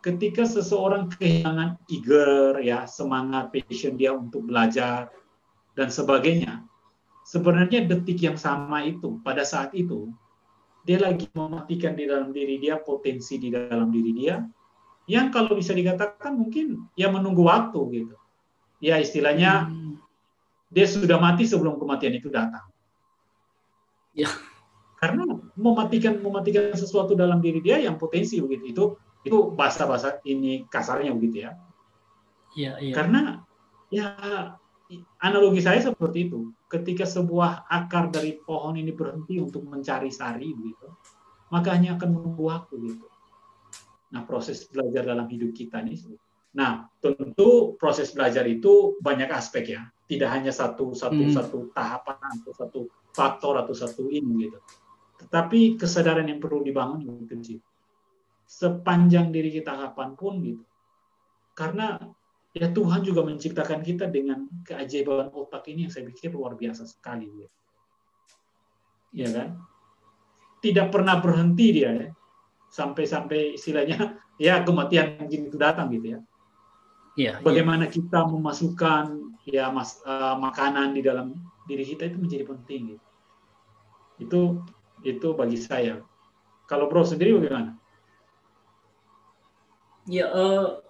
Ketika 0.06 0.46
seseorang 0.46 1.10
kehilangan 1.12 1.82
eager 1.90 2.62
ya 2.62 2.86
semangat 2.86 3.50
passion 3.50 3.98
dia 3.98 4.14
untuk 4.14 4.48
belajar 4.48 5.12
dan 5.76 5.90
sebagainya 5.92 6.64
sebenarnya 7.28 7.84
detik 7.84 8.22
yang 8.24 8.40
sama 8.40 8.86
itu 8.86 9.20
pada 9.26 9.44
saat 9.44 9.76
itu 9.76 10.08
dia 10.88 11.04
lagi 11.04 11.28
mematikan 11.36 12.00
di 12.00 12.08
dalam 12.08 12.32
diri 12.32 12.64
dia 12.64 12.80
potensi 12.80 13.36
di 13.36 13.52
dalam 13.52 13.92
diri 13.92 14.16
dia 14.16 14.40
yang 15.10 15.36
kalau 15.36 15.58
bisa 15.58 15.76
dikatakan 15.76 16.38
mungkin 16.38 16.88
ya 16.96 17.12
menunggu 17.12 17.44
waktu 17.44 17.82
gitu. 17.92 18.16
Ya 18.80 19.02
istilahnya 19.02 19.68
hmm. 19.68 20.00
dia 20.72 20.88
sudah 20.88 21.20
mati 21.20 21.44
sebelum 21.44 21.76
kematian 21.76 22.16
itu 22.16 22.32
datang 22.32 22.64
ya 24.20 24.30
karena 25.00 25.24
mematikan 25.56 26.20
mematikan 26.20 26.76
sesuatu 26.76 27.16
dalam 27.16 27.40
diri 27.40 27.64
dia 27.64 27.80
yang 27.80 27.96
potensi 27.96 28.44
begitu 28.44 28.66
itu 28.68 28.84
itu 29.24 29.38
bahasa-bahasa 29.56 30.24
ini 30.28 30.68
kasarnya 30.68 31.12
begitu 31.16 31.48
ya. 31.48 31.52
Iya, 32.56 32.74
iya. 32.84 32.94
Karena 32.96 33.44
ya 33.92 34.08
analogi 35.24 35.64
saya 35.64 35.80
seperti 35.84 36.32
itu. 36.32 36.52
Ketika 36.70 37.08
sebuah 37.08 37.66
akar 37.68 38.14
dari 38.14 38.38
pohon 38.40 38.78
ini 38.78 38.94
berhenti 38.94 39.42
untuk 39.42 39.66
mencari 39.66 40.12
sari 40.14 40.52
begitu, 40.54 40.88
maka 41.52 41.76
hanya 41.76 41.96
akan 41.98 42.10
menunggu 42.14 42.44
waktu 42.48 42.76
gitu. 42.94 43.08
Nah, 44.10 44.26
proses 44.26 44.66
belajar 44.70 45.06
dalam 45.06 45.30
hidup 45.30 45.54
kita 45.54 45.82
nih. 45.82 45.98
Nah, 46.58 46.90
tentu 46.98 47.78
proses 47.78 48.10
belajar 48.14 48.46
itu 48.50 48.98
banyak 49.02 49.30
aspek 49.30 49.78
ya. 49.78 49.86
Tidak 50.10 50.26
hanya 50.26 50.50
satu 50.50 50.98
satu 50.98 51.22
hmm. 51.30 51.34
satu 51.34 51.58
tahapan 51.74 52.18
atau 52.42 52.54
satu 52.58 52.80
faktor 53.14 53.60
atau 53.60 53.74
satu 53.74 54.08
ini 54.10 54.50
gitu. 54.50 54.60
Tetapi 55.20 55.76
kesadaran 55.76 56.28
yang 56.28 56.40
perlu 56.40 56.64
dibangun 56.64 57.04
itu 57.04 57.60
sepanjang 58.50 59.30
diri 59.30 59.54
kita 59.62 59.78
kapan 59.78 60.18
pun 60.18 60.42
gitu. 60.42 60.66
Karena 61.54 62.02
ya 62.56 62.74
Tuhan 62.74 63.06
juga 63.06 63.22
menciptakan 63.22 63.86
kita 63.86 64.10
dengan 64.10 64.50
keajaiban 64.66 65.30
otak 65.30 65.70
ini 65.70 65.86
yang 65.86 65.94
saya 65.94 66.10
pikir 66.10 66.34
luar 66.34 66.58
biasa 66.58 66.90
sekali. 66.90 67.30
Gitu. 67.30 67.56
Ya 69.14 69.30
kan? 69.30 69.50
Tidak 70.60 70.88
pernah 70.90 71.22
berhenti 71.22 71.68
dia 71.72 71.92
ya. 71.94 72.10
sampai-sampai 72.70 73.58
istilahnya 73.58 74.22
ya 74.42 74.62
kematian 74.62 75.22
mungkin 75.22 75.50
itu 75.50 75.58
datang 75.58 75.94
gitu 75.94 76.18
ya. 76.18 76.20
Iya. 77.20 77.34
Bagaimana 77.44 77.86
iya. 77.86 77.94
kita 77.94 78.26
memasukkan 78.26 79.29
ya 79.48 79.72
mas, 79.72 80.00
uh, 80.04 80.36
makanan 80.36 80.96
di 80.96 81.02
dalam 81.04 81.36
diri 81.70 81.86
kita 81.86 82.10
itu 82.10 82.18
menjadi 82.18 82.44
penting 82.48 82.82
gitu. 82.96 83.06
Itu 84.20 84.42
itu 85.06 85.28
bagi 85.38 85.56
saya. 85.60 86.04
Kalau 86.68 86.92
Bro 86.92 87.08
sendiri 87.08 87.38
bagaimana? 87.38 87.80
Ya, 90.10 90.26
uh, 90.34 90.82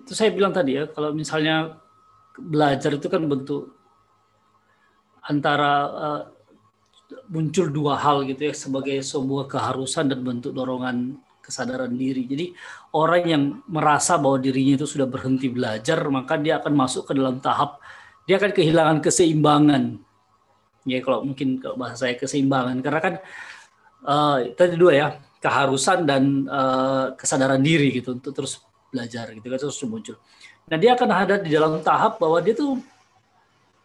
itu 0.00 0.12
saya 0.12 0.30
bilang 0.32 0.52
tadi 0.52 0.76
ya, 0.76 0.84
kalau 0.88 1.16
misalnya 1.16 1.80
belajar 2.36 2.96
itu 2.96 3.08
kan 3.08 3.24
bentuk 3.24 3.72
antara 5.24 5.72
uh, 5.92 6.22
muncul 7.28 7.68
dua 7.68 7.98
hal 7.98 8.22
gitu 8.26 8.48
ya 8.48 8.54
sebagai 8.54 9.02
sebuah 9.02 9.50
keharusan 9.50 10.10
dan 10.10 10.20
bentuk 10.22 10.54
dorongan 10.54 11.18
kesadaran 11.50 11.90
diri. 11.92 12.24
Jadi 12.30 12.46
orang 12.94 13.22
yang 13.26 13.42
merasa 13.66 14.14
bahwa 14.16 14.38
dirinya 14.38 14.78
itu 14.78 14.86
sudah 14.86 15.10
berhenti 15.10 15.50
belajar, 15.50 15.98
maka 16.06 16.38
dia 16.38 16.62
akan 16.62 16.72
masuk 16.72 17.10
ke 17.10 17.12
dalam 17.18 17.42
tahap 17.42 17.82
dia 18.30 18.38
akan 18.38 18.54
kehilangan 18.54 18.98
keseimbangan. 19.02 19.82
Ya 20.86 21.02
kalau 21.02 21.26
mungkin 21.26 21.58
kalau 21.58 21.74
bahasa 21.74 22.06
saya 22.06 22.14
keseimbangan 22.14 22.78
karena 22.78 23.00
kan 23.02 23.14
uh, 24.06 24.38
tadi 24.54 24.78
dua 24.78 24.92
ya 24.94 25.08
keharusan 25.42 26.06
dan 26.06 26.46
uh, 26.46 27.10
kesadaran 27.18 27.58
diri 27.58 27.90
gitu 28.00 28.14
untuk 28.14 28.30
terus 28.30 28.62
belajar 28.94 29.34
gitu 29.34 29.42
kan 29.50 29.58
terus 29.58 29.82
muncul. 29.82 30.14
Nah 30.70 30.78
dia 30.78 30.94
akan 30.94 31.10
ada 31.10 31.34
di 31.42 31.50
dalam 31.50 31.82
tahap 31.82 32.22
bahwa 32.22 32.38
dia 32.38 32.54
tuh 32.54 32.78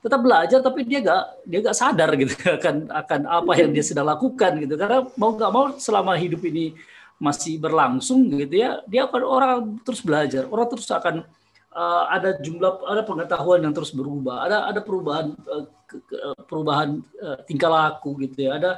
tetap 0.05 0.21
belajar 0.21 0.61
tapi 0.61 0.85
dia 0.85 1.01
gak 1.01 1.23
dia 1.49 1.59
gak 1.65 1.77
sadar 1.81 2.13
gitu 2.13 2.37
akan 2.61 2.75
akan 2.93 3.21
apa 3.25 3.51
yang 3.57 3.73
dia 3.73 3.81
sedang 3.81 4.05
lakukan 4.05 4.61
gitu 4.61 4.77
karena 4.77 5.01
mau 5.17 5.33
nggak 5.33 5.49
mau 5.49 5.73
selama 5.81 6.13
hidup 6.13 6.45
ini 6.45 6.77
masih 7.15 7.55
berlangsung 7.57 8.27
gitu 8.27 8.59
ya 8.59 8.83
dia 8.85 9.07
akan 9.07 9.21
orang 9.23 9.59
terus 9.81 10.03
belajar. 10.03 10.47
Orang 10.51 10.67
terus 10.67 10.87
akan 10.91 11.23
uh, 11.71 12.03
ada 12.11 12.35
jumlah 12.39 12.83
ada 12.87 13.01
pengetahuan 13.07 13.63
yang 13.63 13.73
terus 13.75 13.95
berubah. 13.95 14.45
Ada 14.47 14.57
ada 14.71 14.79
perubahan 14.83 15.31
uh, 15.47 15.65
ke, 15.87 15.97
ke, 16.03 16.17
perubahan 16.45 16.99
uh, 17.23 17.37
tingkah 17.47 17.71
laku 17.71 18.19
gitu 18.27 18.51
ya. 18.51 18.59
Ada 18.59 18.71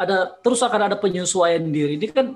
ada 0.00 0.16
terus 0.40 0.64
akan 0.64 0.92
ada 0.92 0.96
penyesuaian 0.96 1.62
diri. 1.68 2.00
Ini 2.00 2.08
kan 2.10 2.32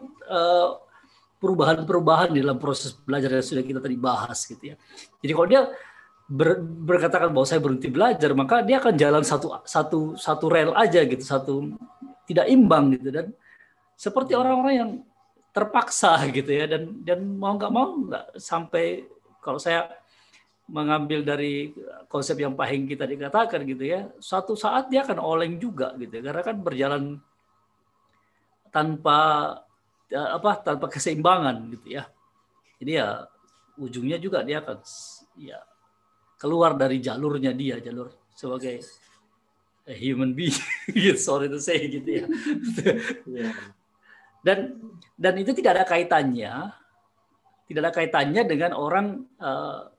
perubahan-perubahan 1.37 2.35
dalam 2.35 2.59
proses 2.59 2.97
belajar 2.97 3.31
yang 3.31 3.47
sudah 3.47 3.65
kita 3.65 3.79
tadi 3.79 3.97
bahas 3.97 4.43
gitu 4.43 4.73
ya. 4.73 4.77
Jadi 5.21 5.33
kalau 5.33 5.49
dia 5.49 5.63
ber, 6.27 6.59
berkatakan 6.61 7.31
bahwa 7.31 7.47
saya 7.47 7.61
berhenti 7.63 7.89
belajar, 7.93 8.31
maka 8.35 8.65
dia 8.65 8.83
akan 8.83 8.95
jalan 8.97 9.23
satu 9.23 9.63
satu 9.63 10.01
satu 10.19 10.47
rel 10.51 10.73
aja 10.75 11.05
gitu, 11.07 11.23
satu 11.23 11.55
tidak 12.27 12.51
imbang 12.51 12.97
gitu. 12.97 13.09
Dan 13.13 13.27
seperti 13.95 14.35
orang-orang 14.35 14.75
yang 14.75 14.91
terpaksa 15.57 16.21
gitu 16.37 16.53
ya 16.53 16.69
dan 16.69 17.01
dan 17.01 17.25
mau 17.25 17.57
nggak 17.57 17.73
mau 17.73 17.97
nggak 18.05 18.37
sampai 18.37 19.09
kalau 19.41 19.57
saya 19.57 19.89
mengambil 20.67 21.23
dari 21.23 21.71
konsep 22.11 22.35
yang 22.43 22.59
Pak 22.59 22.67
Hengki 22.67 22.99
tadi 22.99 23.15
katakan 23.15 23.63
gitu 23.63 23.87
ya, 23.87 24.11
suatu 24.19 24.59
saat 24.59 24.91
dia 24.91 25.07
akan 25.07 25.23
oleng 25.23 25.63
juga 25.63 25.95
gitu 25.95 26.19
ya, 26.19 26.23
karena 26.27 26.43
kan 26.43 26.57
berjalan 26.59 27.05
tanpa 28.75 29.19
ya, 30.11 30.35
apa 30.35 30.59
tanpa 30.59 30.91
keseimbangan 30.91 31.71
gitu 31.71 32.03
ya. 32.03 32.11
Jadi 32.83 32.93
ya 32.99 33.31
ujungnya 33.79 34.19
juga 34.19 34.43
dia 34.43 34.59
akan 34.59 34.83
ya 35.39 35.63
keluar 36.37 36.75
dari 36.75 36.99
jalurnya 36.99 37.55
dia 37.55 37.79
jalur 37.79 38.11
sebagai 38.35 38.83
human 39.87 40.35
being 40.35 40.53
sorry 41.17 41.47
to 41.47 41.63
say 41.63 41.79
gitu 41.89 42.25
ya 42.25 42.27
iya. 43.31 43.51
Dan 44.45 44.77
dan 45.17 45.35
itu 45.39 45.53
tidak 45.57 45.81
ada 45.81 45.85
kaitannya 45.85 46.73
tidak 47.67 47.81
ada 47.83 47.93
kaitannya 47.93 48.43
dengan 48.47 48.71
orang 48.79 49.27
uh, 49.43 49.91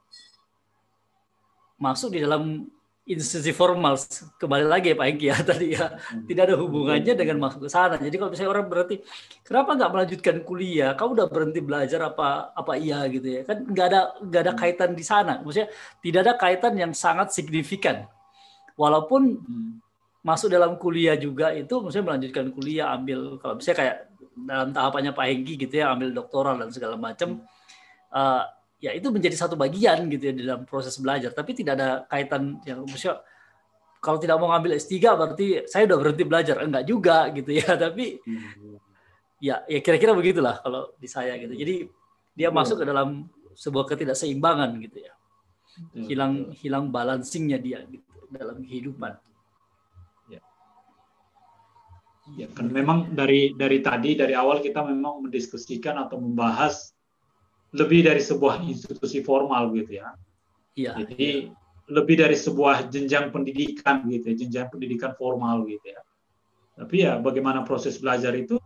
masuk 1.78 2.16
di 2.16 2.24
dalam 2.24 2.66
institusi 3.08 3.56
formal. 3.56 3.96
Kembali 4.36 4.68
lagi 4.68 4.92
ya 4.92 4.96
Pak 5.00 5.08
Engki 5.08 5.28
ya 5.32 5.38
tadi 5.52 5.68
ya. 5.76 5.88
Hmm. 5.88 6.28
tidak 6.28 6.44
ada 6.52 6.56
hubungannya 6.60 7.14
dengan 7.16 7.38
masuk 7.40 7.68
ke 7.68 7.70
sana 7.72 7.96
jadi 7.96 8.16
kalau 8.20 8.32
misalnya 8.32 8.52
orang 8.52 8.68
berarti 8.68 8.96
kenapa 9.44 9.70
nggak 9.80 9.92
melanjutkan 9.96 10.36
kuliah? 10.44 10.92
Kamu 10.96 11.12
udah 11.16 11.28
berhenti 11.32 11.60
belajar 11.64 12.00
apa 12.04 12.52
apa 12.52 12.74
iya 12.76 13.04
gitu 13.08 13.28
ya. 13.28 13.42
Kan 13.48 13.68
nggak 13.68 13.86
ada 13.88 14.00
nggak 14.24 14.42
ada 14.44 14.54
hmm. 14.56 14.62
kaitan 14.64 14.92
di 14.96 15.04
sana. 15.04 15.34
Maksudnya 15.44 15.70
tidak 16.04 16.20
ada 16.24 16.34
kaitan 16.36 16.74
yang 16.76 16.92
sangat 16.92 17.32
signifikan. 17.36 18.08
Walaupun 18.76 19.22
hmm. 19.40 19.72
masuk 20.24 20.52
dalam 20.52 20.76
kuliah 20.76 21.16
juga 21.16 21.56
itu 21.56 21.80
maksudnya 21.80 22.16
melanjutkan 22.16 22.52
kuliah 22.52 22.92
ambil 22.96 23.40
kalau 23.40 23.60
misalnya 23.60 23.80
kayak 23.80 23.98
dalam 24.46 24.70
tahapannya 24.70 25.18
Pak 25.18 25.26
Hengki 25.26 25.54
gitu 25.58 25.82
ya 25.82 25.96
ambil 25.98 26.14
doktoral 26.14 26.62
dan 26.62 26.70
segala 26.70 26.94
macam 27.00 27.42
uh, 28.14 28.44
ya 28.78 28.94
itu 28.94 29.10
menjadi 29.10 29.34
satu 29.34 29.58
bagian 29.58 30.06
gitu 30.14 30.30
ya 30.30 30.34
dalam 30.38 30.62
proses 30.70 30.94
belajar. 31.02 31.34
Tapi 31.34 31.58
tidak 31.58 31.74
ada 31.82 31.90
kaitan 32.06 32.62
yang 32.64 32.86
maksudnya 32.86 33.22
kalau 33.98 34.22
tidak 34.22 34.38
mau 34.38 34.54
ngambil 34.54 34.78
S3 34.78 34.94
berarti 35.18 35.46
saya 35.66 35.90
udah 35.90 35.98
berhenti 35.98 36.24
belajar. 36.24 36.56
Enggak 36.62 36.86
juga 36.86 37.18
gitu 37.34 37.52
ya 37.58 37.74
tapi 37.90 38.22
ya 39.42 39.66
ya 39.66 39.80
kira-kira 39.82 40.14
begitulah 40.14 40.62
kalau 40.62 40.94
di 41.02 41.10
saya 41.10 41.34
gitu. 41.42 41.54
Jadi 41.58 41.76
dia 42.38 42.54
masuk 42.54 42.82
ke 42.82 42.86
dalam 42.86 43.26
sebuah 43.58 43.90
ketidakseimbangan 43.90 44.78
gitu 44.86 44.98
ya. 45.02 45.14
Hilang 45.98 46.54
hilang 46.58 46.90
balancingnya 46.94 47.58
dia 47.58 47.82
gitu 47.90 48.06
dalam 48.30 48.62
kehidupan. 48.62 49.18
Ya 52.36 52.52
kan 52.52 52.68
memang 52.68 53.16
dari 53.16 53.56
dari 53.56 53.80
tadi 53.80 54.20
dari 54.20 54.36
awal 54.36 54.60
kita 54.60 54.84
memang 54.84 55.24
mendiskusikan 55.24 55.96
atau 55.96 56.20
membahas 56.20 56.92
lebih 57.76 58.04
dari 58.08 58.20
sebuah 58.20 58.64
institusi 58.68 59.24
formal 59.24 59.72
gitu 59.76 60.02
ya. 60.02 60.12
Iya. 60.76 60.92
Jadi 61.04 61.52
lebih 61.88 62.20
dari 62.20 62.36
sebuah 62.36 62.92
jenjang 62.92 63.32
pendidikan 63.32 64.04
gitu 64.12 64.32
ya, 64.32 64.36
jenjang 64.36 64.68
pendidikan 64.68 65.16
formal 65.16 65.64
gitu 65.64 65.88
ya. 65.88 66.02
Tapi 66.78 66.96
ya 67.08 67.18
bagaimana 67.18 67.64
proses 67.64 67.98
belajar 67.98 68.36
itu 68.36 68.60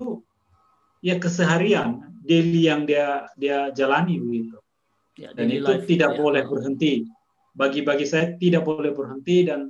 ya 1.06 1.22
keseharian, 1.22 2.18
daily 2.26 2.68
yang 2.68 2.84
dia 2.90 3.30
dia 3.38 3.70
jalani 3.72 4.18
begitu. 4.18 4.58
Ya, 5.20 5.36
dan 5.38 5.54
itu 5.54 5.70
life, 5.70 5.86
tidak 5.86 6.16
ya. 6.16 6.18
boleh 6.18 6.44
berhenti. 6.48 6.94
Bagi-bagi 7.52 8.06
saya 8.08 8.34
tidak 8.40 8.64
boleh 8.64 8.96
berhenti 8.96 9.44
dan 9.44 9.70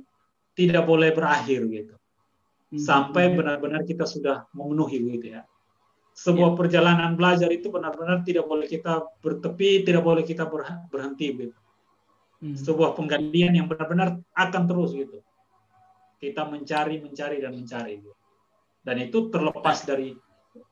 tidak 0.54 0.86
boleh 0.86 1.10
berakhir 1.10 1.66
gitu. 1.66 1.94
Hmm. 2.72 2.80
Sampai 2.80 3.36
benar-benar 3.36 3.84
kita 3.84 4.08
sudah 4.08 4.48
memenuhi 4.56 4.98
gitu 5.20 5.28
ya 5.36 5.44
sebuah 6.12 6.52
ya. 6.52 6.56
perjalanan 6.56 7.16
belajar 7.16 7.48
itu 7.48 7.72
benar-benar 7.72 8.20
tidak 8.22 8.44
boleh 8.44 8.68
kita 8.68 9.00
bertepi, 9.24 9.84
tidak 9.84 10.04
boleh 10.04 10.22
kita 10.22 10.44
berhenti 10.92 11.26
gitu. 11.32 11.56
Hmm. 12.42 12.56
Sebuah 12.56 12.92
penggalian 12.98 13.56
yang 13.56 13.66
benar-benar 13.70 14.20
akan 14.36 14.62
terus 14.68 14.92
gitu. 14.92 15.24
Kita 16.20 16.46
mencari, 16.46 17.00
mencari 17.00 17.36
dan 17.40 17.56
mencari 17.56 17.98
gitu. 17.98 18.12
Dan 18.82 18.96
itu 19.00 19.30
terlepas 19.32 19.86
dari 19.88 20.12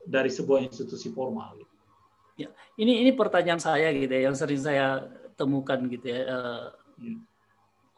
dari 0.04 0.28
sebuah 0.28 0.60
institusi 0.66 1.08
formal 1.08 1.56
gitu. 1.56 1.74
Ya, 2.46 2.48
ini 2.76 3.04
ini 3.04 3.12
pertanyaan 3.16 3.60
saya 3.60 3.92
gitu 3.92 4.12
ya, 4.12 4.28
yang 4.28 4.36
sering 4.36 4.60
saya 4.60 5.08
temukan 5.36 5.80
gitu 5.88 6.04
ya. 6.04 6.20
Uh, 6.28 6.66
ya. 7.00 7.16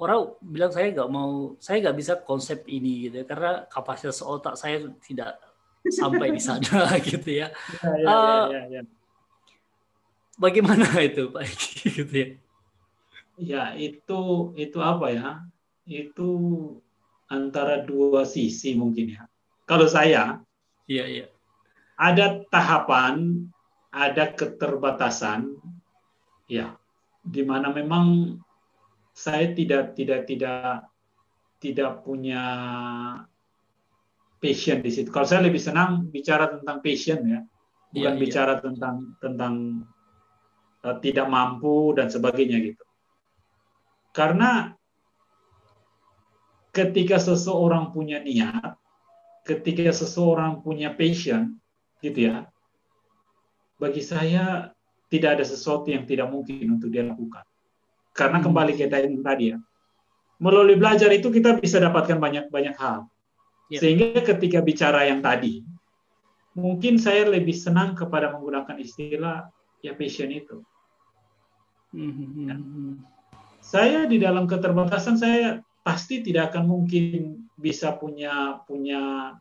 Orang 0.03 0.35
bilang 0.43 0.75
saya 0.75 0.91
nggak 0.91 1.11
mau, 1.15 1.55
saya 1.63 1.79
nggak 1.79 1.99
bisa 2.03 2.15
konsep 2.27 2.67
ini 2.67 3.07
gitu 3.07 3.23
ya, 3.23 3.25
karena 3.25 3.71
kapasitas 3.71 4.19
otak 4.19 4.59
saya 4.59 4.83
tidak 4.99 5.39
sampai 5.87 6.35
di 6.35 6.43
sana 6.43 6.91
gitu 7.07 7.31
ya. 7.31 7.55
ya, 7.55 7.91
ya, 8.03 8.07
uh, 8.11 8.47
ya, 8.51 8.63
ya, 8.67 8.83
ya. 8.83 8.83
Bagaimana 10.43 10.91
itu 10.99 11.31
Pak 11.31 11.47
gitu 11.87 12.15
ya? 12.19 12.29
Ya 13.39 13.65
itu 13.79 14.51
itu 14.59 14.79
apa 14.83 15.07
ya? 15.15 15.29
Itu 15.87 16.31
antara 17.31 17.87
dua 17.87 18.27
sisi 18.27 18.75
mungkin 18.75 19.15
ya. 19.15 19.23
Kalau 19.71 19.87
saya, 19.87 20.43
iya 20.91 21.07
iya. 21.07 21.27
Ada 21.95 22.43
tahapan, 22.51 23.47
ada 23.95 24.35
keterbatasan, 24.35 25.55
ya, 26.51 26.75
di 27.23 27.47
mana 27.47 27.71
memang 27.71 28.37
saya 29.13 29.53
tidak 29.53 29.93
tidak 29.93 30.25
tidak 30.25 30.89
tidak 31.63 32.03
punya 32.03 32.43
passion 34.43 34.83
di 34.83 34.91
situ. 34.91 35.09
Kalau 35.15 35.29
saya 35.29 35.47
lebih 35.47 35.63
senang 35.63 36.11
bicara 36.11 36.51
tentang 36.59 36.83
passion 36.83 37.21
ya, 37.23 37.41
bukan 37.95 38.15
yeah, 38.19 38.21
bicara 38.21 38.59
tentang 38.59 39.15
tentang 39.23 39.87
uh, 40.83 40.97
tidak 40.99 41.31
mampu 41.31 41.95
dan 41.95 42.11
sebagainya 42.11 42.59
gitu. 42.73 42.85
Karena 44.11 44.75
ketika 46.75 47.23
seseorang 47.23 47.95
punya 47.95 48.19
niat, 48.19 48.75
ketika 49.47 49.95
seseorang 49.95 50.65
punya 50.65 50.91
passion, 50.93 51.63
gitu 52.03 52.33
ya, 52.33 52.51
bagi 53.79 54.03
saya 54.03 54.75
tidak 55.07 55.39
ada 55.39 55.45
sesuatu 55.47 55.87
yang 55.93 56.09
tidak 56.09 56.33
mungkin 56.33 56.81
untuk 56.81 56.91
dia 56.91 57.07
lakukan. 57.07 57.45
Karena 58.13 58.45
kembali 58.45 58.77
kita 58.77 59.01
ini 59.01 59.25
tadi 59.25 59.45
ya, 59.57 59.59
melalui 60.37 60.77
belajar 60.77 61.09
itu 61.15 61.33
kita 61.33 61.57
bisa 61.57 61.81
dapatkan 61.81 62.21
banyak 62.21 62.53
banyak 62.53 62.77
hal. 62.77 63.09
Ya. 63.73 63.81
Sehingga 63.81 64.21
ketika 64.21 64.61
bicara 64.61 65.09
yang 65.09 65.25
tadi, 65.25 65.65
mungkin 66.53 67.01
saya 67.01 67.25
lebih 67.25 67.57
senang 67.57 67.97
kepada 67.97 68.29
menggunakan 68.37 68.77
istilah 68.77 69.49
ya 69.81 69.97
passion 69.97 70.29
itu. 70.29 70.61
Ya. 71.97 72.57
Saya 73.63 74.05
di 74.11 74.21
dalam 74.21 74.45
keterbatasan 74.45 75.17
saya 75.17 75.63
pasti 75.81 76.21
tidak 76.21 76.53
akan 76.53 76.69
mungkin 76.69 77.47
bisa 77.57 77.95
punya 77.97 78.61
punya 78.67 79.35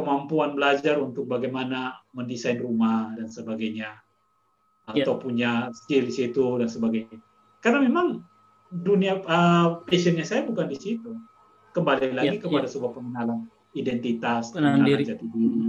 kemampuan 0.00 0.56
belajar 0.56 0.96
untuk 0.96 1.28
bagaimana 1.28 2.00
mendesain 2.16 2.56
rumah 2.56 3.12
dan 3.20 3.28
sebagainya 3.28 4.00
ya. 4.88 5.04
atau 5.04 5.14
yeah. 5.14 5.20
punya 5.20 5.50
skill 5.76 6.08
di 6.08 6.14
situ 6.14 6.44
dan 6.56 6.68
sebagainya. 6.72 7.20
Karena 7.60 7.84
memang 7.84 8.24
dunia 8.72 9.20
uh, 9.20 9.84
passionnya 9.84 10.24
saya 10.24 10.48
bukan 10.48 10.66
di 10.68 10.78
situ. 10.80 11.12
Kembali 11.70 12.10
lagi 12.10 12.36
yeah, 12.36 12.42
kepada 12.42 12.66
yeah. 12.66 12.72
sebuah 12.72 12.92
pengenalan 12.96 13.46
identitas, 13.78 14.50
pengenalan, 14.50 14.82
pengenalan 14.82 15.06
jati 15.06 15.26
diri, 15.30 15.68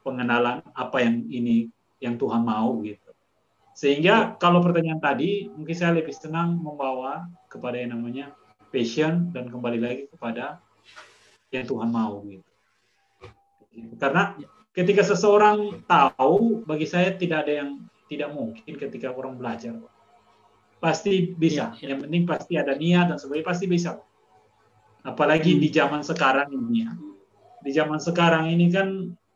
pengenalan 0.00 0.56
apa 0.72 0.96
yang 1.04 1.26
ini 1.28 1.68
yang 2.00 2.16
Tuhan 2.16 2.46
mau 2.46 2.80
gitu. 2.80 3.10
Sehingga 3.76 4.14
ya. 4.14 4.40
kalau 4.40 4.64
pertanyaan 4.64 4.98
tadi, 4.98 5.52
mungkin 5.52 5.76
saya 5.76 5.94
lebih 5.94 6.14
senang 6.16 6.56
membawa 6.58 7.28
kepada 7.52 7.76
yang 7.78 7.98
namanya 7.98 8.32
passion 8.72 9.30
dan 9.30 9.52
kembali 9.52 9.78
lagi 9.78 10.02
kepada 10.08 10.58
yang 11.52 11.68
Tuhan 11.68 11.90
mau 11.92 12.24
gitu. 12.24 12.48
Karena 14.00 14.34
ya. 14.40 14.48
ketika 14.72 15.04
seseorang 15.04 15.84
tahu, 15.84 16.64
bagi 16.64 16.88
saya 16.88 17.12
tidak 17.14 17.46
ada 17.46 17.52
yang 17.66 17.70
tidak 18.08 18.32
mungkin 18.32 18.72
ketika 18.80 19.12
orang 19.12 19.36
belajar. 19.36 19.76
Pasti 20.78 21.34
bisa. 21.34 21.74
Ya, 21.78 21.82
ya. 21.82 21.86
Yang 21.94 22.00
penting 22.06 22.22
pasti 22.26 22.52
ada 22.54 22.74
niat 22.78 23.10
dan 23.10 23.18
sebagainya 23.18 23.46
pasti 23.46 23.66
bisa. 23.66 23.98
Apalagi 25.02 25.58
hmm. 25.58 25.60
di 25.62 25.68
zaman 25.74 26.02
sekarang 26.06 26.48
ini 26.54 26.86
ya. 26.86 26.92
Di 27.62 27.70
zaman 27.74 27.98
sekarang 27.98 28.50
ini 28.50 28.70
kan 28.70 28.88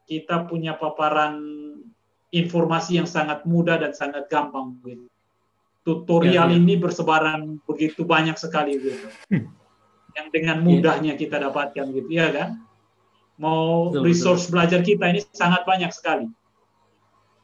kita 0.07 0.47
punya 0.47 0.79
paparan 0.79 1.43
informasi 2.33 3.03
yang 3.03 3.09
sangat 3.11 3.45
mudah 3.45 3.77
dan 3.79 3.93
sangat 3.93 4.27
gampang 4.31 4.79
gitu. 4.87 5.07
Tutorial 5.83 6.47
ya, 6.47 6.55
ya. 6.55 6.59
ini 6.63 6.79
bersebaran 6.79 7.59
begitu 7.67 8.07
banyak 8.07 8.39
sekali 8.39 8.79
gitu. 8.79 9.09
Hmm. 9.29 9.51
Yang 10.15 10.29
dengan 10.31 10.57
mudahnya 10.63 11.19
kita 11.19 11.43
dapatkan 11.43 11.87
gitu 11.91 12.11
ya 12.11 12.31
kan. 12.31 12.49
Mau 13.43 13.91
betul, 13.91 14.07
resource 14.07 14.47
betul. 14.47 14.53
belajar 14.55 14.81
kita 14.87 15.05
ini 15.11 15.21
sangat 15.35 15.67
banyak 15.67 15.91
sekali. 15.91 16.31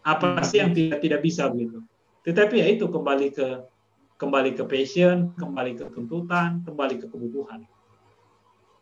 Apa 0.07 0.39
hmm. 0.39 0.47
sih 0.47 0.59
yang 0.63 0.71
tidak 0.71 0.99
tidak 1.03 1.21
bisa 1.27 1.51
gitu. 1.51 1.83
Tetapi 2.23 2.55
ya 2.63 2.67
itu 2.71 2.87
kembali 2.87 3.29
ke 3.35 3.49
kembali 4.19 4.59
ke 4.59 4.66
passion, 4.66 5.33
kembali 5.39 5.79
ke 5.79 5.85
tuntutan, 5.95 6.61
kembali 6.66 6.95
ke 6.99 7.07
kebutuhan. 7.07 7.62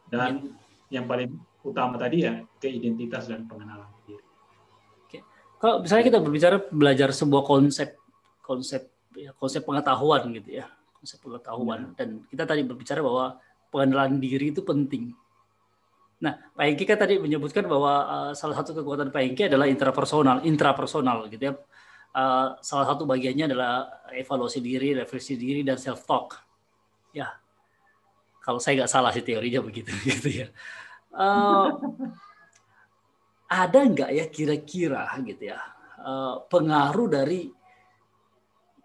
Dan 0.09 0.57
ya. 0.89 1.01
yang 1.01 1.05
paling 1.05 1.37
utama 1.61 2.01
tadi 2.01 2.25
ya 2.25 2.41
ke 2.57 2.73
identitas 2.73 3.29
dan 3.29 3.45
pengenalan 3.45 3.87
diri. 4.09 4.25
Oke. 5.05 5.19
Kalau 5.61 5.85
misalnya 5.85 6.05
kita 6.09 6.19
berbicara 6.25 6.57
belajar 6.73 7.13
sebuah 7.13 7.45
konsep 7.45 8.01
konsep 8.41 8.89
ya, 9.13 9.37
konsep 9.37 9.61
pengetahuan 9.67 10.25
gitu 10.33 10.63
ya, 10.63 10.67
konsep 10.97 11.21
pengetahuan 11.21 11.93
ya. 11.93 12.01
dan 12.01 12.09
kita 12.33 12.49
tadi 12.49 12.63
berbicara 12.65 13.05
bahwa 13.05 13.37
pengenalan 13.69 14.17
diri 14.17 14.55
itu 14.55 14.65
penting. 14.65 15.13
Nah, 16.17 16.33
Pak 16.57 16.65
Hengki 16.65 16.89
kan 16.89 16.97
tadi 16.97 17.21
menyebutkan 17.21 17.69
bahwa 17.69 17.93
uh, 18.09 18.33
salah 18.33 18.57
satu 18.57 18.73
kekuatan 18.73 19.13
Pak 19.13 19.21
Hengki 19.21 19.53
adalah 19.53 19.69
intrapersonal, 19.69 20.49
intrapersonal 20.49 21.29
gitu 21.29 21.53
ya. 21.53 21.55
Uh, 22.17 22.57
salah 22.65 22.89
satu 22.89 23.05
bagiannya 23.05 23.53
adalah 23.53 24.01
evaluasi 24.09 24.65
diri, 24.65 24.97
refleksi 24.97 25.37
diri 25.37 25.61
dan 25.61 25.77
self 25.77 26.09
talk. 26.09 26.41
Ya, 27.13 27.29
kalau 28.47 28.63
saya 28.63 28.79
nggak 28.79 28.93
salah 28.95 29.11
sih 29.11 29.27
teorinya 29.27 29.59
begitu 29.59 29.91
gitu 30.07 30.47
ya 30.47 30.49
uh, 31.19 31.75
ada 33.51 33.81
nggak 33.83 34.11
ya 34.15 34.25
kira-kira 34.31 35.11
gitu 35.27 35.51
ya 35.51 35.59
uh, 36.07 36.47
pengaruh 36.47 37.11
dari 37.11 37.51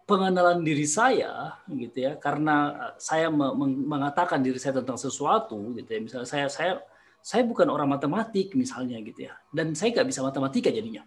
pengenalan 0.09 0.65
diri 0.65 0.89
saya 0.89 1.61
gitu 1.69 2.09
ya 2.09 2.17
karena 2.17 2.89
saya 2.97 3.29
mengatakan 3.31 4.41
diri 4.41 4.57
saya 4.57 4.81
tentang 4.81 4.97
sesuatu 4.97 5.55
gitu 5.77 5.87
ya 5.87 5.99
misalnya 6.01 6.27
saya 6.27 6.45
saya 6.49 6.73
saya 7.21 7.45
bukan 7.45 7.69
orang 7.69 7.95
matematik 7.95 8.57
misalnya 8.57 8.97
gitu 9.05 9.29
ya 9.29 9.37
dan 9.53 9.77
saya 9.77 9.93
nggak 9.93 10.09
bisa 10.09 10.25
matematika 10.25 10.73
jadinya. 10.73 11.05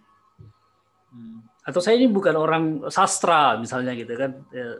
Atau 1.64 1.80
saya 1.80 1.96
ini 1.96 2.12
bukan 2.12 2.36
orang 2.36 2.64
sastra 2.92 3.56
misalnya 3.56 3.96
gitu 3.96 4.12
kan. 4.12 4.36
Ya, 4.52 4.76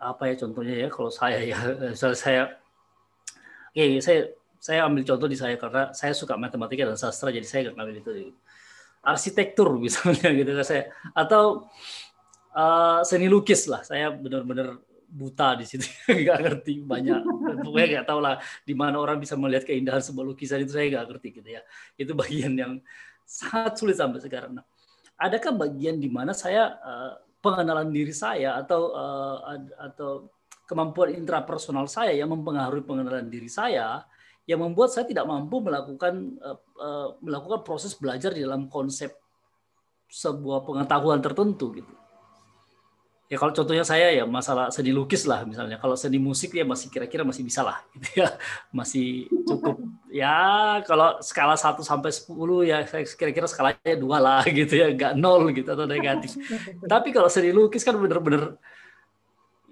apa 0.00 0.32
ya 0.32 0.34
contohnya 0.40 0.74
ya 0.74 0.88
kalau 0.88 1.12
saya 1.12 1.44
ya 1.44 1.58
misalnya 1.92 2.16
saya 2.16 2.42
oke 3.70 3.84
saya 4.00 4.32
saya 4.56 4.88
ambil 4.88 5.04
contoh 5.04 5.28
di 5.28 5.36
saya 5.36 5.60
karena 5.60 5.92
saya 5.92 6.16
suka 6.16 6.40
matematika 6.40 6.88
dan 6.88 6.96
sastra 6.96 7.28
jadi 7.28 7.44
saya 7.44 7.60
nggak 7.68 7.76
ngambil 7.76 7.96
itu. 8.00 8.10
Arsitektur 9.04 9.68
misalnya 9.84 10.32
gitu 10.32 10.50
kan 10.56 10.64
saya 10.64 10.82
atau 11.12 11.68
uh, 12.56 13.04
seni 13.04 13.28
lukis 13.28 13.68
lah. 13.68 13.84
Saya 13.84 14.08
benar-benar 14.08 14.80
buta 15.04 15.60
di 15.60 15.68
situ 15.68 15.84
nggak 16.08 16.38
ngerti 16.40 16.80
banyak. 16.80 17.20
Pokoknya 17.60 18.00
nggak 18.00 18.06
tahu 18.08 18.20
lah 18.24 18.40
di 18.64 18.72
mana 18.72 18.96
orang 18.96 19.20
bisa 19.20 19.36
melihat 19.36 19.68
keindahan 19.68 20.00
sebuah 20.00 20.24
lukisan 20.24 20.64
itu 20.64 20.72
saya 20.72 20.88
nggak 20.88 21.04
ngerti 21.04 21.28
gitu 21.36 21.48
ya. 21.52 21.60
Itu 22.00 22.16
bagian 22.16 22.56
yang 22.56 22.80
sangat 23.28 23.76
sulit 23.76 24.00
sampai 24.00 24.24
sekarang. 24.24 24.56
Nah, 24.56 24.64
adakah 25.18 25.52
bagian 25.54 25.98
di 26.02 26.10
mana 26.10 26.34
saya 26.34 26.78
uh, 26.80 27.12
pengenalan 27.38 27.92
diri 27.92 28.14
saya 28.14 28.56
atau 28.58 28.92
uh, 28.96 29.36
atau 29.78 30.32
kemampuan 30.64 31.12
intrapersonal 31.12 31.84
saya 31.86 32.16
yang 32.16 32.32
mempengaruhi 32.32 32.84
pengenalan 32.84 33.28
diri 33.28 33.52
saya 33.52 34.00
yang 34.44 34.60
membuat 34.60 34.92
saya 34.92 35.08
tidak 35.08 35.24
mampu 35.24 35.60
melakukan 35.60 36.36
uh, 36.40 36.58
uh, 36.80 37.08
melakukan 37.20 37.64
proses 37.64 37.96
belajar 37.96 38.32
di 38.32 38.44
dalam 38.44 38.68
konsep 38.68 39.12
sebuah 40.08 40.62
pengetahuan 40.68 41.20
tertentu 41.24 41.72
gitu. 41.80 41.92
Ya 43.24 43.40
kalau 43.40 43.56
contohnya 43.56 43.84
saya 43.88 44.12
ya 44.12 44.28
masalah 44.28 44.68
seni 44.68 44.92
lukis 44.92 45.24
lah 45.24 45.48
misalnya. 45.48 45.80
Kalau 45.80 45.96
seni 45.96 46.20
musik 46.20 46.52
ya 46.52 46.62
masih 46.62 46.92
kira-kira 46.92 47.24
masih 47.24 47.40
bisa 47.40 47.64
lah 47.64 47.80
gitu 47.96 48.24
ya. 48.24 48.28
Masih 48.70 49.32
cukup 49.48 49.80
ya 50.12 50.78
kalau 50.86 51.18
skala 51.24 51.56
1 51.58 51.80
sampai 51.82 52.10
10 52.12 52.70
ya 52.70 52.78
kira-kira 53.18 53.46
skalanya 53.50 53.96
dua 53.98 54.22
lah 54.22 54.42
gitu 54.60 54.78
ya, 54.78 54.92
enggak 54.92 55.16
nol 55.16 55.50
gitu 55.56 55.68
atau 55.72 55.88
negatif. 55.88 56.36
Tapi 56.84 57.08
kalau 57.10 57.26
seni 57.32 57.50
lukis 57.50 57.82
kan 57.82 57.96
bener-bener 57.96 58.60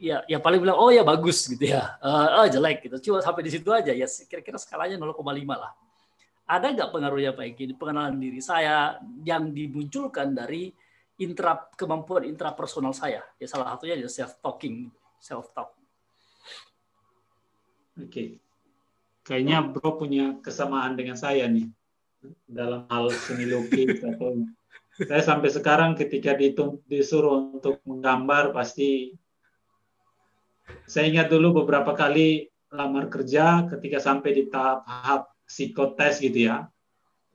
ya 0.02 0.18
ya 0.26 0.42
paling 0.42 0.58
bilang 0.58 0.74
oh 0.74 0.90
ya 0.90 1.06
bagus 1.06 1.46
gitu 1.46 1.62
ya 1.62 1.94
uh, 2.02 2.42
oh 2.42 2.46
jelek 2.50 2.82
gitu 2.90 2.98
cuma 3.06 3.22
sampai 3.22 3.46
di 3.46 3.54
situ 3.54 3.70
aja 3.70 3.94
ya 3.94 4.02
kira-kira 4.26 4.58
skalanya 4.58 4.98
0,5 4.98 5.14
lah 5.46 5.70
ada 6.42 6.66
nggak 6.74 6.90
pengaruhnya 6.90 7.30
Pak 7.38 7.54
Eki 7.54 7.78
pengenalan 7.78 8.18
diri 8.18 8.42
saya 8.42 8.98
yang 9.22 9.54
dimunculkan 9.54 10.34
dari 10.34 10.74
intra 11.22 11.70
kemampuan 11.78 12.26
intrapersonal 12.26 12.90
saya 12.92 13.22
ya 13.38 13.46
salah 13.46 13.72
satunya 13.72 13.94
adalah 13.94 14.12
self 14.12 14.42
talking 14.42 14.90
self 15.22 15.54
talk 15.54 15.70
oke 17.96 18.10
okay. 18.10 18.42
kayaknya 19.22 19.62
Bro 19.62 20.02
punya 20.02 20.36
kesamaan 20.42 20.98
dengan 20.98 21.14
saya 21.14 21.46
nih 21.46 21.70
dalam 22.46 22.86
hal 22.90 23.10
seni 23.14 23.46
lukis 23.46 24.02
atau 24.02 24.42
saya 24.92 25.22
sampai 25.24 25.48
sekarang 25.48 25.96
ketika 25.96 26.36
disuruh 26.86 27.56
untuk 27.56 27.80
menggambar 27.88 28.52
pasti 28.52 29.16
saya 30.86 31.08
ingat 31.08 31.32
dulu 31.32 31.64
beberapa 31.64 31.96
kali 31.96 32.52
lamar 32.72 33.12
kerja 33.12 33.68
ketika 33.68 34.00
sampai 34.00 34.30
di 34.32 34.44
tahap 34.48 35.28
psikotes 35.44 36.24
gitu 36.24 36.48
ya. 36.48 36.68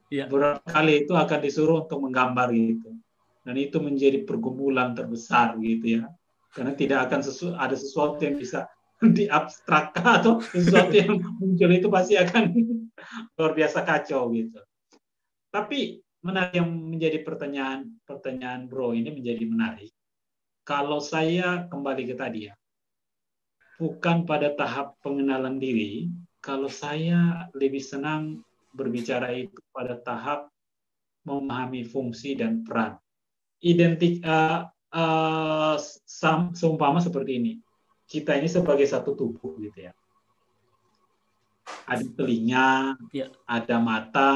ya. 0.10 0.26
Beberapa 0.26 0.62
kali 0.66 1.06
itu 1.06 1.14
akan 1.14 1.40
disuruh 1.46 1.86
untuk 1.86 2.02
menggambar 2.02 2.50
gitu. 2.50 2.97
Dan 3.48 3.56
itu 3.56 3.80
menjadi 3.80 4.28
pergumulan 4.28 4.92
terbesar 4.92 5.56
gitu 5.64 6.04
ya. 6.04 6.12
Karena 6.52 6.76
tidak 6.76 7.08
akan 7.08 7.24
sesu 7.24 7.56
ada 7.56 7.80
sesuatu 7.80 8.20
yang 8.20 8.36
bisa 8.36 8.68
diabstrakkan 9.18 10.04
atau 10.20 10.44
sesuatu 10.44 10.92
yang 10.92 11.16
muncul 11.40 11.72
itu 11.72 11.88
pasti 11.88 12.20
akan 12.20 12.52
luar 13.40 13.52
biasa 13.56 13.88
kacau 13.88 14.28
gitu. 14.36 14.60
Tapi 15.48 16.04
menarik 16.28 16.60
yang 16.60 16.68
menjadi 16.68 17.24
pertanyaan 17.24 17.88
pertanyaan 18.04 18.68
bro 18.68 18.92
ini 18.92 19.16
menjadi 19.16 19.48
menarik. 19.48 19.96
Kalau 20.68 21.00
saya 21.00 21.64
kembali 21.72 22.04
ke 22.04 22.16
tadi 22.20 22.52
ya, 22.52 22.54
bukan 23.80 24.28
pada 24.28 24.52
tahap 24.52 25.00
pengenalan 25.00 25.56
diri, 25.56 26.12
kalau 26.44 26.68
saya 26.68 27.48
lebih 27.56 27.80
senang 27.80 28.44
berbicara 28.76 29.32
itu 29.32 29.56
pada 29.72 29.96
tahap 29.96 30.52
memahami 31.24 31.88
fungsi 31.88 32.36
dan 32.36 32.68
peran. 32.68 33.00
Identik 33.62 34.22
uh, 34.22 34.70
uh, 34.94 35.76
seumpama 36.58 37.02
seperti 37.02 37.32
ini. 37.42 37.54
Kita 38.08 38.38
ini 38.40 38.48
sebagai 38.48 38.88
satu 38.88 39.18
tubuh 39.18 39.60
gitu 39.60 39.90
ya. 39.90 39.94
Ada 41.84 42.08
telinga, 42.16 42.96
ya. 43.12 43.28
ada 43.44 43.76
mata, 43.84 44.32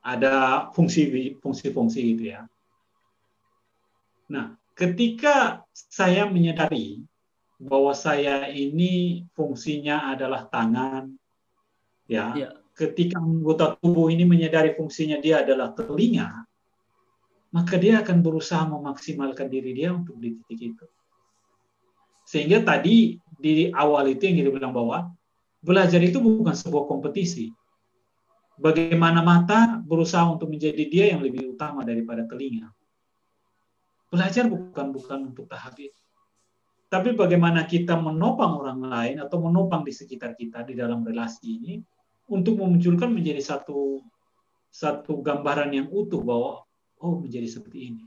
ada 0.00 0.34
fungsi 0.70 1.34
fungsi-fungsi 1.42 2.00
gitu 2.14 2.24
ya. 2.30 2.46
Nah, 4.30 4.54
ketika 4.78 5.66
saya 5.74 6.30
menyadari 6.30 7.02
bahwa 7.58 7.90
saya 7.92 8.46
ini 8.48 9.26
fungsinya 9.34 10.14
adalah 10.14 10.46
tangan, 10.46 11.10
ya. 12.06 12.32
ya. 12.38 12.50
ketika 12.78 13.18
anggota 13.18 13.74
tubuh 13.82 14.08
ini 14.08 14.22
menyadari 14.22 14.78
fungsinya 14.78 15.18
dia 15.18 15.42
adalah 15.42 15.74
telinga, 15.74 16.46
maka 17.50 17.74
dia 17.78 17.98
akan 18.02 18.22
berusaha 18.22 18.62
memaksimalkan 18.70 19.50
diri 19.50 19.74
dia 19.74 19.90
untuk 19.90 20.18
di 20.22 20.38
titik 20.46 20.74
itu. 20.74 20.86
Sehingga 22.22 22.62
tadi 22.62 23.18
di 23.26 23.74
awal 23.74 24.14
itu 24.14 24.30
yang 24.30 24.36
kita 24.38 24.50
bilang 24.54 24.70
bahwa 24.70 25.10
belajar 25.58 25.98
itu 25.98 26.22
bukan 26.22 26.54
sebuah 26.54 26.86
kompetisi. 26.86 27.50
Bagaimana 28.60 29.24
mata 29.24 29.82
berusaha 29.82 30.22
untuk 30.30 30.52
menjadi 30.52 30.84
dia 30.86 31.04
yang 31.10 31.24
lebih 31.24 31.56
utama 31.56 31.82
daripada 31.82 32.22
telinga. 32.28 32.70
Belajar 34.12 34.46
bukan 34.46 34.86
bukan 34.94 35.18
untuk 35.34 35.50
tahap 35.50 35.74
itu. 35.80 35.96
Tapi 36.90 37.14
bagaimana 37.14 37.66
kita 37.66 37.94
menopang 37.98 38.58
orang 38.62 38.82
lain 38.82 39.16
atau 39.22 39.38
menopang 39.38 39.86
di 39.86 39.94
sekitar 39.94 40.34
kita 40.34 40.66
di 40.66 40.74
dalam 40.74 41.06
relasi 41.06 41.46
ini 41.46 41.74
untuk 42.30 42.58
memunculkan 42.58 43.10
menjadi 43.10 43.42
satu 43.42 44.02
satu 44.70 45.18
gambaran 45.22 45.70
yang 45.74 45.86
utuh 45.90 46.22
bahwa 46.22 46.66
oh 47.00 47.20
menjadi 47.20 47.48
seperti 47.48 47.78
ini. 47.92 48.04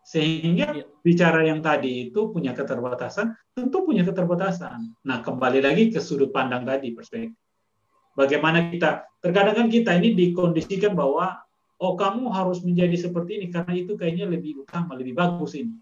Sehingga 0.00 0.74
ya. 0.74 0.84
bicara 1.04 1.46
yang 1.46 1.60
tadi 1.60 2.10
itu 2.10 2.32
punya 2.32 2.56
keterbatasan, 2.56 3.36
tentu 3.54 3.84
punya 3.86 4.02
keterbatasan. 4.02 5.04
Nah, 5.06 5.22
kembali 5.22 5.60
lagi 5.62 5.92
ke 5.92 6.00
sudut 6.02 6.34
pandang 6.34 6.66
tadi 6.66 6.90
perspektif. 6.90 7.36
Bagaimana 8.16 8.72
kita 8.72 9.06
terkadang 9.22 9.54
kan 9.54 9.68
kita 9.70 9.94
ini 9.96 10.18
dikondisikan 10.18 10.98
bahwa 10.98 11.38
oh 11.78 11.94
kamu 11.94 12.26
harus 12.34 12.60
menjadi 12.66 12.96
seperti 12.98 13.38
ini 13.38 13.46
karena 13.54 13.72
itu 13.72 13.94
kayaknya 13.94 14.26
lebih 14.26 14.66
utama, 14.66 14.98
lebih 14.98 15.14
bagus 15.14 15.54
ini 15.54 15.78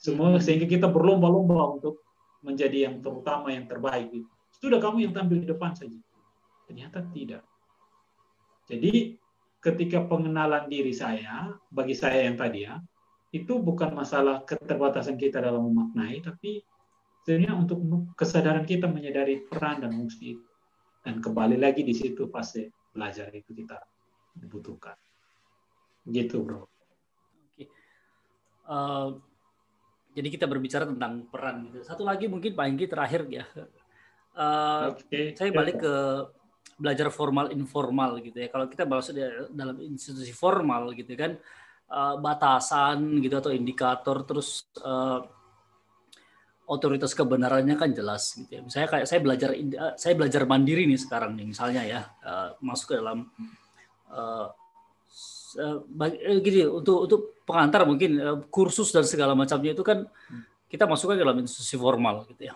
semua 0.00 0.32
hmm. 0.32 0.40
sehingga 0.40 0.64
kita 0.64 0.88
berlomba-lomba 0.88 1.76
untuk 1.76 2.00
menjadi 2.40 2.88
yang 2.88 3.04
terutama, 3.04 3.52
yang 3.52 3.68
terbaik. 3.68 4.24
Sudah 4.48 4.80
kamu 4.80 5.04
yang 5.04 5.12
tampil 5.12 5.44
di 5.44 5.48
depan 5.48 5.76
saja. 5.76 6.00
Ternyata 6.64 7.04
tidak. 7.12 7.44
Jadi 8.64 9.20
ketika 9.60 10.04
pengenalan 10.08 10.66
diri 10.66 10.90
saya, 10.96 11.52
bagi 11.68 11.92
saya 11.92 12.24
yang 12.24 12.36
tadi 12.40 12.64
ya, 12.64 12.80
itu 13.30 13.60
bukan 13.60 13.94
masalah 13.94 14.42
keterbatasan 14.42 15.14
kita 15.20 15.38
dalam 15.38 15.70
memaknai, 15.70 16.18
tapi 16.24 16.64
sebenarnya 17.22 17.54
untuk 17.54 17.78
kesadaran 18.16 18.66
kita 18.66 18.90
menyadari 18.90 19.44
peran 19.46 19.84
dan 19.84 19.92
fungsi 19.94 20.40
itu. 20.40 20.48
Dan 21.00 21.20
kembali 21.20 21.56
lagi 21.56 21.80
di 21.80 21.94
situ 21.96 22.28
fase 22.28 22.72
belajar 22.92 23.30
itu 23.32 23.54
kita 23.54 23.78
dibutuhkan. 24.36 24.96
Gitu, 26.04 26.42
bro. 26.42 26.64
Oke. 26.64 27.64
Uh, 28.66 29.16
jadi 30.16 30.28
kita 30.28 30.44
berbicara 30.50 30.84
tentang 30.88 31.28
peran 31.30 31.70
gitu. 31.70 31.86
Satu 31.86 32.02
lagi 32.02 32.26
mungkin 32.26 32.52
Pak 32.52 32.66
Enggi 32.66 32.86
terakhir 32.90 33.30
ya. 33.30 33.46
Uh, 34.34 34.92
okay. 34.96 35.32
Saya 35.38 35.54
balik 35.54 35.78
ke 35.80 35.94
belajar 36.80 37.12
formal 37.12 37.52
informal 37.52 38.16
gitu 38.24 38.40
ya. 38.40 38.48
Kalau 38.48 38.66
kita 38.66 38.88
masuk 38.88 39.12
dalam 39.52 39.76
institusi 39.84 40.32
formal 40.32 40.96
gitu 40.96 41.12
kan 41.12 41.36
uh, 41.92 42.16
batasan 42.16 43.20
gitu 43.20 43.36
atau 43.36 43.52
indikator 43.52 44.24
terus 44.24 44.64
uh, 44.80 45.20
otoritas 46.70 47.12
kebenarannya 47.12 47.76
kan 47.76 47.92
jelas 47.92 48.32
gitu 48.32 48.48
ya. 48.48 48.60
Misalnya 48.64 48.88
kayak 48.88 49.06
saya 49.06 49.20
belajar 49.20 49.50
saya 50.00 50.14
belajar 50.16 50.42
mandiri 50.48 50.88
nih 50.88 50.96
sekarang 50.96 51.36
nih 51.36 51.46
misalnya 51.52 51.82
ya 51.84 52.00
uh, 52.24 52.56
masuk 52.64 52.96
ke 52.96 52.96
dalam 52.96 53.28
uh, 54.08 54.48
gini 56.40 56.62
untuk 56.64 57.10
untuk 57.10 57.20
pengantar 57.42 57.82
mungkin 57.82 58.22
kursus 58.54 58.94
dan 58.94 59.02
segala 59.02 59.34
macamnya 59.34 59.74
itu 59.74 59.82
kan 59.82 60.06
kita 60.70 60.86
masukkan 60.86 61.18
ke 61.18 61.22
dalam 61.26 61.42
institusi 61.42 61.74
formal 61.74 62.22
gitu 62.30 62.48
ya. 62.48 62.54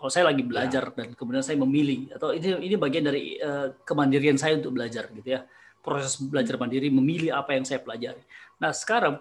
Ya 0.00 0.08
kalau 0.08 0.12
saya 0.16 0.24
lagi 0.32 0.42
belajar 0.48 0.84
ya. 0.88 0.96
dan 0.96 1.08
kemudian 1.12 1.44
saya 1.44 1.60
memilih 1.60 2.08
atau 2.16 2.32
ini 2.32 2.56
ini 2.64 2.76
bagian 2.80 3.04
dari 3.04 3.36
uh, 3.36 3.76
kemandirian 3.84 4.40
saya 4.40 4.56
untuk 4.56 4.72
belajar 4.72 5.12
gitu 5.12 5.28
ya. 5.36 5.44
Proses 5.84 6.16
belajar 6.20 6.56
mandiri 6.60 6.88
memilih 6.88 7.36
apa 7.36 7.52
yang 7.56 7.64
saya 7.68 7.80
pelajari. 7.84 8.20
Nah, 8.60 8.72
sekarang 8.72 9.16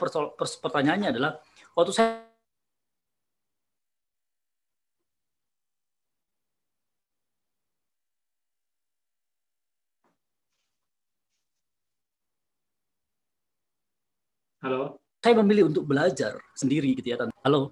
pertanyaannya 0.64 1.11
adalah 1.15 1.39
waktu 1.76 1.91
saya 1.91 2.27
Halo. 14.60 14.99
Saya 15.23 15.35
memilih 15.39 15.72
untuk 15.72 15.88
belajar 15.88 16.35
sendiri 16.56 16.91
gitu 16.95 17.15
ya. 17.15 17.18
Halo. 17.43 17.72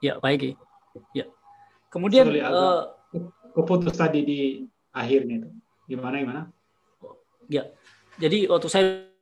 Ya, 0.00 0.16
baik. 0.20 0.56
Ya. 1.12 1.28
Kemudian 1.92 2.24
Sorry, 2.32 2.40
uh, 2.40 2.88
keputus 3.52 3.92
tadi 3.92 4.24
di 4.24 4.40
akhirnya 4.96 5.44
itu. 5.44 5.48
Gimana 5.92 6.14
gimana? 6.24 6.42
Ya. 7.52 7.68
Jadi 8.16 8.48
waktu 8.48 8.68
saya 8.72 9.12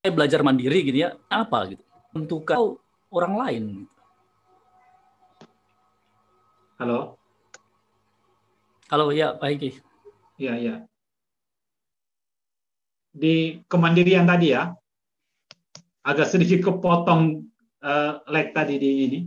saya 0.00 0.12
belajar 0.16 0.40
mandiri 0.40 0.80
gitu 0.80 1.04
ya 1.04 1.12
apa 1.28 1.76
gitu 1.76 1.84
untuk 2.16 2.48
orang 3.12 3.34
lain 3.36 3.64
Halo? 6.80 7.20
Halo, 8.88 9.12
ya, 9.12 9.36
baik. 9.36 9.84
Ya, 10.40 10.56
ya. 10.56 10.89
Di 13.10 13.60
kemandirian 13.66 14.24
tadi 14.24 14.54
ya, 14.54 14.70
agak 16.06 16.30
sedikit 16.30 16.70
kepotong 16.70 17.44
uh, 17.82 18.22
lag 18.30 18.54
tadi 18.54 18.78
di 18.78 18.90
ini. 19.06 19.20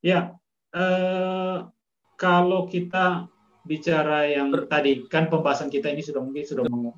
Ya, 0.00 0.32
uh, 0.72 1.68
kalau 2.16 2.70
kita 2.70 3.28
bicara 3.66 4.30
yang 4.30 4.54
tadi, 4.70 5.04
kan 5.10 5.28
pembahasan 5.28 5.68
kita 5.68 5.92
ini 5.92 6.00
sudah 6.00 6.22
mungkin 6.24 6.44
sudah 6.46 6.64
mau 6.70 6.96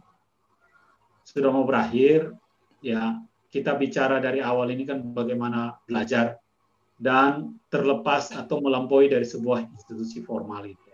sudah 1.26 1.50
mau 1.50 1.64
berakhir. 1.66 2.30
Ya, 2.82 3.18
kita 3.50 3.74
bicara 3.76 4.22
dari 4.22 4.40
awal 4.40 4.72
ini 4.72 4.88
kan 4.88 5.02
bagaimana 5.12 5.76
belajar 5.84 6.40
dan 7.02 7.58
terlepas 7.66 8.30
atau 8.30 8.62
melampaui 8.62 9.10
dari 9.10 9.26
sebuah 9.26 9.66
institusi 9.74 10.22
formal 10.22 10.70
itu. 10.70 10.86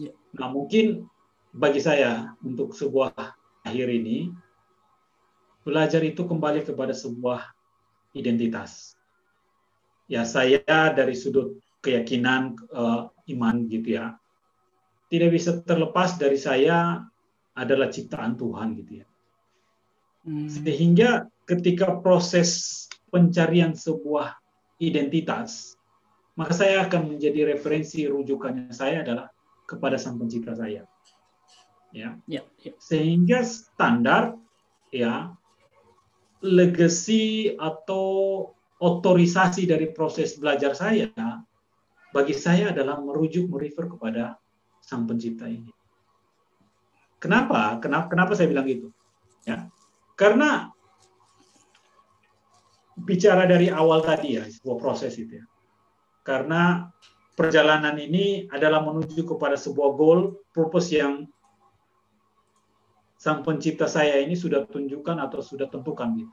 Ya. 0.00 0.12
Nah 0.40 0.48
mungkin 0.48 1.04
bagi 1.52 1.84
saya 1.84 2.32
untuk 2.40 2.72
sebuah 2.72 3.35
akhir 3.66 3.90
ini 3.90 4.30
belajar 5.66 6.00
itu 6.06 6.22
kembali 6.22 6.62
kepada 6.62 6.94
sebuah 6.94 7.42
identitas. 8.14 8.94
Ya 10.06 10.22
saya 10.22 10.62
dari 10.94 11.18
sudut 11.18 11.58
keyakinan 11.82 12.54
uh, 12.70 13.10
iman 13.26 13.66
gitu 13.66 13.98
ya 13.98 14.14
tidak 15.06 15.30
bisa 15.38 15.62
terlepas 15.62 16.18
dari 16.18 16.38
saya 16.38 17.02
adalah 17.56 17.88
ciptaan 17.88 18.34
Tuhan 18.34 18.68
gitu 18.82 18.92
ya. 19.02 19.06
Hmm. 20.26 20.50
Sehingga 20.50 21.30
ketika 21.46 22.02
proses 22.02 22.84
pencarian 23.08 23.72
sebuah 23.72 24.34
identitas, 24.82 25.78
maka 26.34 26.52
saya 26.52 26.84
akan 26.84 27.16
menjadi 27.16 27.54
referensi 27.54 28.04
rujukannya 28.04 28.74
saya 28.74 29.06
adalah 29.06 29.30
kepada 29.64 29.96
sang 29.96 30.18
pencipta 30.18 30.52
saya. 30.58 30.84
Ya. 31.96 32.20
ya, 32.28 32.44
ya. 32.60 32.76
Sehingga 32.76 33.40
standar 33.40 34.36
ya 34.92 35.32
legacy 36.44 37.56
atau 37.56 38.04
otorisasi 38.76 39.64
dari 39.64 39.88
proses 39.96 40.36
belajar 40.36 40.76
saya 40.76 41.08
bagi 42.12 42.36
saya 42.36 42.76
adalah 42.76 43.00
merujuk 43.00 43.48
merefer 43.48 43.88
kepada 43.88 44.36
sang 44.84 45.08
pencipta 45.08 45.48
ini. 45.48 45.72
Kenapa? 47.16 47.80
Kenapa 47.80 48.12
kenapa 48.12 48.32
saya 48.36 48.52
bilang 48.52 48.68
gitu? 48.68 48.92
Ya. 49.48 49.72
Karena 50.20 50.68
bicara 52.96 53.48
dari 53.48 53.72
awal 53.72 54.04
tadi 54.04 54.36
ya, 54.36 54.44
sebuah 54.44 54.76
proses 54.76 55.16
itu 55.16 55.40
ya. 55.40 55.44
Karena 56.20 56.92
perjalanan 57.36 57.96
ini 58.00 58.48
adalah 58.48 58.84
menuju 58.84 59.28
kepada 59.28 59.56
sebuah 59.56 59.90
goal, 59.96 60.20
purpose 60.52 60.92
yang 60.96 61.28
sang 63.26 63.42
pencipta 63.42 63.90
saya 63.90 64.22
ini 64.22 64.38
sudah 64.38 64.70
tunjukkan 64.70 65.18
atau 65.18 65.42
sudah 65.42 65.66
tentukan 65.66 66.14
gitu. 66.14 66.30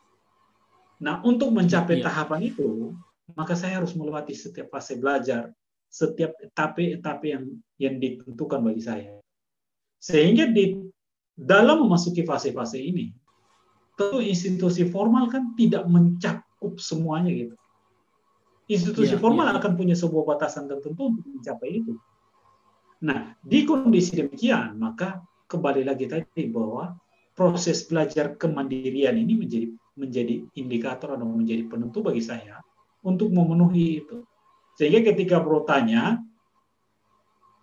Nah, 1.01 1.25
untuk 1.25 1.49
mencapai 1.49 1.97
ya. 1.97 2.05
tahapan 2.05 2.53
itu, 2.53 2.93
maka 3.33 3.57
saya 3.57 3.81
harus 3.81 3.97
melewati 3.97 4.37
setiap 4.37 4.69
fase 4.69 5.01
belajar, 5.01 5.49
setiap 5.89 6.37
etape-etape 6.37 7.33
yang 7.33 7.43
yang 7.81 7.95
ditentukan 7.97 8.61
bagi 8.61 8.85
saya. 8.85 9.17
Sehingga 9.97 10.53
di 10.53 10.85
dalam 11.33 11.81
memasuki 11.81 12.21
fase-fase 12.21 12.77
ini, 12.77 13.09
tentu 13.97 14.21
institusi 14.21 14.85
formal 14.85 15.33
kan 15.33 15.57
tidak 15.57 15.89
mencakup 15.89 16.77
semuanya 16.77 17.33
gitu. 17.33 17.55
Institusi 18.69 19.17
ya, 19.17 19.19
formal 19.19 19.49
ya. 19.49 19.57
akan 19.57 19.73
punya 19.73 19.97
sebuah 19.97 20.37
batasan 20.37 20.69
tertentu 20.69 21.09
untuk 21.09 21.25
mencapai 21.25 21.81
itu. 21.81 21.97
Nah, 23.01 23.33
di 23.41 23.65
kondisi 23.65 24.13
demikian, 24.15 24.77
maka 24.77 25.19
kembali 25.53 25.85
lagi 25.85 26.09
tadi 26.09 26.49
bahwa 26.49 26.97
proses 27.37 27.85
belajar 27.85 28.33
kemandirian 28.33 29.13
ini 29.13 29.37
menjadi 29.37 29.67
menjadi 29.93 30.41
indikator 30.57 31.13
atau 31.13 31.29
menjadi 31.29 31.69
penentu 31.69 32.01
bagi 32.01 32.25
saya 32.25 32.57
untuk 33.05 33.29
memenuhi 33.29 34.01
itu. 34.01 34.25
Sehingga 34.73 35.13
ketika 35.13 35.37
bro 35.37 35.61
tanya, 35.69 36.17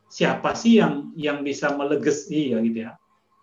siapa 0.06 0.54
sih 0.54 0.78
yang 0.78 1.10
yang 1.18 1.42
bisa 1.42 1.74
melegasi 1.74 2.54
ya 2.54 2.62
gitu 2.62 2.86
ya, 2.86 2.94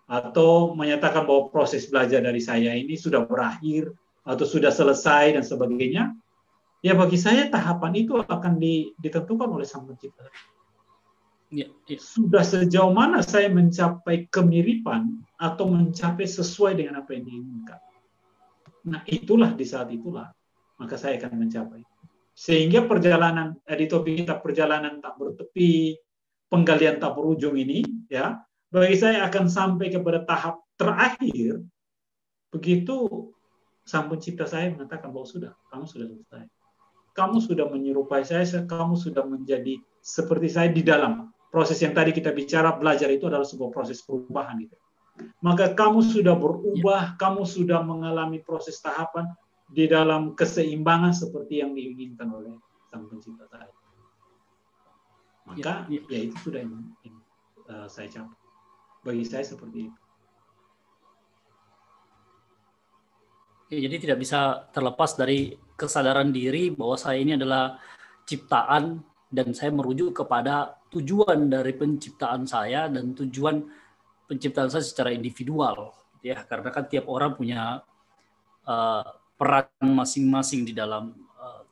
atau 0.08 0.72
menyatakan 0.72 1.28
bahwa 1.28 1.52
proses 1.52 1.84
belajar 1.84 2.24
dari 2.24 2.40
saya 2.40 2.72
ini 2.72 2.96
sudah 2.96 3.28
berakhir 3.28 3.92
atau 4.24 4.44
sudah 4.48 4.72
selesai 4.72 5.36
dan 5.36 5.44
sebagainya, 5.44 6.16
ya 6.80 6.96
bagi 6.96 7.20
saya 7.20 7.52
tahapan 7.52 7.92
itu 8.08 8.16
akan 8.16 8.56
ditentukan 8.96 9.48
oleh 9.52 9.68
sang 9.68 9.84
pencipta. 9.84 10.24
Ya, 11.48 11.68
ya. 11.88 11.96
Sudah 11.96 12.44
sejauh 12.44 12.92
mana 12.92 13.24
saya 13.24 13.48
mencapai 13.48 14.28
kemiripan 14.28 15.24
atau 15.40 15.64
mencapai 15.72 16.28
sesuai 16.28 16.76
dengan 16.76 17.00
apa 17.00 17.16
yang 17.16 17.24
diinginkan. 17.24 17.80
Nah 18.88 19.00
itulah 19.08 19.56
di 19.56 19.64
saat 19.64 19.88
itulah 19.88 20.28
maka 20.76 20.94
saya 21.00 21.16
akan 21.16 21.40
mencapai. 21.40 21.82
Sehingga 22.36 22.84
perjalanan 22.84 23.56
eh, 23.64 23.76
di 23.80 23.86
topik 23.88 24.22
kita 24.22 24.38
perjalanan 24.38 25.00
tak 25.00 25.16
bertepi, 25.16 25.96
penggalian 26.52 27.00
tak 27.00 27.16
berujung 27.16 27.56
ini, 27.58 27.82
ya 28.06 28.38
bagi 28.68 28.96
saya 29.00 29.24
akan 29.24 29.48
sampai 29.48 29.88
kepada 29.88 30.28
tahap 30.28 30.60
terakhir 30.76 31.64
begitu 32.52 33.28
sang 33.88 34.12
pencipta 34.12 34.44
saya 34.44 34.68
mengatakan 34.68 35.08
bahwa 35.08 35.24
sudah 35.24 35.52
kamu 35.72 35.84
sudah 35.88 36.06
selesai 36.12 36.44
kamu 37.16 37.36
sudah 37.40 37.66
menyerupai 37.72 38.22
saya 38.28 38.44
kamu 38.68 38.94
sudah 38.94 39.24
menjadi 39.24 39.80
seperti 40.04 40.48
saya 40.52 40.68
di 40.68 40.84
dalam 40.84 41.32
proses 41.48 41.80
yang 41.80 41.96
tadi 41.96 42.12
kita 42.12 42.32
bicara 42.32 42.76
belajar 42.76 43.08
itu 43.08 43.28
adalah 43.28 43.44
sebuah 43.44 43.70
proses 43.72 44.04
perubahan 44.04 44.60
gitu. 44.60 44.76
Maka 45.42 45.74
kamu 45.74 46.00
sudah 46.04 46.38
berubah, 46.38 47.02
ya. 47.02 47.18
kamu 47.18 47.42
sudah 47.42 47.82
mengalami 47.82 48.38
proses 48.38 48.78
tahapan 48.78 49.26
di 49.66 49.90
dalam 49.90 50.38
keseimbangan 50.38 51.10
seperti 51.10 51.60
yang 51.60 51.74
diinginkan 51.74 52.30
oleh 52.30 52.54
Sang 52.88 53.04
Pencipta 53.10 53.44
tadi. 53.50 53.74
Maka 55.48 55.88
ya, 55.90 55.98
ya. 55.98 56.00
ya 56.06 56.18
itu 56.28 56.36
sudah 56.38 56.60
yang, 56.62 56.74
yang 57.02 57.16
uh, 57.66 57.88
saya 57.90 58.08
capai. 58.08 58.38
Bagi 59.02 59.24
saya 59.24 59.44
seperti 59.44 59.88
itu. 59.90 60.00
Ya, 63.68 63.84
jadi 63.84 63.96
tidak 64.00 64.18
bisa 64.24 64.64
terlepas 64.72 65.12
dari 65.12 65.52
kesadaran 65.76 66.32
diri 66.32 66.72
bahwa 66.72 66.96
saya 66.96 67.20
ini 67.20 67.36
adalah 67.36 67.76
ciptaan 68.24 69.04
dan 69.28 69.52
saya 69.52 69.68
merujuk 69.68 70.24
kepada 70.24 70.77
tujuan 70.88 71.52
dari 71.52 71.72
penciptaan 71.76 72.48
saya 72.48 72.88
dan 72.88 73.12
tujuan 73.12 73.60
penciptaan 74.28 74.68
saya 74.72 74.84
secara 74.84 75.12
individual 75.12 75.92
ya 76.24 76.42
karena 76.44 76.68
kan 76.72 76.84
tiap 76.88 77.06
orang 77.08 77.36
punya 77.36 77.80
uh, 78.66 79.04
peran 79.38 79.68
masing-masing 79.80 80.66
di 80.66 80.74
dalam 80.74 81.14
uh, 81.38 81.62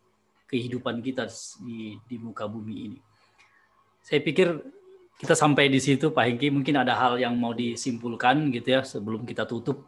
kehidupan 0.46 1.02
kita 1.02 1.26
di 1.60 1.98
di 2.06 2.16
muka 2.16 2.46
bumi 2.46 2.76
ini. 2.92 3.00
Saya 4.06 4.22
pikir 4.22 4.62
kita 5.16 5.34
sampai 5.34 5.72
di 5.72 5.80
situ 5.80 6.12
Pak 6.12 6.24
Hengki 6.28 6.52
mungkin 6.52 6.76
ada 6.76 6.94
hal 6.94 7.16
yang 7.16 7.34
mau 7.40 7.56
disimpulkan 7.56 8.52
gitu 8.52 8.68
ya 8.78 8.80
sebelum 8.84 9.24
kita 9.24 9.48
tutup 9.48 9.82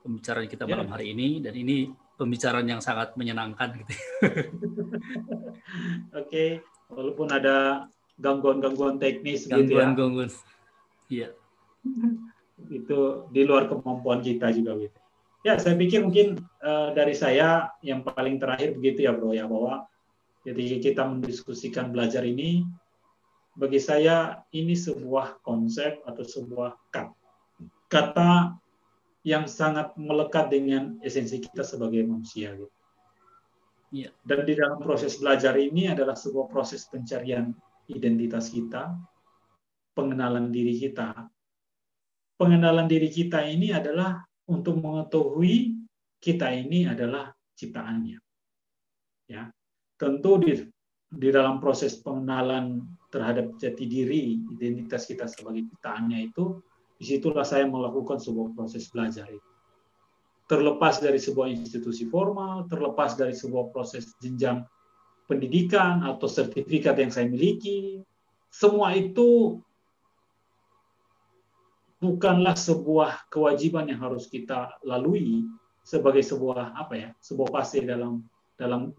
pembicaraan 0.00 0.48
kita 0.48 0.64
malam 0.64 0.88
ya. 0.88 0.92
hari 0.96 1.12
ini 1.12 1.44
dan 1.44 1.54
ini 1.56 1.92
pembicaraan 2.16 2.66
yang 2.66 2.80
sangat 2.80 3.14
menyenangkan 3.20 3.84
gitu. 3.84 3.92
Oke, 6.20 6.64
walaupun 6.88 7.28
ada 7.30 7.88
gangguan-gangguan 8.18 9.02
teknis 9.02 9.46
gangguan, 9.46 9.60
gitu 9.66 9.72
ya. 9.74 9.86
Gangguan, 9.94 10.30
Iya. 11.10 11.28
Itu 12.70 13.28
di 13.34 13.42
luar 13.44 13.68
kemampuan 13.68 14.24
kita 14.24 14.50
juga 14.54 14.78
gitu. 14.78 14.98
Ya, 15.44 15.60
saya 15.60 15.76
pikir 15.76 16.00
mungkin 16.00 16.40
uh, 16.64 16.96
dari 16.96 17.12
saya 17.12 17.68
yang 17.84 18.00
paling 18.00 18.40
terakhir 18.40 18.72
begitu 18.80 19.04
ya, 19.04 19.12
Bro 19.12 19.36
ya 19.36 19.44
bahwa 19.44 19.84
ketika 20.40 20.76
kita 20.80 21.02
mendiskusikan 21.04 21.92
belajar 21.92 22.24
ini 22.24 22.64
bagi 23.54 23.78
saya 23.78 24.40
ini 24.56 24.72
sebuah 24.72 25.44
konsep 25.44 26.00
atau 26.08 26.24
sebuah 26.24 26.74
kata 27.92 28.56
yang 29.24 29.44
sangat 29.48 29.92
melekat 29.96 30.52
dengan 30.52 31.00
esensi 31.00 31.40
kita 31.40 31.64
sebagai 31.64 32.04
manusia 32.04 32.56
gitu. 32.56 32.72
Ya. 33.94 34.10
Dan 34.26 34.42
di 34.42 34.58
dalam 34.58 34.82
proses 34.82 35.16
belajar 35.22 35.54
ini 35.54 35.86
adalah 35.86 36.18
sebuah 36.18 36.50
proses 36.50 36.82
pencarian 36.90 37.54
identitas 37.90 38.52
kita, 38.52 38.94
pengenalan 39.92 40.48
diri 40.50 40.74
kita. 40.76 41.28
Pengenalan 42.34 42.90
diri 42.90 43.08
kita 43.08 43.46
ini 43.46 43.70
adalah 43.70 44.18
untuk 44.50 44.82
mengetahui 44.82 45.76
kita 46.18 46.50
ini 46.50 46.88
adalah 46.90 47.30
ciptaannya. 47.54 48.18
Ya. 49.30 49.48
Tentu 49.94 50.42
di 50.42 50.52
di 51.14 51.28
dalam 51.30 51.62
proses 51.62 51.94
pengenalan 52.02 52.82
terhadap 53.14 53.54
jati 53.62 53.86
diri, 53.86 54.42
identitas 54.50 55.06
kita 55.06 55.30
sebagai 55.30 55.62
ciptaannya 55.70 56.34
itu, 56.34 56.58
di 56.98 57.04
situlah 57.06 57.46
saya 57.46 57.70
melakukan 57.70 58.18
sebuah 58.18 58.50
proses 58.58 58.90
belajar 58.90 59.30
itu 59.30 59.54
terlepas 60.44 61.00
dari 61.00 61.16
sebuah 61.16 61.48
institusi 61.48 62.04
formal, 62.08 62.68
terlepas 62.68 63.16
dari 63.16 63.32
sebuah 63.32 63.72
proses 63.72 64.12
jenjang 64.20 64.60
pendidikan 65.24 66.04
atau 66.04 66.28
sertifikat 66.28 67.00
yang 67.00 67.12
saya 67.12 67.28
miliki, 67.28 68.04
semua 68.52 68.92
itu 68.92 69.58
bukanlah 71.98 72.52
sebuah 72.52 73.32
kewajiban 73.32 73.88
yang 73.88 74.04
harus 74.04 74.28
kita 74.28 74.76
lalui 74.84 75.48
sebagai 75.80 76.20
sebuah 76.20 76.76
apa 76.76 76.94
ya, 76.94 77.10
sebuah 77.24 77.48
fase 77.48 77.80
dalam 77.84 78.24
dalam 78.60 78.92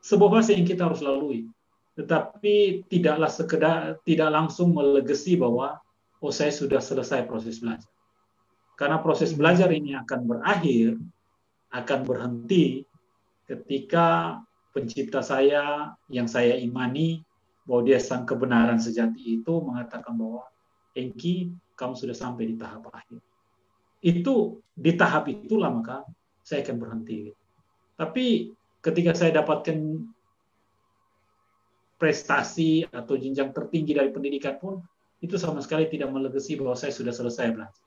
sebuah 0.00 0.40
fase 0.40 0.56
yang 0.56 0.66
kita 0.66 0.88
harus 0.88 1.04
lalui. 1.04 1.48
Tetapi 1.92 2.88
tidaklah 2.88 3.28
sekedar 3.28 4.00
tidak 4.08 4.32
langsung 4.32 4.72
melegasi 4.72 5.36
bahwa 5.36 5.76
oh 6.24 6.32
saya 6.32 6.48
sudah 6.48 6.80
selesai 6.80 7.28
proses 7.28 7.60
belajar. 7.60 7.88
Karena 8.80 8.98
proses 9.04 9.36
belajar 9.36 9.68
ini 9.68 9.92
akan 9.92 10.20
berakhir, 10.24 10.96
akan 11.70 11.98
berhenti 12.08 12.88
ketika 13.44 14.40
pencipta 14.72 15.20
saya 15.20 15.92
yang 16.08 16.26
saya 16.26 16.56
imani 16.56 17.20
bahwa 17.68 17.86
dia 17.86 18.00
sang 18.02 18.26
kebenaran 18.26 18.80
sejati 18.80 19.38
itu 19.38 19.54
mengatakan 19.62 20.16
bahwa 20.18 20.48
Engki, 20.92 21.52
kamu 21.78 21.94
sudah 21.96 22.16
sampai 22.16 22.52
di 22.52 22.56
tahap 22.58 22.90
akhir. 22.92 23.20
Itu 24.02 24.60
di 24.74 24.92
tahap 24.98 25.30
itulah 25.30 25.72
maka 25.72 26.04
saya 26.42 26.66
akan 26.66 26.76
berhenti. 26.76 27.32
Tapi 27.96 28.50
ketika 28.82 29.14
saya 29.14 29.40
dapatkan 29.40 29.78
prestasi 31.96 32.82
atau 32.90 33.14
jenjang 33.14 33.54
tertinggi 33.54 33.94
dari 33.94 34.10
pendidikan 34.10 34.58
pun 34.58 34.82
itu 35.22 35.38
sama 35.38 35.62
sekali 35.62 35.86
tidak 35.86 36.10
melegasi 36.10 36.58
bahwa 36.58 36.74
saya 36.74 36.90
sudah 36.90 37.14
selesai 37.14 37.54
belajar. 37.54 37.86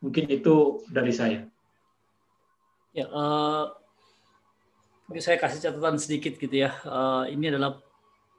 Mungkin 0.00 0.24
itu 0.32 0.80
dari 0.88 1.12
saya. 1.12 1.44
Ya, 2.96 3.04
uh, 3.12 3.76
saya 5.22 5.38
kasih 5.38 5.62
catatan 5.62 5.96
sedikit 6.02 6.34
gitu 6.34 6.66
ya. 6.66 6.74
Uh, 6.82 7.30
ini 7.30 7.54
adalah 7.54 7.78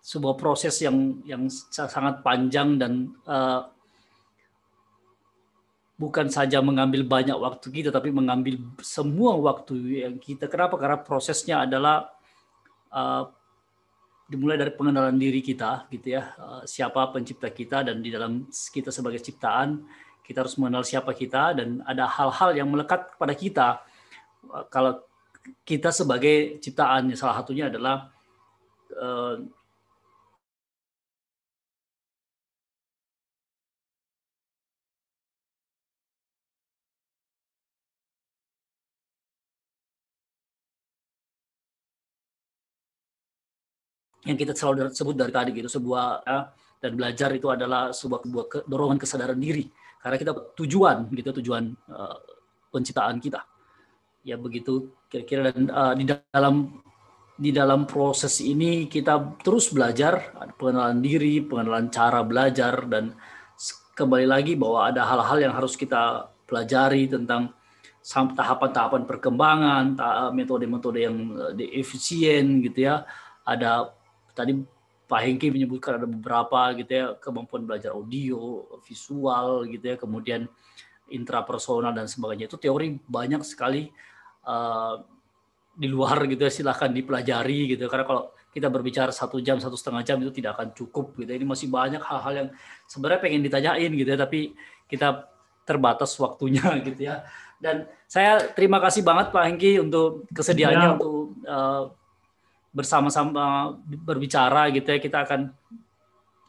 sebuah 0.04 0.36
proses 0.36 0.76
yang 0.84 1.24
yang 1.24 1.48
sangat 1.72 2.20
panjang 2.24 2.76
dan 2.76 3.16
uh, 3.24 3.72
bukan 5.96 6.28
saja 6.28 6.60
mengambil 6.60 7.08
banyak 7.08 7.36
waktu 7.40 7.68
kita, 7.72 7.90
tapi 7.90 8.12
mengambil 8.12 8.60
semua 8.84 9.40
waktu 9.40 10.04
yang 10.04 10.16
kita. 10.20 10.52
Kenapa? 10.52 10.76
Karena 10.76 11.00
prosesnya 11.00 11.64
adalah 11.64 12.12
uh, 12.92 13.32
dimulai 14.28 14.60
dari 14.60 14.76
pengenalan 14.76 15.16
diri 15.16 15.40
kita, 15.40 15.88
gitu 15.88 16.20
ya. 16.20 16.36
Uh, 16.36 16.64
siapa 16.68 17.00
pencipta 17.16 17.48
kita 17.48 17.88
dan 17.88 18.04
di 18.04 18.12
dalam 18.12 18.52
kita 18.52 18.92
sebagai 18.92 19.24
ciptaan 19.24 19.88
kita 20.28 20.44
harus 20.44 20.60
mengenal 20.60 20.84
siapa 20.84 21.16
kita 21.16 21.56
dan 21.56 21.80
ada 21.88 22.04
hal-hal 22.04 22.52
yang 22.52 22.68
melekat 22.68 23.16
kepada 23.16 23.32
kita 23.32 23.68
kalau 24.68 25.07
kita 25.68 25.90
sebagai 25.92 26.60
ciptaan 26.64 27.12
salah 27.16 27.44
satunya 27.44 27.68
adalah 27.68 28.08
uh, 28.96 29.36
yang 44.28 44.36
kita 44.36 44.52
selalu 44.52 44.92
sebut 44.92 45.16
dari 45.16 45.32
tadi 45.32 45.52
gitu 45.56 45.72
sebuah 45.72 46.28
ya, 46.28 46.40
dan 46.84 46.92
belajar 47.00 47.30
itu 47.32 47.48
adalah 47.48 47.96
sebuah, 47.96 48.24
sebuah 48.28 48.46
dorongan 48.68 49.00
kesadaran 49.00 49.40
diri. 49.40 49.68
Karena 49.98 50.16
kita 50.20 50.32
tujuan 50.56 51.12
gitu 51.12 51.30
tujuan 51.42 51.64
uh, 51.92 52.18
penciptaan 52.72 53.20
kita 53.20 53.57
ya 54.28 54.36
begitu. 54.36 54.92
Kira-kira 55.08 55.56
dan 55.56 55.72
uh, 55.72 55.96
di 55.96 56.04
dalam 56.04 56.84
di 57.38 57.56
dalam 57.56 57.88
proses 57.88 58.44
ini 58.44 58.92
kita 58.92 59.40
terus 59.40 59.72
belajar 59.72 60.36
pengenalan 60.58 61.00
diri 61.00 61.40
pengenalan 61.40 61.88
cara 61.88 62.26
belajar 62.26 62.84
dan 62.90 63.16
kembali 63.96 64.28
lagi 64.28 64.54
bahwa 64.60 64.90
ada 64.90 65.08
hal-hal 65.08 65.38
yang 65.48 65.54
harus 65.56 65.80
kita 65.80 66.28
pelajari 66.50 67.08
tentang 67.08 67.54
tahapan-tahapan 68.08 69.04
perkembangan, 69.04 69.84
metode-metode 70.32 71.00
yang 71.04 71.18
efisien 71.76 72.64
gitu 72.64 72.88
ya. 72.88 73.04
Ada 73.44 73.92
tadi 74.32 74.56
Pak 75.08 75.22
Hengki 75.24 75.52
menyebutkan 75.52 76.00
ada 76.00 76.08
beberapa 76.08 76.72
gitu 76.76 76.92
ya 76.92 77.06
kemampuan 77.20 77.68
belajar 77.68 77.96
audio, 77.96 78.64
visual 78.84 79.68
gitu 79.68 79.86
ya, 79.92 79.96
kemudian 80.00 80.48
intrapersonal 81.12 81.92
dan 81.92 82.08
sebagainya. 82.08 82.48
Itu 82.48 82.60
teori 82.60 82.96
banyak 83.08 83.44
sekali 83.44 83.92
uh, 84.48 85.04
di 85.78 85.86
luar 85.92 86.26
gitu 86.26 86.42
ya 86.42 86.52
silahkan 86.52 86.90
dipelajari 86.90 87.78
gitu. 87.78 87.86
Karena 87.86 88.08
kalau 88.08 88.24
kita 88.50 88.74
berbicara 88.74 89.14
satu 89.14 89.38
jam 89.38 89.62
satu 89.62 89.78
setengah 89.78 90.02
jam 90.02 90.18
itu 90.24 90.34
tidak 90.34 90.58
akan 90.58 90.74
cukup 90.74 91.14
gitu. 91.20 91.30
Ini 91.30 91.46
masih 91.46 91.70
banyak 91.70 92.02
hal-hal 92.02 92.34
yang 92.34 92.50
sebenarnya 92.90 93.22
pengen 93.22 93.46
ditanyain 93.46 93.92
gitu 93.94 94.10
ya 94.10 94.18
tapi 94.18 94.58
kita 94.90 95.30
terbatas 95.68 96.16
waktunya 96.18 96.64
gitu 96.88 97.12
ya. 97.12 97.28
Dan 97.62 97.86
saya 98.10 98.50
terima 98.54 98.82
kasih 98.82 99.06
banget 99.06 99.30
Pak 99.30 99.44
Hengki 99.46 99.82
untuk 99.82 100.26
kesediaannya 100.34 100.88
ya. 100.88 100.94
untuk 100.98 101.16
uh, 101.46 101.84
bersama-sama 102.74 103.78
berbicara 103.86 104.74
gitu 104.74 104.90
ya. 104.90 104.98
Kita 104.98 105.18
akan 105.28 105.42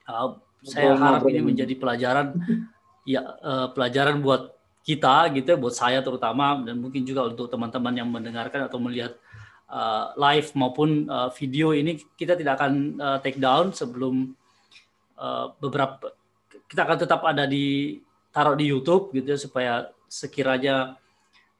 uh, 0.09 0.31
saya 0.65 0.97
harap 0.97 1.23
ini 1.29 1.41
menjadi 1.45 1.75
pelajaran 1.77 2.41
ya 3.09 3.25
uh, 3.25 3.69
pelajaran 3.73 4.20
buat 4.20 4.57
kita 4.89 5.28
gitu 5.36 5.52
buat 5.60 5.77
saya 5.77 6.01
terutama 6.01 6.65
dan 6.65 6.81
mungkin 6.81 7.05
juga 7.05 7.28
untuk 7.28 7.52
teman-teman 7.52 7.93
yang 7.93 8.09
mendengarkan 8.09 8.65
atau 8.65 8.81
melihat 8.81 9.20
uh, 9.69 10.16
live 10.16 10.48
maupun 10.56 11.05
uh, 11.12 11.28
video 11.36 11.77
ini 11.77 12.01
kita 12.16 12.32
tidak 12.32 12.56
akan 12.56 12.97
uh, 12.97 13.19
take 13.20 13.36
down 13.36 13.69
sebelum 13.77 14.32
uh, 15.20 15.52
beberapa 15.60 16.16
kita 16.65 16.89
akan 16.89 16.98
tetap 17.05 17.20
ada 17.28 17.44
di 17.44 18.01
taruh 18.32 18.56
di 18.56 18.73
YouTube 18.73 19.12
gitu 19.12 19.36
ya 19.36 19.39
supaya 19.40 19.73
sekiranya 20.09 20.97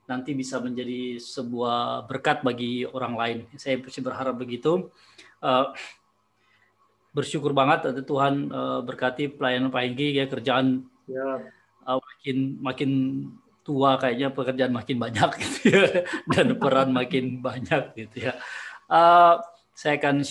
nanti 0.09 0.33
bisa 0.33 0.57
menjadi 0.57 1.21
sebuah 1.21 2.09
berkat 2.09 2.41
bagi 2.41 2.89
orang 2.89 3.13
lain. 3.13 3.39
Saya 3.61 3.77
masih 3.77 4.01
berharap 4.01 4.41
begitu. 4.41 4.89
Uh, 5.45 5.69
bersyukur 7.13 7.53
banget 7.53 7.93
Tuhan 8.09 8.49
uh, 8.49 8.81
berkati 8.85 9.29
pelayanan 9.29 9.69
Pak 9.69 9.85
Hengki 9.85 10.17
ya 10.17 10.25
kerjaan 10.25 10.89
ya. 11.05 11.58
Uh, 11.89 11.97
makin 12.05 12.39
makin 12.61 12.91
tua 13.65 13.97
kayaknya 14.01 14.29
pekerjaan 14.37 14.73
makin 14.77 14.97
banyak 15.01 15.31
gitu 15.41 15.59
ya 15.73 15.85
dan 16.37 16.47
peran 16.61 16.89
makin 16.93 17.41
banyak 17.41 17.83
gitu 17.97 18.29
ya. 18.29 18.33
Uh, 18.93 19.41
saya 19.73 19.97
akan 20.01 20.25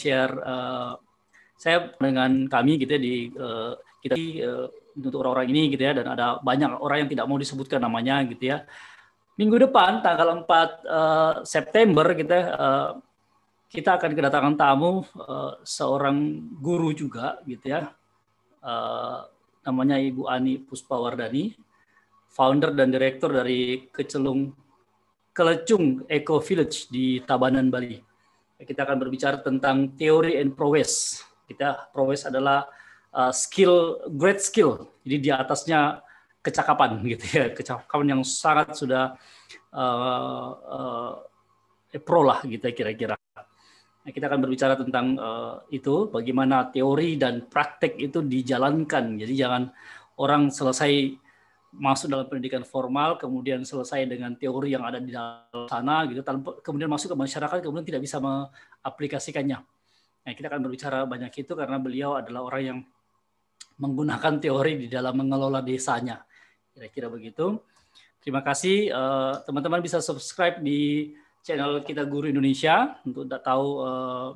share 0.00 0.32
uh, 0.40 0.96
saya 1.60 1.92
dengan 2.00 2.48
kami 2.48 2.80
gitu 2.80 2.96
ya 2.96 3.00
di 3.00 3.14
uh, 3.36 3.76
kita 4.00 4.16
uh, 4.48 4.68
untuk 5.00 5.24
orang-orang 5.24 5.48
ini 5.50 5.72
gitu 5.72 5.82
ya 5.88 5.96
dan 5.96 6.06
ada 6.12 6.38
banyak 6.44 6.76
orang 6.76 7.04
yang 7.04 7.10
tidak 7.10 7.24
mau 7.26 7.40
disebutkan 7.40 7.80
namanya 7.80 8.20
gitu 8.28 8.52
ya. 8.52 8.68
Minggu 9.40 9.56
depan 9.56 10.04
tanggal 10.04 10.44
4 10.44 10.44
uh, 10.44 11.32
September 11.48 12.12
kita 12.12 12.38
uh, 12.54 12.90
kita 13.70 13.96
akan 13.96 14.12
kedatangan 14.12 14.54
tamu 14.58 15.06
uh, 15.16 15.56
seorang 15.64 16.44
guru 16.60 16.92
juga 16.92 17.40
gitu 17.48 17.72
ya. 17.72 17.88
Uh, 18.60 19.24
namanya 19.64 19.96
Ibu 19.96 20.28
Ani 20.28 20.60
Puspawardani, 20.60 21.56
founder 22.28 22.74
dan 22.76 22.92
direktur 22.92 23.32
dari 23.32 23.88
Kecelung 23.88 24.52
Kelecung 25.30 26.04
Eco 26.10 26.42
Village 26.42 26.90
di 26.90 27.22
Tabanan 27.22 27.70
Bali. 27.70 27.96
Kita 28.60 28.84
akan 28.84 28.98
berbicara 29.00 29.40
tentang 29.40 29.96
teori 29.96 30.36
and 30.36 30.52
prowess. 30.52 31.22
Kita 31.48 31.88
prowess 31.94 32.28
adalah 32.28 32.66
uh, 33.14 33.32
skill 33.34 34.04
great 34.14 34.42
skill. 34.42 34.90
Jadi 35.02 35.16
di 35.18 35.30
atasnya 35.30 36.02
kecakapan 36.40 37.00
gitu 37.12 37.24
ya, 37.30 37.46
kecakapan 37.52 38.18
yang 38.18 38.22
sangat 38.26 38.74
sudah 38.76 39.14
uh, 39.74 40.50
uh, 40.56 41.12
pro 41.98 42.22
lah 42.22 42.40
gitu 42.46 42.62
ya 42.70 42.74
kira-kira. 42.74 43.16
Nah, 44.00 44.10
kita 44.16 44.32
akan 44.32 44.40
berbicara 44.40 44.74
tentang 44.80 45.12
uh, 45.20 45.60
itu, 45.68 46.08
bagaimana 46.08 46.72
teori 46.72 47.20
dan 47.20 47.44
praktek 47.44 48.00
itu 48.00 48.24
dijalankan. 48.24 49.20
Jadi 49.20 49.34
jangan 49.36 49.68
orang 50.16 50.48
selesai 50.48 51.20
masuk 51.70 52.08
dalam 52.08 52.26
pendidikan 52.26 52.64
formal, 52.64 53.20
kemudian 53.20 53.60
selesai 53.62 54.08
dengan 54.08 54.34
teori 54.40 54.72
yang 54.72 54.82
ada 54.88 54.98
di 54.98 55.12
dalam 55.12 55.68
sana, 55.68 56.08
gitu, 56.08 56.24
tanpa, 56.24 56.58
kemudian 56.64 56.88
masuk 56.88 57.12
ke 57.12 57.18
masyarakat, 57.18 57.60
kemudian 57.60 57.86
tidak 57.86 58.02
bisa 58.02 58.18
mengaplikasikannya. 58.18 59.58
Nah, 60.20 60.32
kita 60.32 60.48
akan 60.48 60.60
berbicara 60.64 61.04
banyak 61.04 61.32
itu 61.36 61.52
karena 61.52 61.76
beliau 61.76 62.16
adalah 62.16 62.48
orang 62.48 62.62
yang 62.64 62.78
menggunakan 63.80 64.36
teori 64.36 64.86
di 64.86 64.86
dalam 64.92 65.16
mengelola 65.16 65.64
desanya. 65.64 66.20
Kira-kira 66.76 67.08
begitu. 67.08 67.58
Terima 68.20 68.44
kasih 68.44 68.92
eh, 68.92 69.34
teman-teman 69.48 69.80
bisa 69.80 70.04
subscribe 70.04 70.60
di 70.60 71.16
channel 71.40 71.80
kita 71.80 72.04
Guru 72.04 72.28
Indonesia 72.28 73.00
untuk 73.00 73.24
tahu 73.40 73.80
uh, 73.80 74.30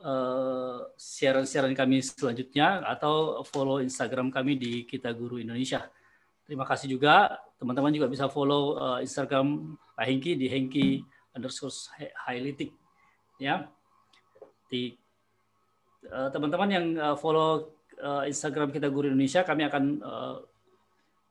uh, 0.00 0.78
siaran-siaran 0.96 1.76
kami 1.76 2.00
selanjutnya 2.00 2.80
atau 2.88 3.44
follow 3.44 3.84
Instagram 3.84 4.32
kami 4.32 4.56
di 4.56 4.72
Kita 4.88 5.12
Guru 5.12 5.36
Indonesia. 5.36 5.84
Terima 6.48 6.64
kasih 6.64 6.96
juga 6.96 7.36
teman-teman 7.60 7.92
juga 7.92 8.08
bisa 8.08 8.26
follow 8.32 8.80
Instagram 9.04 9.76
Pak 9.94 10.04
Hengki 10.08 10.32
di 10.34 10.48
Hengki 10.48 10.88
underscore 11.36 11.76
highlighting 12.26 12.72
ya. 13.36 13.68
Di 14.66 14.96
teman-teman 16.08 16.70
yang 16.72 16.86
follow 17.20 17.68
uh, 18.00 18.24
Instagram 18.26 18.72
kita 18.72 18.88
Guru 18.88 19.12
Indonesia, 19.12 19.44
kami 19.44 19.68
akan 19.68 19.84
uh, 20.00 20.36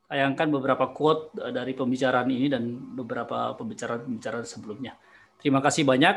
tayangkan 0.09 0.47
beberapa 0.49 0.89
quote 0.93 1.35
uh, 1.37 1.51
dari 1.53 1.73
pembicaraan 1.75 2.29
ini 2.29 2.47
dan 2.49 2.63
beberapa 2.95 3.53
pembicaraan-pembicaraan 3.57 4.47
sebelumnya. 4.47 4.97
Terima 5.41 5.59
kasih 5.59 5.83
banyak. 5.85 6.15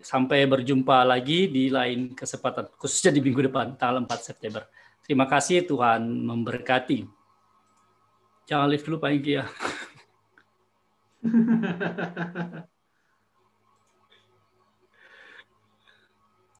Sampai 0.00 0.48
berjumpa 0.48 1.04
lagi 1.04 1.52
di 1.52 1.68
lain 1.68 2.16
kesempatan, 2.16 2.72
khususnya 2.80 3.12
di 3.12 3.20
minggu 3.20 3.52
depan, 3.52 3.76
tanggal 3.76 4.00
4 4.08 4.16
September. 4.32 4.64
Terima 5.04 5.28
kasih, 5.28 5.68
Tuhan 5.68 6.00
memberkati. 6.24 7.04
Jangan 8.48 8.66
lift 8.72 8.88
dulu 8.88 8.96
Pak 8.96 9.10
Ingki 9.12 9.32
ya. 9.36 9.44